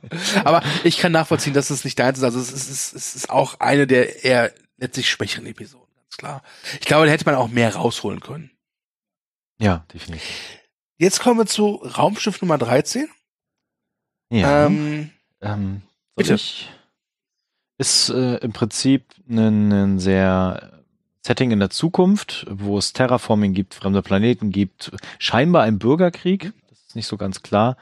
aber 0.44 0.62
ich 0.84 0.98
kann 0.98 1.12
nachvollziehen, 1.12 1.54
dass 1.54 1.70
es 1.70 1.84
nicht 1.84 1.98
deins 1.98 2.18
ist. 2.18 2.24
Also 2.24 2.38
es 2.38 2.52
ist, 2.52 2.94
es 2.94 3.16
ist 3.16 3.30
auch 3.30 3.60
eine 3.60 3.86
der 3.86 4.24
eher 4.24 4.52
letztlich 4.76 5.08
schwächeren 5.10 5.46
Episoden, 5.46 5.88
ganz 5.96 6.16
klar. 6.16 6.42
Ich 6.80 6.86
glaube, 6.86 7.06
da 7.06 7.12
hätte 7.12 7.24
man 7.24 7.34
auch 7.34 7.48
mehr 7.48 7.74
rausholen 7.74 8.20
können. 8.20 8.50
Ja, 9.60 9.84
definitiv. 9.92 10.22
Jetzt 10.98 11.20
kommen 11.20 11.38
wir 11.38 11.46
zu 11.46 11.76
Raumschiff 11.76 12.40
Nummer 12.40 12.58
13. 12.58 13.08
Ja. 14.30 14.66
Ähm, 14.66 15.10
ähm, 15.40 15.82
bitte. 16.16 16.34
Ich, 16.34 16.68
ist 17.78 18.08
äh, 18.10 18.36
im 18.38 18.52
Prinzip 18.52 19.14
ein, 19.28 19.72
ein 19.72 19.98
sehr 19.98 20.78
Setting 21.24 21.50
in 21.50 21.60
der 21.60 21.70
Zukunft, 21.70 22.46
wo 22.48 22.78
es 22.78 22.92
Terraforming 22.92 23.52
gibt, 23.52 23.74
fremde 23.74 24.02
Planeten 24.02 24.50
gibt, 24.50 24.92
scheinbar 25.18 25.62
ein 25.64 25.78
Bürgerkrieg. 25.78 26.52
Das 26.68 26.78
ist 26.80 26.96
nicht 26.96 27.06
so 27.06 27.16
ganz 27.16 27.42
klar. 27.42 27.76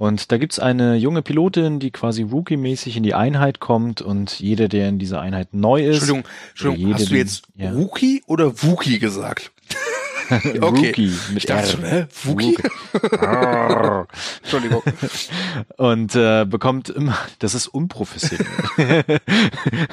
Und 0.00 0.32
da 0.32 0.38
gibt's 0.38 0.58
eine 0.58 0.96
junge 0.96 1.20
Pilotin, 1.20 1.78
die 1.78 1.90
quasi 1.90 2.22
Rookie-mäßig 2.22 2.96
in 2.96 3.02
die 3.02 3.12
Einheit 3.12 3.60
kommt 3.60 4.00
und 4.00 4.40
jeder, 4.40 4.66
der 4.66 4.88
in 4.88 4.98
dieser 4.98 5.20
Einheit 5.20 5.52
neu 5.52 5.84
ist. 5.84 5.96
Entschuldigung, 5.98 6.24
Entschuldigung 6.48 6.86
jede, 6.88 6.98
hast 7.00 7.10
du 7.10 7.14
jetzt 7.16 7.42
ja. 7.54 7.70
Rookie 7.70 8.22
oder 8.26 8.62
Wookie 8.62 8.98
gesagt? 8.98 9.52
okay. 10.30 10.58
Rookie 10.58 11.12
mit 11.28 11.36
ich 11.36 11.44
dachte 11.44 11.72
schon, 11.72 11.84
hä? 11.84 12.06
Wookie? 12.24 12.56
Entschuldigung. 14.42 14.82
Und 15.76 16.16
äh, 16.16 16.46
bekommt 16.46 16.88
immer, 16.88 17.18
das 17.38 17.52
ist 17.54 17.66
unprofessionell, 17.66 19.04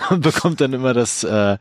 und 0.09 0.21
bekommt 0.21 0.61
dann 0.61 0.71
immer 0.71 0.93
das 0.93 1.25
äh, 1.25 1.57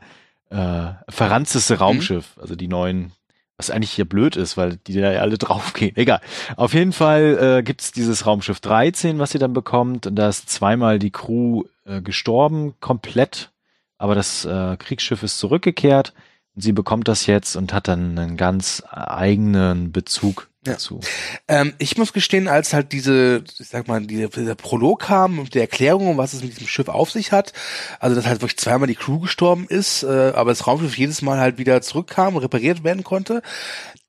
äh, 0.51 0.87
verranzteste 1.09 1.79
Raumschiff, 1.79 2.37
mhm. 2.37 2.41
also 2.41 2.55
die 2.55 2.69
neuen 2.69 3.11
was 3.57 3.71
eigentlich 3.71 3.91
hier 3.91 4.05
blöd 4.05 4.35
ist, 4.35 4.55
weil 4.55 4.77
die 4.87 4.93
da 4.93 5.11
ja 5.11 5.21
alle 5.21 5.37
draufgehen. 5.37 5.95
Egal. 5.95 6.21
Auf 6.55 6.73
jeden 6.73 6.93
Fall 6.93 7.57
äh, 7.59 7.63
gibt 7.63 7.81
es 7.81 7.91
dieses 7.91 8.25
Raumschiff 8.25 8.59
13, 8.59 9.19
was 9.19 9.31
sie 9.31 9.39
dann 9.39 9.53
bekommt. 9.53 10.07
Und 10.07 10.15
da 10.15 10.29
ist 10.29 10.49
zweimal 10.49 10.99
die 10.99 11.11
Crew 11.11 11.63
äh, 11.85 12.01
gestorben, 12.01 12.75
komplett. 12.79 13.51
Aber 13.97 14.13
das 14.13 14.45
äh, 14.45 14.77
Kriegsschiff 14.77 15.23
ist 15.23 15.39
zurückgekehrt. 15.39 16.13
Und 16.55 16.61
sie 16.61 16.71
bekommt 16.71 17.07
das 17.07 17.25
jetzt 17.25 17.55
und 17.55 17.73
hat 17.73 17.87
dann 17.87 18.17
einen 18.17 18.37
ganz 18.37 18.83
eigenen 18.89 19.91
Bezug 19.91 20.49
ja. 20.67 20.73
dazu. 20.73 20.99
Ähm, 21.47 21.73
ich 21.79 21.97
muss 21.97 22.13
gestehen, 22.13 22.47
als 22.47 22.73
halt 22.73 22.91
diese, 22.91 23.43
ich 23.59 23.67
sag 23.67 23.87
mal, 23.87 24.05
dieser, 24.05 24.27
dieser 24.29 24.55
Prolog 24.55 25.01
kam 25.01 25.39
und 25.39 25.53
die 25.53 25.59
Erklärung, 25.59 26.17
was 26.17 26.33
es 26.33 26.43
mit 26.43 26.53
diesem 26.53 26.67
Schiff 26.67 26.89
auf 26.89 27.11
sich 27.11 27.31
hat, 27.31 27.53
also 27.99 28.15
dass 28.15 28.25
halt 28.25 28.41
wirklich 28.41 28.57
zweimal 28.57 28.87
die 28.87 28.95
Crew 28.95 29.19
gestorben 29.19 29.65
ist, 29.67 30.03
äh, 30.03 30.33
aber 30.35 30.51
das 30.51 30.67
Raumschiff 30.67 30.97
jedes 30.97 31.21
Mal 31.21 31.39
halt 31.39 31.57
wieder 31.57 31.81
zurückkam 31.81 32.35
und 32.35 32.43
repariert 32.43 32.83
werden 32.83 33.03
konnte, 33.03 33.41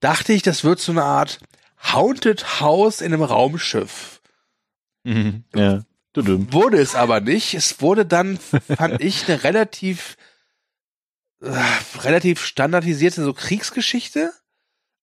dachte 0.00 0.32
ich, 0.32 0.42
das 0.42 0.64
wird 0.64 0.80
so 0.80 0.92
eine 0.92 1.04
Art 1.04 1.40
Haunted 1.82 2.60
House 2.60 3.00
in 3.00 3.12
einem 3.12 3.22
Raumschiff. 3.22 4.20
Mhm, 5.04 5.44
ja. 5.54 5.82
Wurde 6.14 6.80
es 6.80 6.94
aber 6.94 7.20
nicht. 7.20 7.54
Es 7.54 7.80
wurde 7.80 8.04
dann, 8.04 8.38
fand 8.38 9.00
ich, 9.00 9.28
eine 9.28 9.44
relativ, 9.44 10.16
äh, 11.40 11.52
relativ 12.00 12.44
standardisierte 12.44 13.22
so 13.22 13.32
Kriegsgeschichte. 13.32 14.32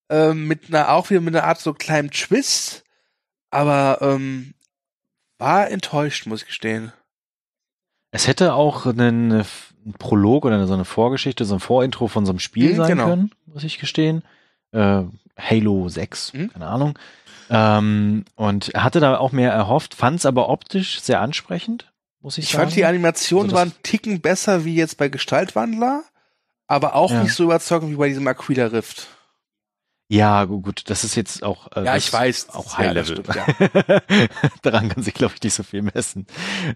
Ähm, 0.08 0.46
mit 0.46 0.68
einer, 0.68 0.90
auch 0.90 1.10
wieder 1.10 1.20
mit 1.20 1.34
einer 1.34 1.44
Art 1.46 1.60
so 1.60 1.72
kleinem 1.74 2.10
Twist. 2.10 2.84
Aber 3.50 3.98
ähm, 4.00 4.54
war 5.38 5.70
enttäuscht, 5.70 6.26
muss 6.26 6.42
ich 6.42 6.46
gestehen. 6.48 6.92
Es 8.10 8.26
hätte 8.28 8.54
auch 8.54 8.86
einen, 8.86 9.32
einen 9.32 9.92
Prolog 9.98 10.44
oder 10.44 10.66
so 10.66 10.74
eine 10.74 10.84
Vorgeschichte, 10.84 11.44
so 11.44 11.54
ein 11.54 11.60
Vorintro 11.60 12.08
von 12.08 12.24
so 12.24 12.32
einem 12.32 12.38
Spiel 12.38 12.72
Mhm, 12.72 12.76
sein 12.76 12.88
genau. 12.88 13.04
können, 13.06 13.30
muss 13.46 13.64
ich 13.64 13.78
gestehen. 13.78 14.22
Äh, 14.72 15.02
Halo 15.38 15.88
6, 15.88 16.32
Mhm. 16.32 16.50
keine 16.52 16.66
Ahnung. 16.66 16.98
Ähm, 17.50 18.24
und 18.34 18.70
er 18.70 18.82
hatte 18.84 19.00
da 19.00 19.18
auch 19.18 19.32
mehr 19.32 19.52
erhofft, 19.52 19.94
fand 19.94 20.18
es 20.18 20.26
aber 20.26 20.48
optisch 20.48 21.00
sehr 21.00 21.20
ansprechend, 21.20 21.92
muss 22.20 22.38
ich, 22.38 22.44
Ich 22.46 22.52
sagen. 22.52 22.64
fand 22.64 22.76
die 22.76 22.84
Animationen 22.84 23.46
Also 23.52 23.56
waren 23.56 23.72
Ticken 23.82 24.20
besser 24.20 24.64
wie 24.64 24.74
jetzt 24.74 24.96
bei 24.96 25.08
Gestaltwandler, 25.08 26.02
aber 26.66 26.94
auch 26.94 27.10
Ja. 27.12 27.22
nicht 27.22 27.34
so 27.34 27.44
überzeugend 27.44 27.92
wie 27.92 27.96
bei 27.96 28.08
diesem 28.08 28.26
Aquila 28.26 28.66
Rift. 28.66 29.08
Ja, 30.08 30.44
gu- 30.44 30.60
gut, 30.60 30.88
das 30.88 31.04
ist 31.04 31.14
jetzt 31.16 31.42
auch 31.42 31.68
äh, 31.76 31.84
Ja, 31.84 31.96
ich 31.96 32.12
weiß. 32.12 32.50
auch 32.50 32.72
Ja, 32.72 32.78
High 32.78 32.94
Level. 32.94 33.22
stimmt, 33.24 34.02
Daran 34.62 34.88
kann 34.88 35.02
sich, 35.02 35.14
glaube 35.14 35.34
ich, 35.36 35.42
nicht 35.42 35.54
so 35.54 35.62
viel 35.62 35.82
messen. 35.82 36.26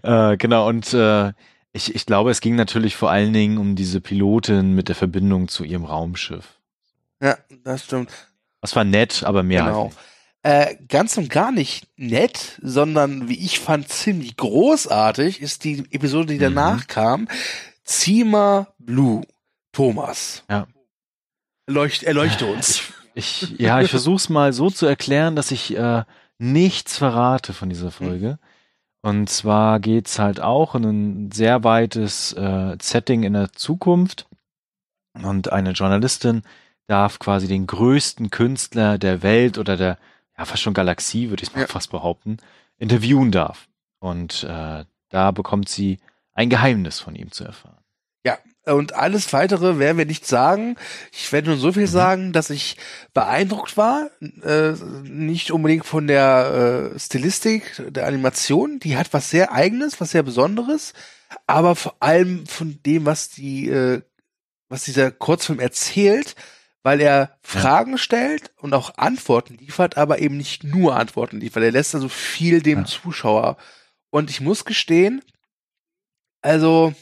Äh, 0.03 0.37
genau, 0.37 0.67
und 0.67 0.93
äh, 0.93 1.31
ich, 1.73 1.95
ich 1.95 2.05
glaube, 2.05 2.31
es 2.31 2.41
ging 2.41 2.55
natürlich 2.55 2.95
vor 2.95 3.09
allen 3.11 3.31
Dingen 3.33 3.57
um 3.57 3.75
diese 3.75 4.01
Pilotin 4.01 4.73
mit 4.73 4.89
der 4.89 4.95
Verbindung 4.95 5.47
zu 5.47 5.63
ihrem 5.63 5.85
Raumschiff. 5.85 6.59
Ja, 7.21 7.37
das 7.63 7.85
stimmt. 7.85 8.11
Das 8.61 8.75
war 8.75 8.83
nett, 8.83 9.23
aber 9.23 9.43
mehr 9.43 9.63
Genau. 9.63 9.83
halt 9.83 9.85
nicht. 9.91 9.97
Äh, 10.43 10.75
ganz 10.87 11.17
und 11.17 11.29
gar 11.29 11.51
nicht 11.51 11.87
nett, 11.97 12.59
sondern 12.63 13.29
wie 13.29 13.37
ich 13.45 13.59
fand 13.59 13.87
ziemlich 13.89 14.35
großartig 14.37 15.39
ist 15.39 15.63
die 15.63 15.85
Episode, 15.91 16.27
die 16.33 16.35
Mhm. 16.37 16.55
danach 16.55 16.87
kam. 16.87 17.27
Zima 17.83 18.67
Blue. 18.79 19.21
Thomas. 19.71 20.43
Ja. 20.49 20.67
Leucht, 21.67 22.03
erleuchte 22.03 22.45
uns. 22.51 22.81
Ich, 23.13 23.59
ja, 23.59 23.81
ich 23.81 23.89
versuche 23.89 24.15
es 24.15 24.29
mal 24.29 24.53
so 24.53 24.69
zu 24.69 24.85
erklären, 24.85 25.35
dass 25.35 25.51
ich 25.51 25.75
äh, 25.75 26.03
nichts 26.37 26.97
verrate 26.97 27.53
von 27.53 27.69
dieser 27.69 27.91
Folge. 27.91 28.39
Und 29.01 29.29
zwar 29.29 29.79
geht's 29.79 30.19
halt 30.19 30.39
auch 30.39 30.75
in 30.75 30.83
ein 30.83 31.31
sehr 31.31 31.63
weites 31.63 32.33
äh, 32.33 32.77
Setting 32.81 33.23
in 33.23 33.33
der 33.33 33.51
Zukunft. 33.53 34.27
Und 35.13 35.51
eine 35.51 35.71
Journalistin 35.71 36.43
darf 36.87 37.19
quasi 37.19 37.47
den 37.47 37.67
größten 37.67 38.29
Künstler 38.29 38.97
der 38.97 39.23
Welt 39.23 39.57
oder 39.57 39.75
der, 39.75 39.97
ja 40.37 40.45
fast 40.45 40.61
schon 40.61 40.73
Galaxie, 40.73 41.29
würde 41.29 41.43
ich 41.43 41.53
mal 41.53 41.61
Ja. 41.61 41.67
fast 41.67 41.91
behaupten, 41.91 42.37
interviewen 42.77 43.31
darf. 43.31 43.67
Und 43.99 44.43
äh, 44.43 44.85
da 45.09 45.31
bekommt 45.31 45.67
sie 45.67 45.99
ein 46.33 46.49
Geheimnis 46.49 46.99
von 46.99 47.15
ihm 47.15 47.31
zu 47.31 47.43
erfahren. 47.43 47.80
Und 48.63 48.93
alles 48.93 49.33
weitere 49.33 49.79
werden 49.79 49.97
wir 49.97 50.05
nicht 50.05 50.27
sagen. 50.27 50.75
Ich 51.11 51.31
werde 51.31 51.49
nur 51.49 51.57
so 51.57 51.73
viel 51.73 51.87
Mhm. 51.87 51.87
sagen, 51.87 52.31
dass 52.31 52.51
ich 52.51 52.77
beeindruckt 53.11 53.75
war, 53.75 54.11
äh, 54.43 54.73
nicht 55.01 55.49
unbedingt 55.49 55.83
von 55.83 56.05
der 56.05 56.91
äh, 56.93 56.99
Stilistik 56.99 57.81
der 57.89 58.05
Animation, 58.05 58.77
die 58.77 58.97
hat 58.97 59.13
was 59.13 59.31
sehr 59.31 59.51
eigenes, 59.51 59.99
was 59.99 60.11
sehr 60.11 60.21
besonderes, 60.21 60.93
aber 61.47 61.75
vor 61.75 61.95
allem 62.01 62.45
von 62.45 62.77
dem, 62.85 63.05
was 63.07 63.29
die 63.29 63.67
äh, 63.67 64.03
was 64.69 64.83
dieser 64.83 65.09
Kurzfilm 65.09 65.59
erzählt, 65.59 66.35
weil 66.83 67.01
er 67.01 67.35
Fragen 67.41 67.97
stellt 67.97 68.51
und 68.57 68.75
auch 68.75 68.95
Antworten 68.95 69.55
liefert, 69.55 69.97
aber 69.97 70.19
eben 70.19 70.37
nicht 70.37 70.63
nur 70.63 70.95
Antworten 70.97 71.39
liefert. 71.39 71.63
Er 71.63 71.71
lässt 71.71 71.95
also 71.95 72.09
viel 72.09 72.61
dem 72.61 72.79
Ja. 72.81 72.85
Zuschauer. 72.85 73.57
Und 74.11 74.29
ich 74.29 74.39
muss 74.39 74.65
gestehen, 74.65 75.23
also 76.41 76.93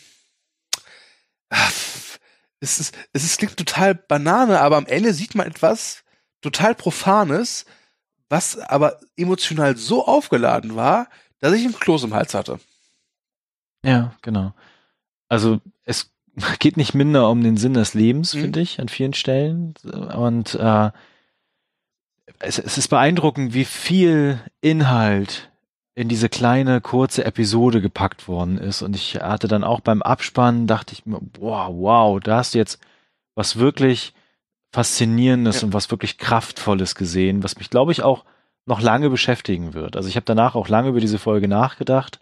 es 1.50 2.80
ist, 2.80 2.98
es 3.14 3.24
ist, 3.24 3.38
klingt 3.38 3.58
total 3.58 3.96
Banane, 3.96 4.60
aber 4.62 4.78
am 4.78 4.86
Ende 4.86 5.14
sieht 5.14 5.36
man 5.36 5.48
etwas 5.48 6.04
total 6.42 6.76
Profanes, 6.76 7.66
was 8.30 8.58
aber 8.60 9.00
emotional 9.16 9.76
so 9.78 10.06
aufgeladen 10.06 10.76
war, 10.76 11.08
dass 11.40 11.54
ich 11.54 11.64
einen 11.66 11.80
Kloß 11.80 12.04
im 12.04 12.14
Hals 12.14 12.34
hatte. 12.34 12.60
Ja, 13.84 14.14
genau. 14.22 14.54
Also 15.30 15.62
es 15.86 16.12
geht 16.60 16.78
nicht 16.78 16.94
minder 16.94 17.30
um 17.30 17.44
den 17.44 17.58
Sinn 17.58 17.74
des 17.74 17.94
Lebens, 17.94 18.34
Mhm. 18.34 18.42
finde 18.42 18.62
ich, 18.62 18.80
an 18.80 18.90
vielen 18.90 19.14
Stellen. 19.14 19.74
Und 19.84 20.56
äh, 20.56 20.92
es, 22.40 22.60
es 22.60 22.78
ist 22.78 22.88
beeindruckend, 22.90 23.54
wie 23.54 23.66
viel 23.66 24.40
Inhalt 24.62 25.49
in 26.00 26.08
diese 26.08 26.30
kleine, 26.30 26.80
kurze 26.80 27.26
Episode 27.26 27.82
gepackt 27.82 28.30
worden 28.30 28.58
ist. 28.58 28.82
Und 28.82 28.96
ich 28.96 29.16
hatte 29.16 29.50
dann 29.50 29.66
auch 29.66 29.82
beim 29.82 30.02
Abspannen, 30.02 30.66
dachte 30.66 30.94
ich 30.94 31.06
mir, 31.06 31.20
boah, 31.20 31.68
wow, 31.74 32.22
da 32.22 32.38
hast 32.38 32.54
du 32.54 32.58
jetzt 32.58 32.80
was 33.36 33.58
wirklich 33.58 34.14
Faszinierendes 34.72 35.60
Ja. 35.60 35.66
und 35.66 35.74
was 35.74 35.92
wirklich 35.92 36.18
Kraftvolles 36.18 36.96
gesehen, 36.96 37.44
was 37.44 37.58
mich, 37.58 37.70
glaube 37.70 37.92
ich, 37.92 38.02
auch 38.02 38.24
noch 38.66 38.80
lange 38.80 39.10
beschäftigen 39.10 39.74
wird. 39.74 39.98
Also 39.98 40.08
ich 40.08 40.16
habe 40.16 40.24
danach 40.26 40.56
auch 40.56 40.70
lange 40.70 40.88
über 40.88 41.02
diese 41.02 41.20
Folge 41.20 41.50
nachgedacht 41.50 42.22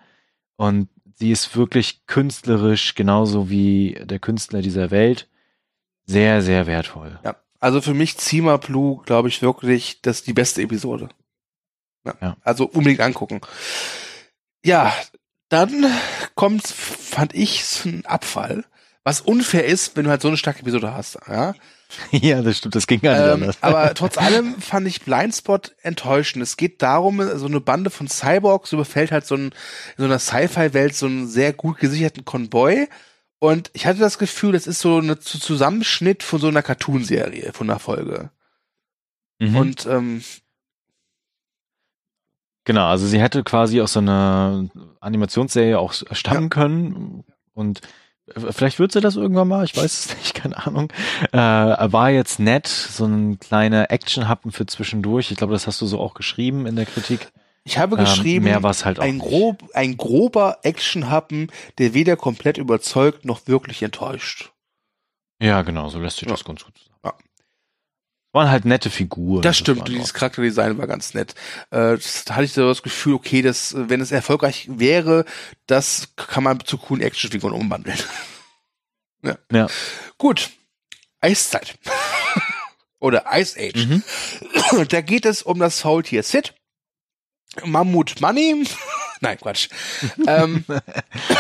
und 0.56 0.90
sie 1.14 1.30
ist 1.30 1.56
wirklich 1.56 2.08
künstlerisch, 2.08 2.96
genauso 2.96 3.48
wie 3.52 4.02
der 4.06 4.18
Künstler 4.18 4.64
dieser 4.64 4.90
Welt, 4.90 5.28
sehr, 6.08 6.42
sehr 6.42 6.66
wertvoll. 6.66 7.20
Ja. 7.24 7.36
Also 7.60 7.82
für 7.82 7.94
mich 7.94 8.18
Zima 8.18 8.58
Blue, 8.58 9.02
glaube 9.06 9.28
ich 9.28 9.44
wirklich, 9.44 10.02
das 10.02 10.18
ist 10.20 10.28
die 10.28 10.34
beste 10.34 10.64
Episode. 10.64 11.10
Ja. 12.06 12.14
Ja. 12.22 12.38
Also 12.44 12.66
unbedingt 12.66 13.02
angucken. 13.02 13.42
Ja, 14.66 14.94
dann 15.50 15.86
kommt, 16.36 16.68
fand 16.68 17.34
ich, 17.34 17.66
so 17.66 17.90
ein 17.90 18.06
Abfall, 18.06 18.66
was 19.04 19.22
unfair 19.22 19.66
ist, 19.66 19.96
wenn 19.96 20.06
du 20.06 20.10
halt 20.10 20.22
so 20.22 20.28
eine 20.28 20.38
starke 20.38 20.60
Episode 20.60 20.94
hast. 20.94 21.18
Ja? 21.28 21.54
ja, 22.12 22.42
das 22.42 22.58
stimmt, 22.58 22.76
das 22.76 22.88
ging 22.88 23.00
gar 23.02 23.14
nicht 23.14 23.24
Ähm, 23.24 23.34
anders. 23.44 23.58
aber 23.62 23.94
trotz 23.96 24.18
allem 24.18 24.60
fand 24.62 24.88
ich 24.88 25.04
Blindspot 25.04 25.76
enttäuschend. 25.82 26.44
Es 26.44 26.58
geht 26.58 26.82
darum, 26.82 27.22
so 27.38 27.46
eine 27.46 27.62
Bande 27.62 27.90
von 27.90 28.08
Cyborgs 28.08 28.74
überfällt 28.74 29.12
halt 29.12 29.26
so, 29.26 29.36
ein, 29.36 29.46
in 29.46 29.54
so 29.98 30.04
einer 30.06 30.20
Sci-Fi-Welt 30.20 30.96
so 30.96 31.06
einen 31.06 31.28
sehr 31.28 31.54
gut 31.54 31.80
gesicherten 31.80 32.26
Konvoi. 32.26 32.88
Und 33.40 33.70
ich 33.74 33.86
hatte 33.86 34.00
das 34.00 34.18
Gefühl, 34.18 34.54
das 34.54 34.68
ist 34.68 34.80
so 34.80 35.00
ein 35.00 35.16
Zusammenschnitt 35.22 36.24
von 36.24 36.40
so 36.40 36.48
einer 36.48 36.64
Cartoon-Serie, 36.64 37.54
von 37.54 37.70
einer 37.70 37.80
Folge. 37.80 38.32
Mhm. 39.40 39.56
Und 39.56 39.86
ähm, 39.86 40.24
Genau, 42.68 42.86
also 42.88 43.08
sie 43.08 43.22
hätte 43.22 43.46
quasi 43.46 43.80
aus 43.80 43.94
so 43.94 44.00
einer 44.02 44.66
Animationsserie 45.00 45.80
auch 45.80 45.94
stammen 46.12 46.50
können 46.50 47.24
und 47.54 47.80
äh, 48.36 48.52
vielleicht 48.52 48.78
wird 48.78 48.92
sie 48.92 49.00
das 49.00 49.16
irgendwann 49.16 49.48
mal, 49.48 49.64
ich 49.64 49.78
weiß 49.78 49.86
es 49.86 50.18
nicht, 50.18 50.34
keine 50.36 50.68
Ahnung. 50.68 50.92
Äh, 51.32 51.38
war 51.38 52.10
jetzt 52.10 52.42
nett, 52.42 52.68
so 52.68 53.06
ein 53.06 53.40
kleiner 53.40 53.90
Action-Happen 53.90 54.52
für 54.52 54.66
zwischendurch. 54.66 55.32
Ich 55.32 55.38
glaube, 55.38 55.54
das 55.54 55.66
hast 55.66 55.80
du 55.80 55.86
so 55.86 55.98
auch 55.98 56.14
geschrieben 56.14 56.66
in 56.66 56.76
der 56.76 56.86
Kritik. 56.86 57.32
ich 57.64 57.78
habe 57.78 57.96
Ähm, 57.96 58.02
geschrieben, 58.04 58.44
mehr 58.44 58.64
war 58.64 58.72
es 58.72 58.84
halt 58.84 59.00
auch 59.00 59.04
ein, 59.06 59.20
grob, 59.20 59.64
ein 59.74 59.96
grober 59.96 60.58
Action-Happen, 60.64 61.50
der 61.78 61.94
weder 61.94 62.18
komplett 62.18 62.58
überzeugt 62.58 63.24
noch 63.24 63.48
wirklich 63.48 63.82
enttäuscht. 63.82 64.52
Ja, 65.42 65.62
genau, 65.62 65.88
so 65.88 66.00
lässt 66.02 66.18
sich 66.18 66.28
Ja. 66.28 66.34
das 66.34 66.44
ganz 66.44 66.66
gut 66.66 66.78
zusammen. 66.78 66.97
Waren 68.38 68.52
halt 68.52 68.66
nette 68.66 68.92
Figuren. 68.92 69.42
Das 69.42 69.58
stimmt, 69.58 69.80
war 69.80 69.86
dieses 69.86 70.14
Charakterdesign 70.14 70.78
war 70.78 70.86
ganz 70.86 71.16
nett. 71.16 71.34
Äh, 71.72 71.98
das, 71.98 72.24
da 72.24 72.36
hatte 72.36 72.46
ich 72.46 72.54
so 72.54 72.68
das 72.68 72.84
Gefühl, 72.84 73.16
okay, 73.16 73.42
das, 73.42 73.74
äh, 73.74 73.90
wenn 73.90 74.00
es 74.00 74.12
erfolgreich 74.12 74.68
wäre, 74.70 75.26
das 75.66 76.10
kann 76.16 76.44
man 76.44 76.60
zu 76.64 76.78
coolen 76.78 77.02
Actionfiguren 77.02 77.56
umwandeln. 77.56 77.98
ja. 79.24 79.40
Ja. 79.52 79.68
Gut. 80.20 80.52
Eiszeit. 81.20 81.80
Oder 83.00 83.26
Ice 83.34 83.60
Age. 83.60 83.88
Mhm. 83.88 84.04
Da 84.90 85.02
geht 85.02 85.26
es 85.26 85.42
um 85.42 85.58
das 85.58 85.82
Faultier 85.82 86.22
Sid. 86.22 86.54
Mammut 87.66 88.22
Money. 88.22 88.68
Nein, 89.20 89.40
Quatsch. 89.40 89.70
ähm, 90.28 90.64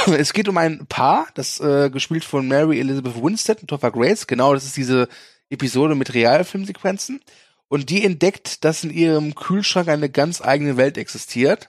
es 0.07 0.33
geht 0.33 0.49
um 0.49 0.57
ein 0.57 0.87
Paar, 0.87 1.27
das 1.35 1.59
äh, 1.59 1.91
gespielt 1.91 2.25
von 2.25 2.47
Mary 2.47 2.79
Elizabeth 2.79 3.21
Winstead 3.21 3.61
und 3.61 3.67
Topher 3.67 3.91
Grace. 3.91 4.25
Genau, 4.25 4.55
das 4.55 4.65
ist 4.65 4.77
diese 4.77 5.07
Episode 5.49 5.95
mit 5.95 6.13
Realfilmsequenzen. 6.13 7.21
Und 7.69 7.89
die 7.89 8.05
entdeckt, 8.05 8.63
dass 8.63 8.83
in 8.83 8.91
ihrem 8.91 9.35
Kühlschrank 9.35 9.89
eine 9.89 10.09
ganz 10.09 10.41
eigene 10.41 10.77
Welt 10.77 10.97
existiert. 10.97 11.67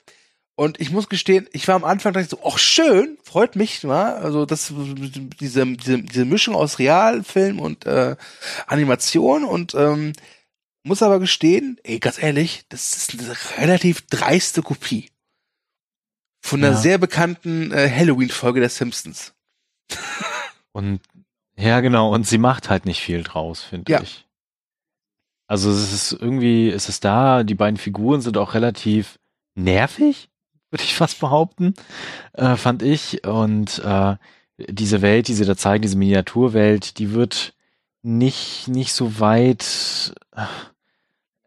Und 0.54 0.80
ich 0.80 0.90
muss 0.90 1.08
gestehen, 1.08 1.48
ich 1.52 1.68
war 1.68 1.76
am 1.76 1.84
Anfang 1.84 2.12
dachte 2.12 2.28
so, 2.28 2.40
ach 2.44 2.58
schön, 2.58 3.16
freut 3.22 3.54
mich, 3.54 3.84
wa? 3.84 4.14
also 4.14 4.44
das 4.44 4.72
diese, 5.40 5.66
diese, 5.66 6.02
diese 6.02 6.24
Mischung 6.24 6.56
aus 6.56 6.80
Realfilm 6.80 7.60
und 7.60 7.86
äh, 7.86 8.16
Animation 8.66 9.44
und 9.44 9.74
ähm, 9.74 10.14
muss 10.82 11.02
aber 11.02 11.20
gestehen, 11.20 11.78
ey, 11.84 12.00
ganz 12.00 12.20
ehrlich, 12.20 12.64
das 12.70 12.96
ist 12.96 13.12
eine 13.14 13.36
relativ 13.58 14.06
dreiste 14.06 14.62
Kopie 14.62 15.10
von 16.40 16.64
einer 16.64 16.74
Ja. 16.74 16.80
sehr 16.80 16.98
bekannten 16.98 17.70
äh, 17.72 17.88
Halloween-Folge 17.88 18.58
der 18.60 18.70
Simpsons. 18.70 19.34
Und 20.72 21.00
ja, 21.58 21.80
genau, 21.80 22.12
und 22.14 22.26
sie 22.26 22.38
macht 22.38 22.70
halt 22.70 22.86
nicht 22.86 23.00
viel 23.00 23.22
draus, 23.22 23.62
finde 23.62 23.90
Ja. 23.92 24.00
ich. 24.02 24.24
Also 25.46 25.70
es 25.70 25.92
ist 25.92 26.12
irgendwie, 26.12 26.68
es 26.68 26.88
ist 26.88 27.04
da, 27.04 27.42
die 27.42 27.54
beiden 27.54 27.78
Figuren 27.78 28.20
sind 28.20 28.36
auch 28.36 28.54
relativ 28.54 29.18
nervig, 29.54 30.28
würde 30.70 30.84
ich 30.84 30.94
fast 30.96 31.20
behaupten, 31.20 31.74
äh, 32.34 32.56
fand 32.56 32.82
ich. 32.82 33.24
Und 33.26 33.78
äh, 33.84 34.16
diese 34.58 35.02
Welt, 35.02 35.28
die 35.28 35.34
sie 35.34 35.44
da 35.46 35.56
zeigen, 35.56 35.82
diese 35.82 35.96
Miniaturwelt, 35.96 36.98
die 36.98 37.12
wird 37.12 37.54
nicht, 38.02 38.68
nicht 38.68 38.92
so 38.92 39.18
weit 39.20 40.12
äh, 40.36 40.44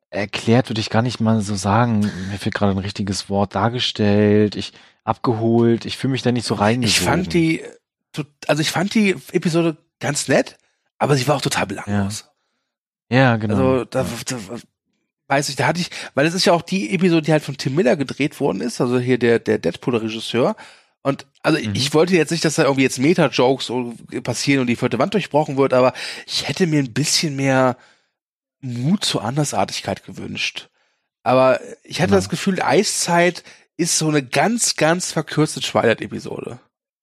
erklärt, 0.10 0.70
würde 0.70 0.82
ich 0.82 0.90
gar 0.90 1.02
nicht 1.04 1.20
mal 1.20 1.42
so 1.42 1.56
sagen. 1.56 2.00
Mir 2.30 2.38
fehlt 2.38 2.56
gerade 2.56 2.72
ein 2.74 2.78
richtiges 2.80 3.30
Wort 3.30 3.56
dargestellt. 3.56 4.56
Ich 4.56 4.74
abgeholt. 5.04 5.86
Ich 5.86 5.98
fühle 5.98 6.12
mich 6.12 6.22
da 6.22 6.32
nicht 6.32 6.46
so 6.46 6.56
reingesogen. 6.56 7.02
Ich 7.02 7.10
fand 7.10 7.34
die, 7.34 7.64
also 8.48 8.62
ich 8.62 8.72
fand 8.72 8.94
die 8.94 9.16
Episode 9.32 9.78
ganz 10.02 10.28
nett, 10.28 10.58
aber 10.98 11.16
sie 11.16 11.28
war 11.28 11.38
auch 11.38 11.42
total 11.42 11.68
belanglos. 11.68 12.26
Ja, 13.10 13.18
ja 13.18 13.38
genau. 13.38 13.56
Also 13.56 13.86
da, 13.86 14.06
da, 14.26 14.38
weiß 15.28 15.50
ich, 15.50 15.56
da 15.56 15.68
hatte 15.68 15.80
ich, 15.80 15.90
weil 16.14 16.28
es 16.28 16.34
ist 16.34 16.46
ja 16.46 16.54
auch 16.54 16.62
die 16.62 16.94
Episode, 16.94 17.22
die 17.22 17.32
halt 17.32 17.44
von 17.44 17.58
Tim 17.58 17.76
Miller 17.76 17.96
gedreht 17.96 18.40
worden 18.42 18.62
ist, 18.62 18.82
also 18.82 19.00
hier 19.00 19.18
der 19.18 19.40
der 19.40 19.60
Deadpool-Regisseur. 19.60 20.56
Und 21.04 21.26
also 21.42 21.58
mhm. 21.58 21.74
ich 21.74 21.94
wollte 21.94 22.16
jetzt 22.16 22.32
nicht, 22.32 22.46
dass 22.46 22.56
da 22.56 22.64
irgendwie 22.64 22.84
jetzt 22.84 23.00
Meta-Jokes 23.00 23.72
passieren 24.24 24.62
und 24.62 24.68
die 24.68 24.76
vierte 24.76 25.00
Wand 25.00 25.14
durchbrochen 25.14 25.58
wird, 25.58 25.74
aber 25.74 25.94
ich 26.28 26.48
hätte 26.48 26.68
mir 26.68 26.80
ein 26.80 26.94
bisschen 26.94 27.36
mehr 27.36 27.78
Mut 28.60 29.04
zur 29.04 29.24
Andersartigkeit 29.24 30.04
gewünscht. 30.04 30.70
Aber 31.24 31.60
ich 31.84 32.02
hatte 32.02 32.12
ja. 32.12 32.18
das 32.18 32.30
Gefühl, 32.30 32.62
Eiszeit 32.62 33.44
ist 33.78 33.98
so 33.98 34.10
eine 34.10 34.24
ganz, 34.24 34.76
ganz 34.76 35.12
verkürzte 35.12 35.62
Twilight-Episode. 35.62 36.60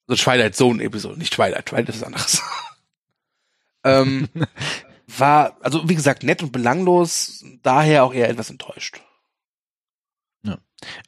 Also 0.07 0.22
Twilight 0.22 0.55
Zone-Episode, 0.55 1.18
nicht 1.18 1.34
Twilight, 1.34 1.66
Twilight 1.66 1.88
ist 1.88 2.05
anderes. 2.05 2.42
ähm, 3.89 4.28
war, 5.07 5.57
also 5.61 5.89
wie 5.89 5.95
gesagt, 5.95 6.22
nett 6.22 6.43
und 6.43 6.53
belanglos, 6.53 7.45
daher 7.62 8.05
auch 8.05 8.14
eher 8.14 8.28
etwas 8.28 8.51
enttäuscht. 8.51 9.01
Ja. 10.43 10.59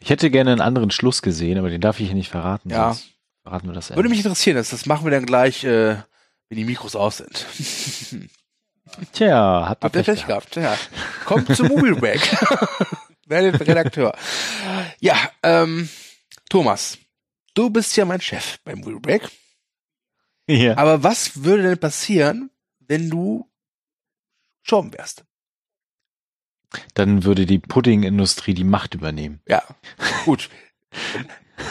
Ich 0.01 0.11
hätte 0.11 0.31
gerne 0.31 0.53
einen 0.53 0.61
anderen 0.61 0.91
Schluss 0.91 1.22
gesehen, 1.22 1.59
aber 1.59 1.70
den 1.70 1.81
darf 1.81 2.01
ich 2.01 2.07
hier 2.07 2.14
nicht 2.16 2.31
verraten. 2.31 2.70
Ja. 2.70 2.97
Verraten 3.43 3.68
wir 3.68 3.74
das 3.74 3.95
Würde 3.95 4.09
mich 4.09 4.18
interessieren, 4.18 4.57
das, 4.57 4.70
das 4.70 4.87
machen 4.87 5.05
wir 5.05 5.11
dann 5.11 5.26
gleich, 5.26 5.64
äh, 5.64 5.97
wenn 6.49 6.59
die 6.59 6.64
Mikros 6.64 6.97
aus 6.97 7.18
sind. 7.18 7.47
Tja, 9.12 9.68
hat 9.68 9.83
Habt 9.83 9.97
ihr 9.97 10.03
Pech 10.03 10.26
gehabt. 10.26 10.53
gehabt. 10.53 10.57
Ja. 10.57 10.76
Kommt 11.24 11.55
zum 11.55 11.68
Movie 11.68 11.93
Break. 11.93 12.20
Werde 13.26 13.61
Redakteur. 13.61 14.16
Ja, 14.99 15.16
ähm, 15.45 15.89
Thomas, 16.49 16.99
du 17.55 17.70
bist 17.70 17.97
ja 17.97 18.05
mein 18.05 18.20
Chef 18.20 18.59
beim 18.64 18.81
Movie 18.81 18.99
Break. 18.99 19.22
Ja. 20.49 20.76
Aber 20.76 21.05
was 21.05 21.45
würde 21.45 21.62
denn 21.62 21.78
passieren, 21.78 22.51
wenn 22.91 23.09
du 23.09 23.49
gestorben 24.64 24.93
wärst? 24.93 25.24
Dann 26.95 27.24
würde 27.24 27.47
die 27.47 27.61
Puddingindustrie 27.61 28.53
die 28.53 28.64
Macht 28.64 28.95
übernehmen. 28.95 29.41
Ja, 29.47 29.62
gut. 30.24 30.51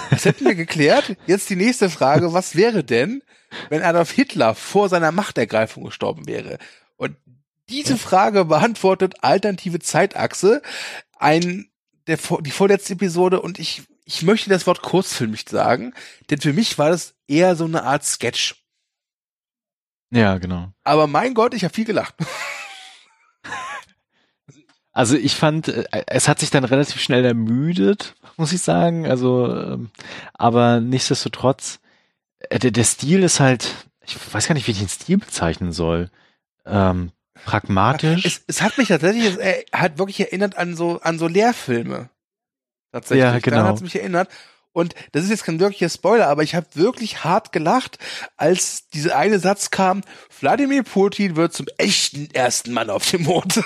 Das 0.10 0.24
hätten 0.24 0.46
wir 0.46 0.56
geklärt. 0.56 1.18
Jetzt 1.28 1.50
die 1.50 1.58
nächste 1.58 1.90
Frage. 1.90 2.32
Was 2.32 2.56
wäre 2.56 2.86
denn, 2.86 3.22
wenn 3.68 3.84
Adolf 3.84 4.12
Hitler 4.12 4.56
vor 4.56 4.88
seiner 4.88 5.12
Machtergreifung 5.12 5.84
gestorben 5.84 6.26
wäre? 6.26 6.58
Und 6.96 7.18
diese 7.68 7.98
Frage 7.98 8.46
beantwortet 8.46 9.16
alternative 9.22 9.80
Zeitachse 9.80 10.62
ein, 11.18 11.70
der, 12.08 12.18
die 12.40 12.52
vorletzte 12.52 12.94
Episode 12.94 13.42
und 13.42 13.60
ich, 13.60 13.84
ich 14.06 14.24
möchte 14.24 14.50
das 14.50 14.66
Wort 14.68 14.82
kurzfilmig 14.82 15.46
sagen, 15.50 15.94
denn 16.30 16.40
für 16.40 16.54
mich 16.54 16.78
war 16.78 16.90
das 16.90 17.16
eher 17.28 17.58
so 17.58 17.66
eine 17.66 17.84
Art 17.84 18.06
Sketch. 18.06 18.56
Ja, 20.12 20.38
genau. 20.38 20.72
Aber 20.84 21.08
mein 21.08 21.34
Gott, 21.34 21.54
ich 21.54 21.64
habe 21.64 21.74
viel 21.74 21.86
gelacht. 21.86 22.16
Also 24.92 25.16
ich 25.16 25.36
fand, 25.36 25.68
äh, 25.70 25.86
es 26.08 26.28
hat 26.28 26.40
sich 26.40 26.50
dann 26.50 26.66
relativ 26.66 27.00
schnell 27.00 27.24
ermüdet, 27.24 28.16
muss 28.38 28.52
ich 28.52 28.62
sagen. 28.62 29.08
Also, 29.08 29.48
ähm, 29.56 29.92
aber 30.34 30.82
nichtsdestotrotz, 30.82 31.80
äh, 32.50 32.60
der, 32.60 32.72
der 32.72 32.84
Stil 32.84 33.24
ist 33.24 33.40
halt, 33.40 33.88
ich 34.06 34.18
weiß 34.34 34.48
gar 34.48 34.56
nicht, 34.56 34.68
wie 34.68 34.72
ich 34.72 34.80
den 34.80 34.90
Stil 34.90 35.18
bezeichnen 35.18 35.72
soll. 35.72 36.10
Ähm, 36.66 37.12
pragmatisch. 37.46 38.26
Es, 38.26 38.42
es 38.48 38.62
hat 38.62 38.78
mich 38.78 38.90
tatsächlich, 38.90 39.26
es 39.26 39.38
äh, 39.38 39.64
hat 39.72 40.00
wirklich 40.00 40.20
erinnert 40.20 40.58
an 40.58 40.76
so, 40.76 41.00
an 41.02 41.20
so 41.20 41.28
Lehrfilme. 41.28 42.10
Tatsächlich. 42.92 43.24
Ja, 43.24 43.40
genau. 43.40 43.58
Daran 43.58 43.70
hat 43.70 43.76
es 43.78 43.82
mich 43.82 43.96
erinnert. 43.96 44.30
Und 44.72 44.94
das 45.12 45.24
ist 45.24 45.30
jetzt 45.30 45.44
kein 45.44 45.60
wirklicher 45.60 45.90
Spoiler, 45.90 46.28
aber 46.28 46.44
ich 46.44 46.56
habe 46.56 46.68
wirklich 46.74 47.24
hart 47.24 47.52
gelacht, 47.52 47.98
als 48.38 48.88
dieser 48.90 49.18
eine 49.18 49.40
Satz 49.40 49.72
kam, 49.72 50.02
Wladimir 50.40 50.84
Putin 50.84 51.36
wird 51.36 51.54
zum 51.54 51.66
echten 51.78 52.30
ersten 52.32 52.72
Mann 52.74 52.90
auf 52.90 53.10
dem 53.10 53.24
Mond. 53.24 53.56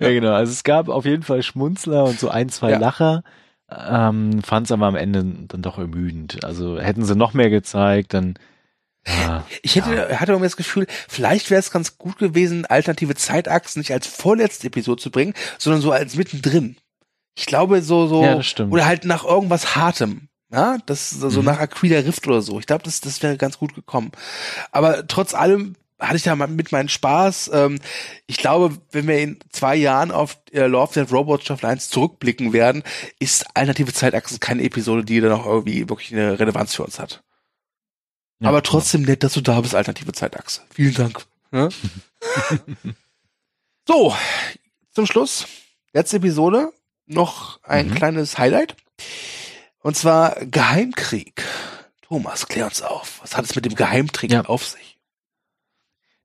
ja, 0.00 0.08
genau. 0.10 0.32
Also 0.32 0.52
es 0.52 0.62
gab 0.64 0.88
auf 0.88 1.04
jeden 1.04 1.22
Fall 1.24 1.42
Schmunzler 1.42 2.04
und 2.04 2.20
so 2.20 2.28
ein, 2.28 2.48
zwei 2.48 2.70
ja. 2.70 2.78
Lacher. 2.78 3.24
Ähm, 3.70 4.42
Fand 4.42 4.66
es 4.66 4.72
aber 4.72 4.86
am 4.86 4.96
Ende 4.96 5.24
dann 5.48 5.62
doch 5.62 5.78
ermüdend. 5.78 6.44
Also 6.44 6.78
hätten 6.78 7.04
sie 7.04 7.16
noch 7.16 7.34
mehr 7.34 7.50
gezeigt, 7.50 8.14
dann 8.14 8.38
ja, 9.06 9.44
ich 9.62 9.74
hätte, 9.74 9.94
ja. 9.94 10.20
hatte 10.20 10.30
irgendwie 10.32 10.46
das 10.46 10.56
Gefühl, 10.56 10.86
vielleicht 11.08 11.50
wäre 11.50 11.58
es 11.58 11.72
ganz 11.72 11.98
gut 11.98 12.18
gewesen, 12.18 12.66
alternative 12.66 13.16
Zeitachsen 13.16 13.80
nicht 13.80 13.92
als 13.92 14.06
vorletzte 14.06 14.68
Episode 14.68 15.02
zu 15.02 15.10
bringen, 15.10 15.34
sondern 15.58 15.82
so 15.82 15.90
als 15.90 16.14
mittendrin. 16.14 16.76
Ich 17.34 17.46
glaube, 17.46 17.82
so, 17.82 18.06
so, 18.06 18.22
ja, 18.24 18.40
oder 18.68 18.86
halt 18.86 19.04
nach 19.04 19.24
irgendwas 19.24 19.74
Hartem. 19.76 20.28
Ja, 20.52 20.76
das 20.84 21.08
so 21.08 21.40
mhm. 21.40 21.46
nach 21.46 21.58
Aquila 21.58 22.00
Rift 22.00 22.26
oder 22.28 22.42
so. 22.42 22.58
Ich 22.60 22.66
glaube, 22.66 22.84
das, 22.84 23.00
das 23.00 23.22
wäre 23.22 23.38
ganz 23.38 23.58
gut 23.58 23.74
gekommen. 23.74 24.12
Aber 24.70 25.06
trotz 25.06 25.32
allem 25.32 25.76
hatte 25.98 26.16
ich 26.16 26.24
da 26.24 26.34
mit 26.34 26.72
meinen 26.72 26.88
Spaß. 26.88 27.50
Ähm, 27.54 27.78
ich 28.26 28.36
glaube, 28.36 28.76
wenn 28.90 29.06
wir 29.06 29.18
in 29.18 29.38
zwei 29.50 29.76
Jahren 29.76 30.10
auf 30.10 30.38
äh, 30.52 30.66
Love 30.66 30.92
Death 30.92 31.12
Robots 31.12 31.44
Staffel 31.44 31.66
1 31.66 31.88
zurückblicken 31.88 32.52
werden, 32.52 32.82
ist 33.18 33.46
alternative 33.56 33.92
Zeitachsen 33.94 34.40
keine 34.40 34.62
Episode, 34.62 35.04
die 35.04 35.20
da 35.20 35.28
noch 35.28 35.46
irgendwie 35.46 35.88
wirklich 35.88 36.12
eine 36.12 36.38
Relevanz 36.38 36.74
für 36.74 36.84
uns 36.84 36.98
hat. 36.98 37.22
Ja, 38.40 38.48
Aber 38.48 38.62
trotzdem 38.62 39.02
nett, 39.02 39.22
dass 39.22 39.34
du 39.34 39.40
da 39.40 39.60
bist, 39.60 39.74
alternative 39.74 40.12
Zeitachse. 40.12 40.62
Vielen 40.74 40.94
Dank. 40.94 41.24
Ja? 41.52 41.68
so, 43.88 44.14
zum 44.90 45.06
Schluss, 45.06 45.46
letzte 45.92 46.16
Episode, 46.16 46.72
noch 47.06 47.60
ein 47.62 47.88
mhm. 47.88 47.94
kleines 47.94 48.38
Highlight. 48.38 48.76
Und 49.80 49.96
zwar 49.96 50.36
Geheimkrieg. 50.46 51.44
Thomas, 52.02 52.46
klär 52.46 52.66
uns 52.66 52.82
auf. 52.82 53.20
Was 53.22 53.36
hat 53.36 53.44
es 53.44 53.54
mit 53.54 53.64
dem 53.64 53.74
Geheimkrieg 53.74 54.30
ja. 54.30 54.44
auf 54.44 54.64
sich? 54.64 54.98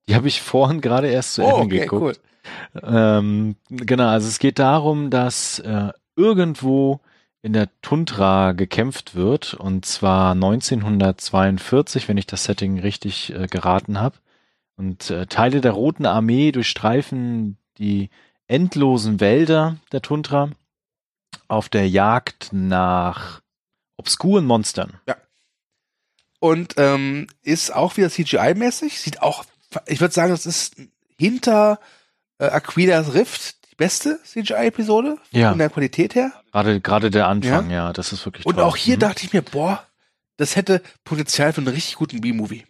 Die 0.07 0.15
habe 0.15 0.27
ich 0.27 0.41
vorhin 0.41 0.81
gerade 0.81 1.09
erst 1.09 1.33
zu 1.33 1.43
oh, 1.43 1.61
Ende 1.61 1.75
okay, 1.75 1.79
geguckt. 1.79 2.01
Cool. 2.01 2.83
Ähm, 2.83 3.55
genau, 3.69 4.07
also 4.07 4.27
es 4.27 4.39
geht 4.39 4.59
darum, 4.59 5.09
dass 5.09 5.59
äh, 5.59 5.91
irgendwo 6.15 7.01
in 7.41 7.53
der 7.53 7.69
Tundra 7.81 8.53
gekämpft 8.53 9.15
wird, 9.15 9.53
und 9.53 9.85
zwar 9.85 10.31
1942, 10.31 12.07
wenn 12.07 12.17
ich 12.17 12.27
das 12.27 12.43
Setting 12.43 12.79
richtig 12.79 13.33
äh, 13.33 13.47
geraten 13.47 13.99
habe. 13.99 14.17
Und 14.75 15.09
äh, 15.09 15.25
Teile 15.27 15.61
der 15.61 15.71
Roten 15.71 16.05
Armee 16.05 16.51
durchstreifen 16.51 17.57
die 17.77 18.09
endlosen 18.47 19.19
Wälder 19.19 19.77
der 19.91 20.01
Tundra 20.01 20.51
auf 21.47 21.69
der 21.69 21.87
Jagd 21.89 22.49
nach 22.51 23.41
obskuren 23.97 24.45
Monstern. 24.45 24.99
Ja. 25.07 25.15
Und 26.39 26.75
ähm, 26.77 27.27
ist 27.41 27.73
auch 27.73 27.97
wieder 27.97 28.09
CGI-mäßig, 28.09 28.99
sieht 28.99 29.21
auch, 29.21 29.43
ich 29.87 30.01
würde 30.01 30.13
sagen, 30.13 30.31
das 30.31 30.45
ist 30.45 30.75
hinter 31.17 31.79
äh, 32.37 32.45
Aquilas 32.45 33.13
Rift 33.13 33.55
beste 33.77 34.19
CGI-Episode 34.23 35.17
ja. 35.31 35.49
von 35.49 35.59
der 35.59 35.69
Qualität 35.69 36.15
her. 36.15 36.31
Gerade 36.51 36.81
gerade 36.81 37.11
der 37.11 37.27
Anfang, 37.27 37.69
ja, 37.69 37.87
ja 37.87 37.93
das 37.93 38.11
ist 38.11 38.25
wirklich 38.25 38.43
toll. 38.43 38.53
Und 38.53 38.59
auch 38.59 38.75
hier 38.75 38.95
mhm. 38.95 39.01
dachte 39.01 39.25
ich 39.25 39.33
mir, 39.33 39.41
boah, 39.41 39.83
das 40.37 40.55
hätte 40.55 40.81
Potenzial 41.03 41.53
für 41.53 41.61
einen 41.61 41.67
richtig 41.69 41.95
guten 41.95 42.21
B-Movie. 42.21 42.65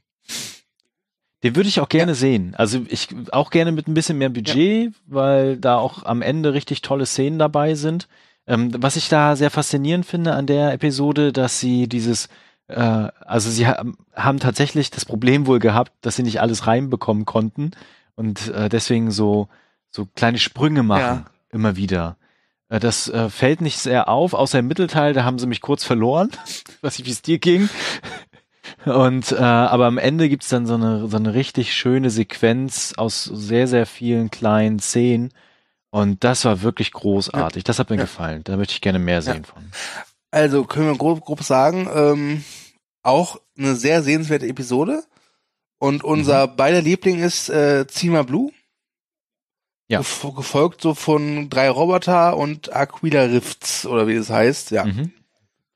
Den 1.44 1.56
würde 1.56 1.70
ich 1.70 1.80
auch 1.80 1.90
gerne 1.90 2.12
ja. 2.12 2.16
sehen. 2.16 2.56
Also 2.56 2.86
ich 2.90 3.10
auch 3.32 3.52
gerne 3.52 3.72
mit 3.72 3.88
ein 3.88 3.94
bisschen 3.94 4.18
mehr 4.18 4.30
Budget, 4.30 4.86
ja. 4.86 4.92
weil 5.06 5.58
da 5.58 5.78
auch 5.78 6.04
am 6.04 6.22
Ende 6.22 6.54
richtig 6.54 6.82
tolle 6.82 7.06
Szenen 7.06 7.40
dabei 7.40 7.76
sind. 7.76 8.08
Ähm, 8.48 8.72
was 8.78 8.96
ich 8.96 9.10
da 9.10 9.36
sehr 9.36 9.52
faszinierend 9.52 10.06
finde 10.06 10.34
an 10.34 10.46
der 10.46 10.74
Episode, 10.74 11.34
dass 11.34 11.60
sie 11.60 11.88
dieses 11.88 12.30
äh, 12.68 12.74
also 12.76 13.50
sie 13.50 13.68
ha 13.68 13.84
haben 14.16 14.40
tatsächlich 14.40 14.92
das 14.92 15.06
Problem 15.06 15.48
wohl 15.48 15.60
gehabt, 15.60 15.92
dass 16.02 16.16
sie 16.16 16.24
nicht 16.24 16.42
alles 16.42 16.68
reinbekommen 16.68 17.26
konnten 17.26 17.72
und 18.16 18.50
äh, 18.50 18.70
deswegen 18.70 19.12
so 19.12 19.48
so 19.90 20.08
kleine 20.16 20.38
Sprünge 20.38 20.84
machen, 20.84 21.26
ja. 21.26 21.32
immer 21.52 21.76
wieder. 21.76 22.18
Äh, 22.70 22.80
das 22.80 23.08
äh, 23.10 23.30
fällt 23.30 23.62
nicht 23.62 23.80
sehr 23.80 24.10
auf, 24.10 24.34
außer 24.34 24.60
im 24.60 24.68
Mittelteil, 24.68 25.14
da 25.14 25.24
haben 25.24 25.40
sie 25.40 25.48
mich 25.48 25.62
kurz 25.62 25.84
verloren. 25.84 26.30
weiß 26.82 26.98
nicht, 26.98 27.08
wie 27.08 27.12
es 27.12 27.22
dir 27.22 27.40
ging. 27.40 27.70
Und 28.86 29.32
äh, 29.32 29.36
aber 29.38 29.86
am 29.86 29.98
Ende 29.98 30.30
gibt's 30.30 30.50
dann 30.50 30.66
so 30.66 30.76
eine, 30.76 31.08
so 31.08 31.18
eine 31.18 31.34
richtig 31.34 31.74
schöne 31.74 32.10
Sequenz 32.10 32.94
aus 32.98 33.24
sehr, 33.24 33.68
sehr 33.68 33.86
vielen 33.86 34.30
kleinen 34.30 34.80
Szenen. 34.80 35.32
Und 35.90 36.24
das 36.24 36.46
war 36.46 36.62
wirklich 36.62 36.92
großartig. 36.92 37.64
Das 37.64 37.80
hat 37.80 37.90
mir 37.90 37.96
ja. 37.96 38.04
gefallen. 38.04 38.44
Da 38.44 38.58
möchte 38.58 38.74
ich 38.74 38.82
gerne 38.82 39.00
mehr 39.00 39.22
sehen 39.22 39.44
ja. 39.46 39.54
von. 39.54 39.72
Also 40.32 40.66
können 40.66 40.88
wir 40.88 40.98
grob, 40.98 41.22
grob 41.22 41.44
sagen, 41.44 41.90
ähm, 41.94 42.44
auch 43.04 43.40
eine 43.58 43.76
sehr 43.76 44.04
sehenswerte 44.04 44.48
Episode. 44.48 45.04
Und 45.80 46.04
unser 46.04 46.48
mhm. 46.48 46.56
beider 46.56 46.82
Liebling 46.82 47.20
ist 47.20 47.50
äh, 47.50 47.88
Zima 47.88 48.24
Blue. 48.24 48.52
Ja. 49.90 50.00
Gef 50.00 50.28
gefolgt 50.36 50.82
so 50.82 50.94
von 50.94 51.50
drei 51.50 51.70
Roboter 51.70 52.36
und 52.36 52.76
Aquila 52.76 53.24
Rifts, 53.24 53.86
oder 53.86 54.06
wie 54.08 54.16
das 54.16 54.30
heißt, 54.30 54.72
ja. 54.72 54.84
Mhm. 54.84 55.14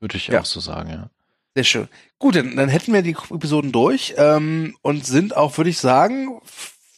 Würde 0.01 0.17
ich 0.17 0.27
ja. 0.27 0.41
auch 0.41 0.45
so 0.45 0.59
sagen, 0.59 0.89
ja. 0.89 1.09
Sehr 1.55 1.63
schön. 1.63 1.87
Gut, 2.19 2.35
dann, 2.35 2.55
dann 2.55 2.69
hätten 2.69 2.93
wir 2.93 3.01
die 3.01 3.15
Episoden 3.29 3.71
durch 3.71 4.15
ähm, 4.17 4.75
und 4.81 5.05
sind 5.05 5.35
auch, 5.35 5.57
würde 5.57 5.69
ich 5.69 5.79
sagen, 5.79 6.41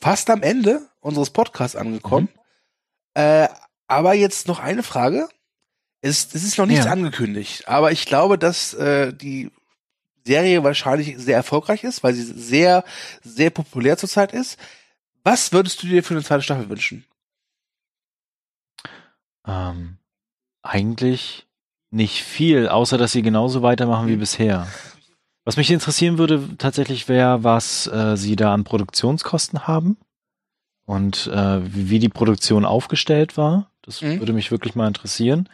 fast 0.01 0.29
am 0.29 0.41
Ende 0.41 0.81
unseres 1.01 1.29
Podcasts 1.29 1.75
angekommen. 1.75 2.29
Mhm. 2.33 2.39
Äh, 3.13 3.47
aber 3.87 4.13
jetzt 4.13 4.47
noch 4.47 4.59
eine 4.59 4.83
Frage. 4.83 5.29
Es, 6.01 6.33
es 6.33 6.43
ist 6.43 6.57
noch 6.57 6.65
nichts 6.65 6.85
ja. 6.85 6.91
angekündigt, 6.91 7.67
aber 7.67 7.91
ich 7.91 8.05
glaube, 8.05 8.37
dass 8.37 8.73
äh, 8.73 9.13
die 9.13 9.51
Serie 10.25 10.63
wahrscheinlich 10.63 11.17
sehr 11.17 11.37
erfolgreich 11.37 11.83
ist, 11.83 12.03
weil 12.03 12.13
sie 12.13 12.23
sehr, 12.23 12.83
sehr 13.23 13.49
populär 13.49 13.97
zurzeit 13.97 14.33
ist. 14.33 14.57
Was 15.23 15.53
würdest 15.53 15.81
du 15.81 15.87
dir 15.87 16.03
für 16.03 16.13
eine 16.13 16.23
zweite 16.23 16.43
Staffel 16.43 16.69
wünschen? 16.69 17.05
Ähm, 19.45 19.97
eigentlich 20.61 21.47
nicht 21.89 22.23
viel, 22.23 22.67
außer 22.67 22.97
dass 22.97 23.11
sie 23.11 23.21
genauso 23.21 23.61
weitermachen 23.61 24.07
wie 24.07 24.15
mhm. 24.15 24.21
bisher. 24.21 24.67
Was 25.45 25.57
mich 25.57 25.71
interessieren 25.71 26.17
würde 26.17 26.57
tatsächlich 26.57 27.07
wäre, 27.09 27.43
was 27.43 27.87
äh, 27.87 28.17
sie 28.17 28.35
da 28.35 28.53
an 28.53 28.63
Produktionskosten 28.63 29.67
haben 29.67 29.97
und 30.85 31.27
äh, 31.27 31.59
wie 31.63 31.99
die 31.99 32.09
Produktion 32.09 32.65
aufgestellt 32.65 33.37
war. 33.37 33.69
Das 33.81 34.01
mhm. 34.01 34.19
würde 34.19 34.33
mich 34.33 34.51
wirklich 34.51 34.75
mal 34.75 34.87
interessieren. 34.87 35.49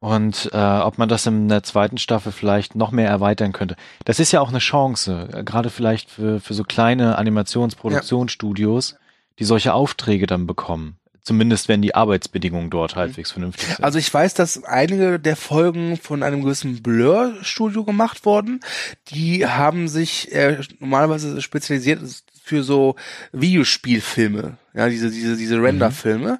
Und 0.00 0.48
äh, 0.54 0.56
ob 0.56 0.96
man 0.96 1.10
das 1.10 1.26
in 1.26 1.48
der 1.48 1.62
zweiten 1.62 1.98
Staffel 1.98 2.32
vielleicht 2.32 2.74
noch 2.74 2.90
mehr 2.90 3.08
erweitern 3.08 3.52
könnte. 3.52 3.76
Das 4.06 4.18
ist 4.18 4.32
ja 4.32 4.40
auch 4.40 4.48
eine 4.48 4.58
Chance, 4.58 5.28
äh, 5.32 5.44
gerade 5.44 5.68
vielleicht 5.68 6.10
für, 6.10 6.40
für 6.40 6.54
so 6.54 6.64
kleine 6.64 7.18
Animationsproduktionsstudios, 7.18 8.92
ja. 8.92 8.98
die 9.38 9.44
solche 9.44 9.74
Aufträge 9.74 10.26
dann 10.26 10.46
bekommen. 10.46 10.96
Zumindest 11.22 11.68
wenn 11.68 11.82
die 11.82 11.94
Arbeitsbedingungen 11.94 12.70
dort 12.70 12.96
mhm. 12.96 13.00
halbwegs 13.00 13.32
vernünftig 13.32 13.68
sind. 13.68 13.84
Also 13.84 13.98
ich 13.98 14.12
weiß, 14.12 14.32
dass 14.32 14.64
einige 14.64 15.20
der 15.20 15.36
Folgen 15.36 15.98
von 15.98 16.22
einem 16.22 16.42
gewissen 16.42 16.82
Blur-Studio 16.82 17.84
gemacht 17.84 18.24
wurden. 18.24 18.60
Die 19.08 19.46
haben 19.46 19.86
sich 19.86 20.32
äh, 20.32 20.62
normalerweise 20.78 21.42
spezialisiert 21.42 22.00
für 22.42 22.62
so 22.62 22.96
Videospielfilme, 23.32 24.56
ja, 24.74 24.88
diese, 24.88 25.10
diese, 25.10 25.36
diese 25.36 25.58
mhm. 25.58 25.64
Render-Filme. 25.64 26.32
Mhm. 26.32 26.38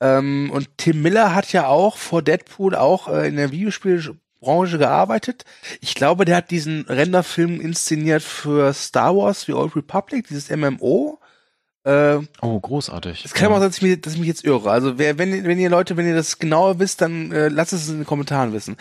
Ähm, 0.00 0.50
und 0.52 0.68
Tim 0.78 1.02
Miller 1.02 1.34
hat 1.34 1.52
ja 1.52 1.66
auch 1.66 1.96
vor 1.96 2.22
Deadpool 2.22 2.74
auch 2.74 3.08
äh, 3.08 3.28
in 3.28 3.36
der 3.36 3.52
Videospielbranche 3.52 4.78
gearbeitet. 4.78 5.44
Ich 5.80 5.94
glaube, 5.94 6.24
der 6.24 6.36
hat 6.36 6.50
diesen 6.50 6.86
Renderfilm 6.86 7.60
inszeniert 7.60 8.22
für 8.22 8.72
Star 8.72 9.14
Wars 9.14 9.42
The 9.42 9.52
Old 9.52 9.76
Republic, 9.76 10.26
dieses 10.26 10.48
MMO. 10.48 11.18
Äh, 11.84 12.18
oh, 12.40 12.60
großartig. 12.60 13.24
Es 13.24 13.34
kann 13.34 13.50
ja. 13.50 13.56
auch 13.56 13.60
sein, 13.60 13.68
dass 13.68 13.76
ich, 13.76 13.82
mich, 13.82 14.00
dass 14.00 14.14
ich 14.14 14.18
mich 14.18 14.28
jetzt 14.28 14.44
irre. 14.44 14.70
Also 14.70 14.98
wer, 14.98 15.18
wenn, 15.18 15.44
wenn 15.44 15.58
ihr 15.58 15.70
Leute, 15.70 15.96
wenn 15.96 16.06
ihr 16.06 16.14
das 16.14 16.38
genauer 16.38 16.78
wisst, 16.78 17.00
dann 17.02 17.32
äh, 17.32 17.48
lasst 17.48 17.72
es 17.72 17.88
in 17.88 17.98
den 17.98 18.06
Kommentaren 18.06 18.52
wissen. 18.52 18.76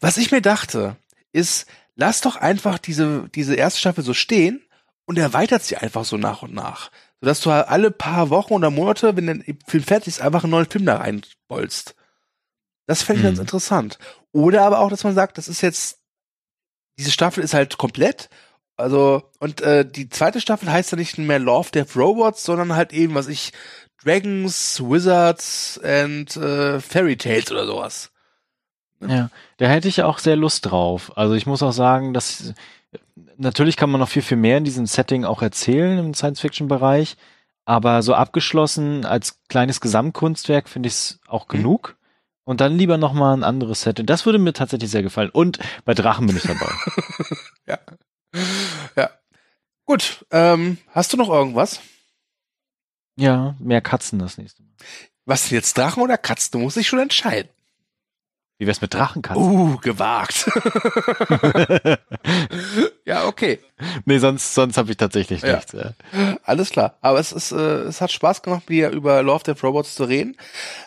Was 0.00 0.18
ich 0.18 0.32
mir 0.32 0.42
dachte, 0.42 0.96
ist, 1.32 1.66
lasst 1.94 2.26
doch 2.26 2.36
einfach 2.36 2.78
diese, 2.78 3.28
diese 3.34 3.54
erste 3.54 3.80
Staffel 3.80 4.04
so 4.04 4.14
stehen 4.14 4.60
und 5.08 5.18
erweitert 5.18 5.64
sie 5.64 5.76
einfach 5.76 6.04
so 6.04 6.16
nach 6.16 6.42
und 6.42 6.54
nach 6.54 6.90
sodass 7.20 7.40
du 7.40 7.50
halt 7.50 7.68
alle 7.68 7.90
paar 7.90 8.30
Wochen 8.30 8.54
oder 8.54 8.70
Monate, 8.70 9.16
wenn 9.16 9.26
der 9.26 9.54
Film 9.66 9.82
fertig 9.82 10.08
ist, 10.08 10.20
einfach 10.20 10.44
einen 10.44 10.52
neuen 10.52 10.70
Film 10.70 10.86
da 10.86 10.98
reinbolzt. 10.98 11.94
Das 12.86 13.02
fände 13.02 13.20
ich 13.20 13.24
mhm. 13.24 13.28
ganz 13.30 13.38
interessant. 13.38 13.98
Oder 14.32 14.62
aber 14.62 14.78
auch, 14.80 14.90
dass 14.90 15.04
man 15.04 15.14
sagt, 15.14 15.38
das 15.38 15.48
ist 15.48 15.60
jetzt, 15.60 15.98
diese 16.98 17.10
Staffel 17.10 17.42
ist 17.42 17.54
halt 17.54 17.76
komplett. 17.76 18.28
Also, 18.76 19.22
und 19.40 19.60
äh, 19.60 19.84
die 19.88 20.08
zweite 20.08 20.40
Staffel 20.40 20.70
heißt 20.70 20.92
ja 20.92 20.98
nicht 20.98 21.18
mehr 21.18 21.40
Love, 21.40 21.70
Death, 21.72 21.96
Robots, 21.96 22.44
sondern 22.44 22.76
halt 22.76 22.92
eben, 22.92 23.14
was 23.14 23.26
ich, 23.26 23.52
Dragons, 24.02 24.80
Wizards 24.80 25.80
and 25.82 26.36
äh, 26.36 26.80
Fairy 26.80 27.16
Tales 27.16 27.50
oder 27.50 27.66
sowas. 27.66 28.12
Ja, 29.00 29.30
da 29.58 29.66
hätte 29.66 29.88
ich 29.88 30.02
auch 30.02 30.18
sehr 30.18 30.36
Lust 30.36 30.66
drauf. 30.66 31.16
Also 31.16 31.34
ich 31.34 31.46
muss 31.46 31.62
auch 31.62 31.72
sagen, 31.72 32.14
dass 32.14 32.54
natürlich 33.38 33.76
kann 33.76 33.90
man 33.90 34.00
noch 34.00 34.08
viel, 34.08 34.22
viel 34.22 34.36
mehr 34.36 34.58
in 34.58 34.64
diesem 34.64 34.86
Setting 34.86 35.24
auch 35.24 35.42
erzählen 35.42 35.98
im 35.98 36.14
Science-Fiction-Bereich, 36.14 37.16
aber 37.64 38.02
so 38.02 38.14
abgeschlossen 38.14 39.04
als 39.04 39.40
kleines 39.48 39.80
Gesamtkunstwerk 39.80 40.68
finde 40.68 40.88
ich 40.88 40.94
es 40.94 41.20
auch 41.26 41.46
mhm. 41.48 41.52
genug. 41.52 41.96
Und 42.44 42.62
dann 42.62 42.78
lieber 42.78 42.96
noch 42.96 43.12
mal 43.12 43.34
ein 43.34 43.44
anderes 43.44 43.82
Setting. 43.82 44.06
Das 44.06 44.24
würde 44.24 44.38
mir 44.38 44.54
tatsächlich 44.54 44.90
sehr 44.90 45.02
gefallen. 45.02 45.28
Und 45.28 45.58
bei 45.84 45.92
Drachen 45.92 46.26
bin 46.26 46.36
ich 46.38 46.44
dabei. 46.44 46.72
ja. 47.66 47.78
Ja. 48.96 49.10
Gut. 49.84 50.24
Ähm, 50.30 50.78
hast 50.88 51.12
du 51.12 51.18
noch 51.18 51.28
irgendwas? 51.28 51.80
Ja, 53.16 53.54
mehr 53.58 53.82
Katzen 53.82 54.18
das 54.18 54.38
nächste 54.38 54.62
Mal. 54.62 54.72
Was 55.26 55.50
jetzt 55.50 55.76
Drachen 55.76 56.02
oder 56.02 56.16
Katzen? 56.16 56.52
Du 56.52 56.58
musst 56.60 56.78
dich 56.78 56.88
schon 56.88 57.00
entscheiden. 57.00 57.50
Wie 58.60 58.66
wär's 58.66 58.80
mit 58.80 58.92
Drachenkatzen? 58.92 59.40
Uh, 59.40 59.76
gewagt. 59.76 60.50
ja, 63.04 63.26
okay. 63.26 63.60
Nee, 64.04 64.18
sonst, 64.18 64.52
sonst 64.52 64.76
habe 64.76 64.90
ich 64.90 64.96
tatsächlich 64.96 65.42
ja. 65.42 65.54
nichts. 65.54 65.72
Ja. 65.72 65.92
Alles 66.42 66.70
klar. 66.70 66.98
Aber 67.00 67.20
es 67.20 67.30
ist, 67.30 67.52
äh, 67.52 67.82
es 67.82 68.00
hat 68.00 68.10
Spaß 68.10 68.42
gemacht, 68.42 68.64
wieder 68.68 68.90
über 68.90 69.22
Love 69.22 69.44
Death 69.44 69.62
Robots 69.62 69.94
zu 69.94 70.02
reden. 70.02 70.36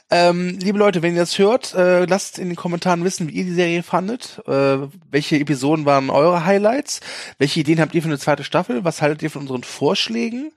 Ähm, 0.10 0.60
liebe 0.60 0.78
Leute, 0.78 1.02
wenn 1.02 1.14
ihr 1.14 1.22
das 1.22 1.40
hört, 1.40 1.74
äh, 1.74 2.04
lasst 2.04 2.40
in 2.40 2.50
den 2.50 2.58
Kommentaren 2.58 3.06
wissen, 3.06 3.30
wie 3.30 3.36
ihr 3.36 3.46
die 3.46 3.54
Serie 3.54 3.84
fandet. 3.84 4.42
Äh, 4.48 4.80
welche 5.10 5.40
Episoden 5.40 5.86
waren 5.86 6.10
eure 6.10 6.44
Highlights? 6.44 7.00
Welche 7.38 7.62
Ideen 7.62 7.80
habt 7.80 7.96
ihr 7.96 8.02
für 8.02 8.10
eine 8.10 8.20
zweite 8.20 8.44
Staffel? 8.44 8.84
Was 8.84 9.02
haltet 9.02 9.24
ihr 9.24 9.32
von 9.32 9.44
unseren 9.44 9.64
Vorschlägen? 9.64 10.52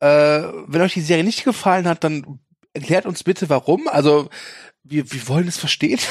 Äh, 0.00 0.40
wenn 0.66 0.80
euch 0.80 0.94
die 0.94 1.02
Serie 1.02 1.24
nicht 1.24 1.44
gefallen 1.44 1.86
hat, 1.86 2.04
dann 2.04 2.40
erklärt 2.72 3.04
uns 3.04 3.22
bitte 3.22 3.50
warum. 3.50 3.86
Also, 3.86 4.30
wir, 4.82 5.12
wir 5.12 5.28
wollen 5.28 5.48
es 5.48 5.58
verstehen. 5.58 6.00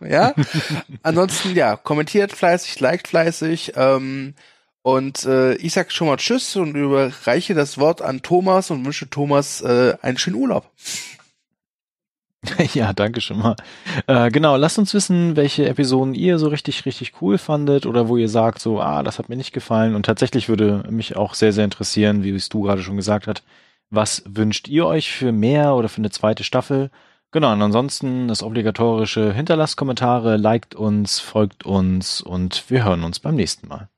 ja. 0.00 0.34
Ansonsten, 1.02 1.54
ja, 1.54 1.76
kommentiert 1.76 2.32
fleißig, 2.32 2.80
liked 2.80 3.08
fleißig. 3.08 3.72
Ähm, 3.76 4.34
und 4.82 5.24
äh, 5.26 5.54
ich 5.56 5.72
sag 5.72 5.92
schon 5.92 6.06
mal 6.08 6.16
Tschüss 6.16 6.56
und 6.56 6.74
überreiche 6.74 7.54
das 7.54 7.78
Wort 7.78 8.00
an 8.00 8.22
Thomas 8.22 8.70
und 8.70 8.84
wünsche 8.84 9.10
Thomas 9.10 9.60
äh, 9.60 9.96
einen 10.02 10.18
schönen 10.18 10.36
Urlaub. 10.36 10.70
Ja, 12.74 12.92
danke 12.92 13.20
schon 13.20 13.38
mal. 13.38 13.56
Äh, 14.06 14.30
genau, 14.30 14.56
lasst 14.56 14.78
uns 14.78 14.94
wissen, 14.94 15.36
welche 15.36 15.68
Episoden 15.68 16.14
ihr 16.14 16.38
so 16.38 16.48
richtig, 16.48 16.86
richtig 16.86 17.20
cool 17.20 17.38
fandet 17.38 17.86
oder 17.86 18.08
wo 18.08 18.16
ihr 18.16 18.28
sagt, 18.28 18.60
so, 18.60 18.80
ah, 18.80 19.02
das 19.02 19.18
hat 19.18 19.28
mir 19.28 19.36
nicht 19.36 19.52
gefallen. 19.52 19.94
Und 19.94 20.06
tatsächlich 20.06 20.48
würde 20.48 20.84
mich 20.90 21.16
auch 21.16 21.34
sehr, 21.34 21.52
sehr 21.52 21.64
interessieren, 21.64 22.22
wie 22.24 22.30
es 22.30 22.48
du 22.48 22.62
gerade 22.62 22.82
schon 22.82 22.96
gesagt 22.96 23.26
hast, 23.26 23.42
was 23.90 24.22
wünscht 24.26 24.68
ihr 24.68 24.86
euch 24.86 25.12
für 25.12 25.32
mehr 25.32 25.74
oder 25.74 25.88
für 25.88 25.98
eine 25.98 26.10
zweite 26.10 26.44
Staffel? 26.44 26.90
Genau, 27.32 27.52
und 27.52 27.62
ansonsten 27.62 28.26
das 28.26 28.42
obligatorische 28.42 29.32
Hinterlasst 29.32 29.76
Kommentare, 29.76 30.36
liked 30.36 30.74
uns, 30.74 31.20
folgt 31.20 31.64
uns 31.64 32.20
und 32.20 32.68
wir 32.68 32.84
hören 32.84 33.04
uns 33.04 33.20
beim 33.20 33.36
nächsten 33.36 33.68
Mal. 33.68 33.88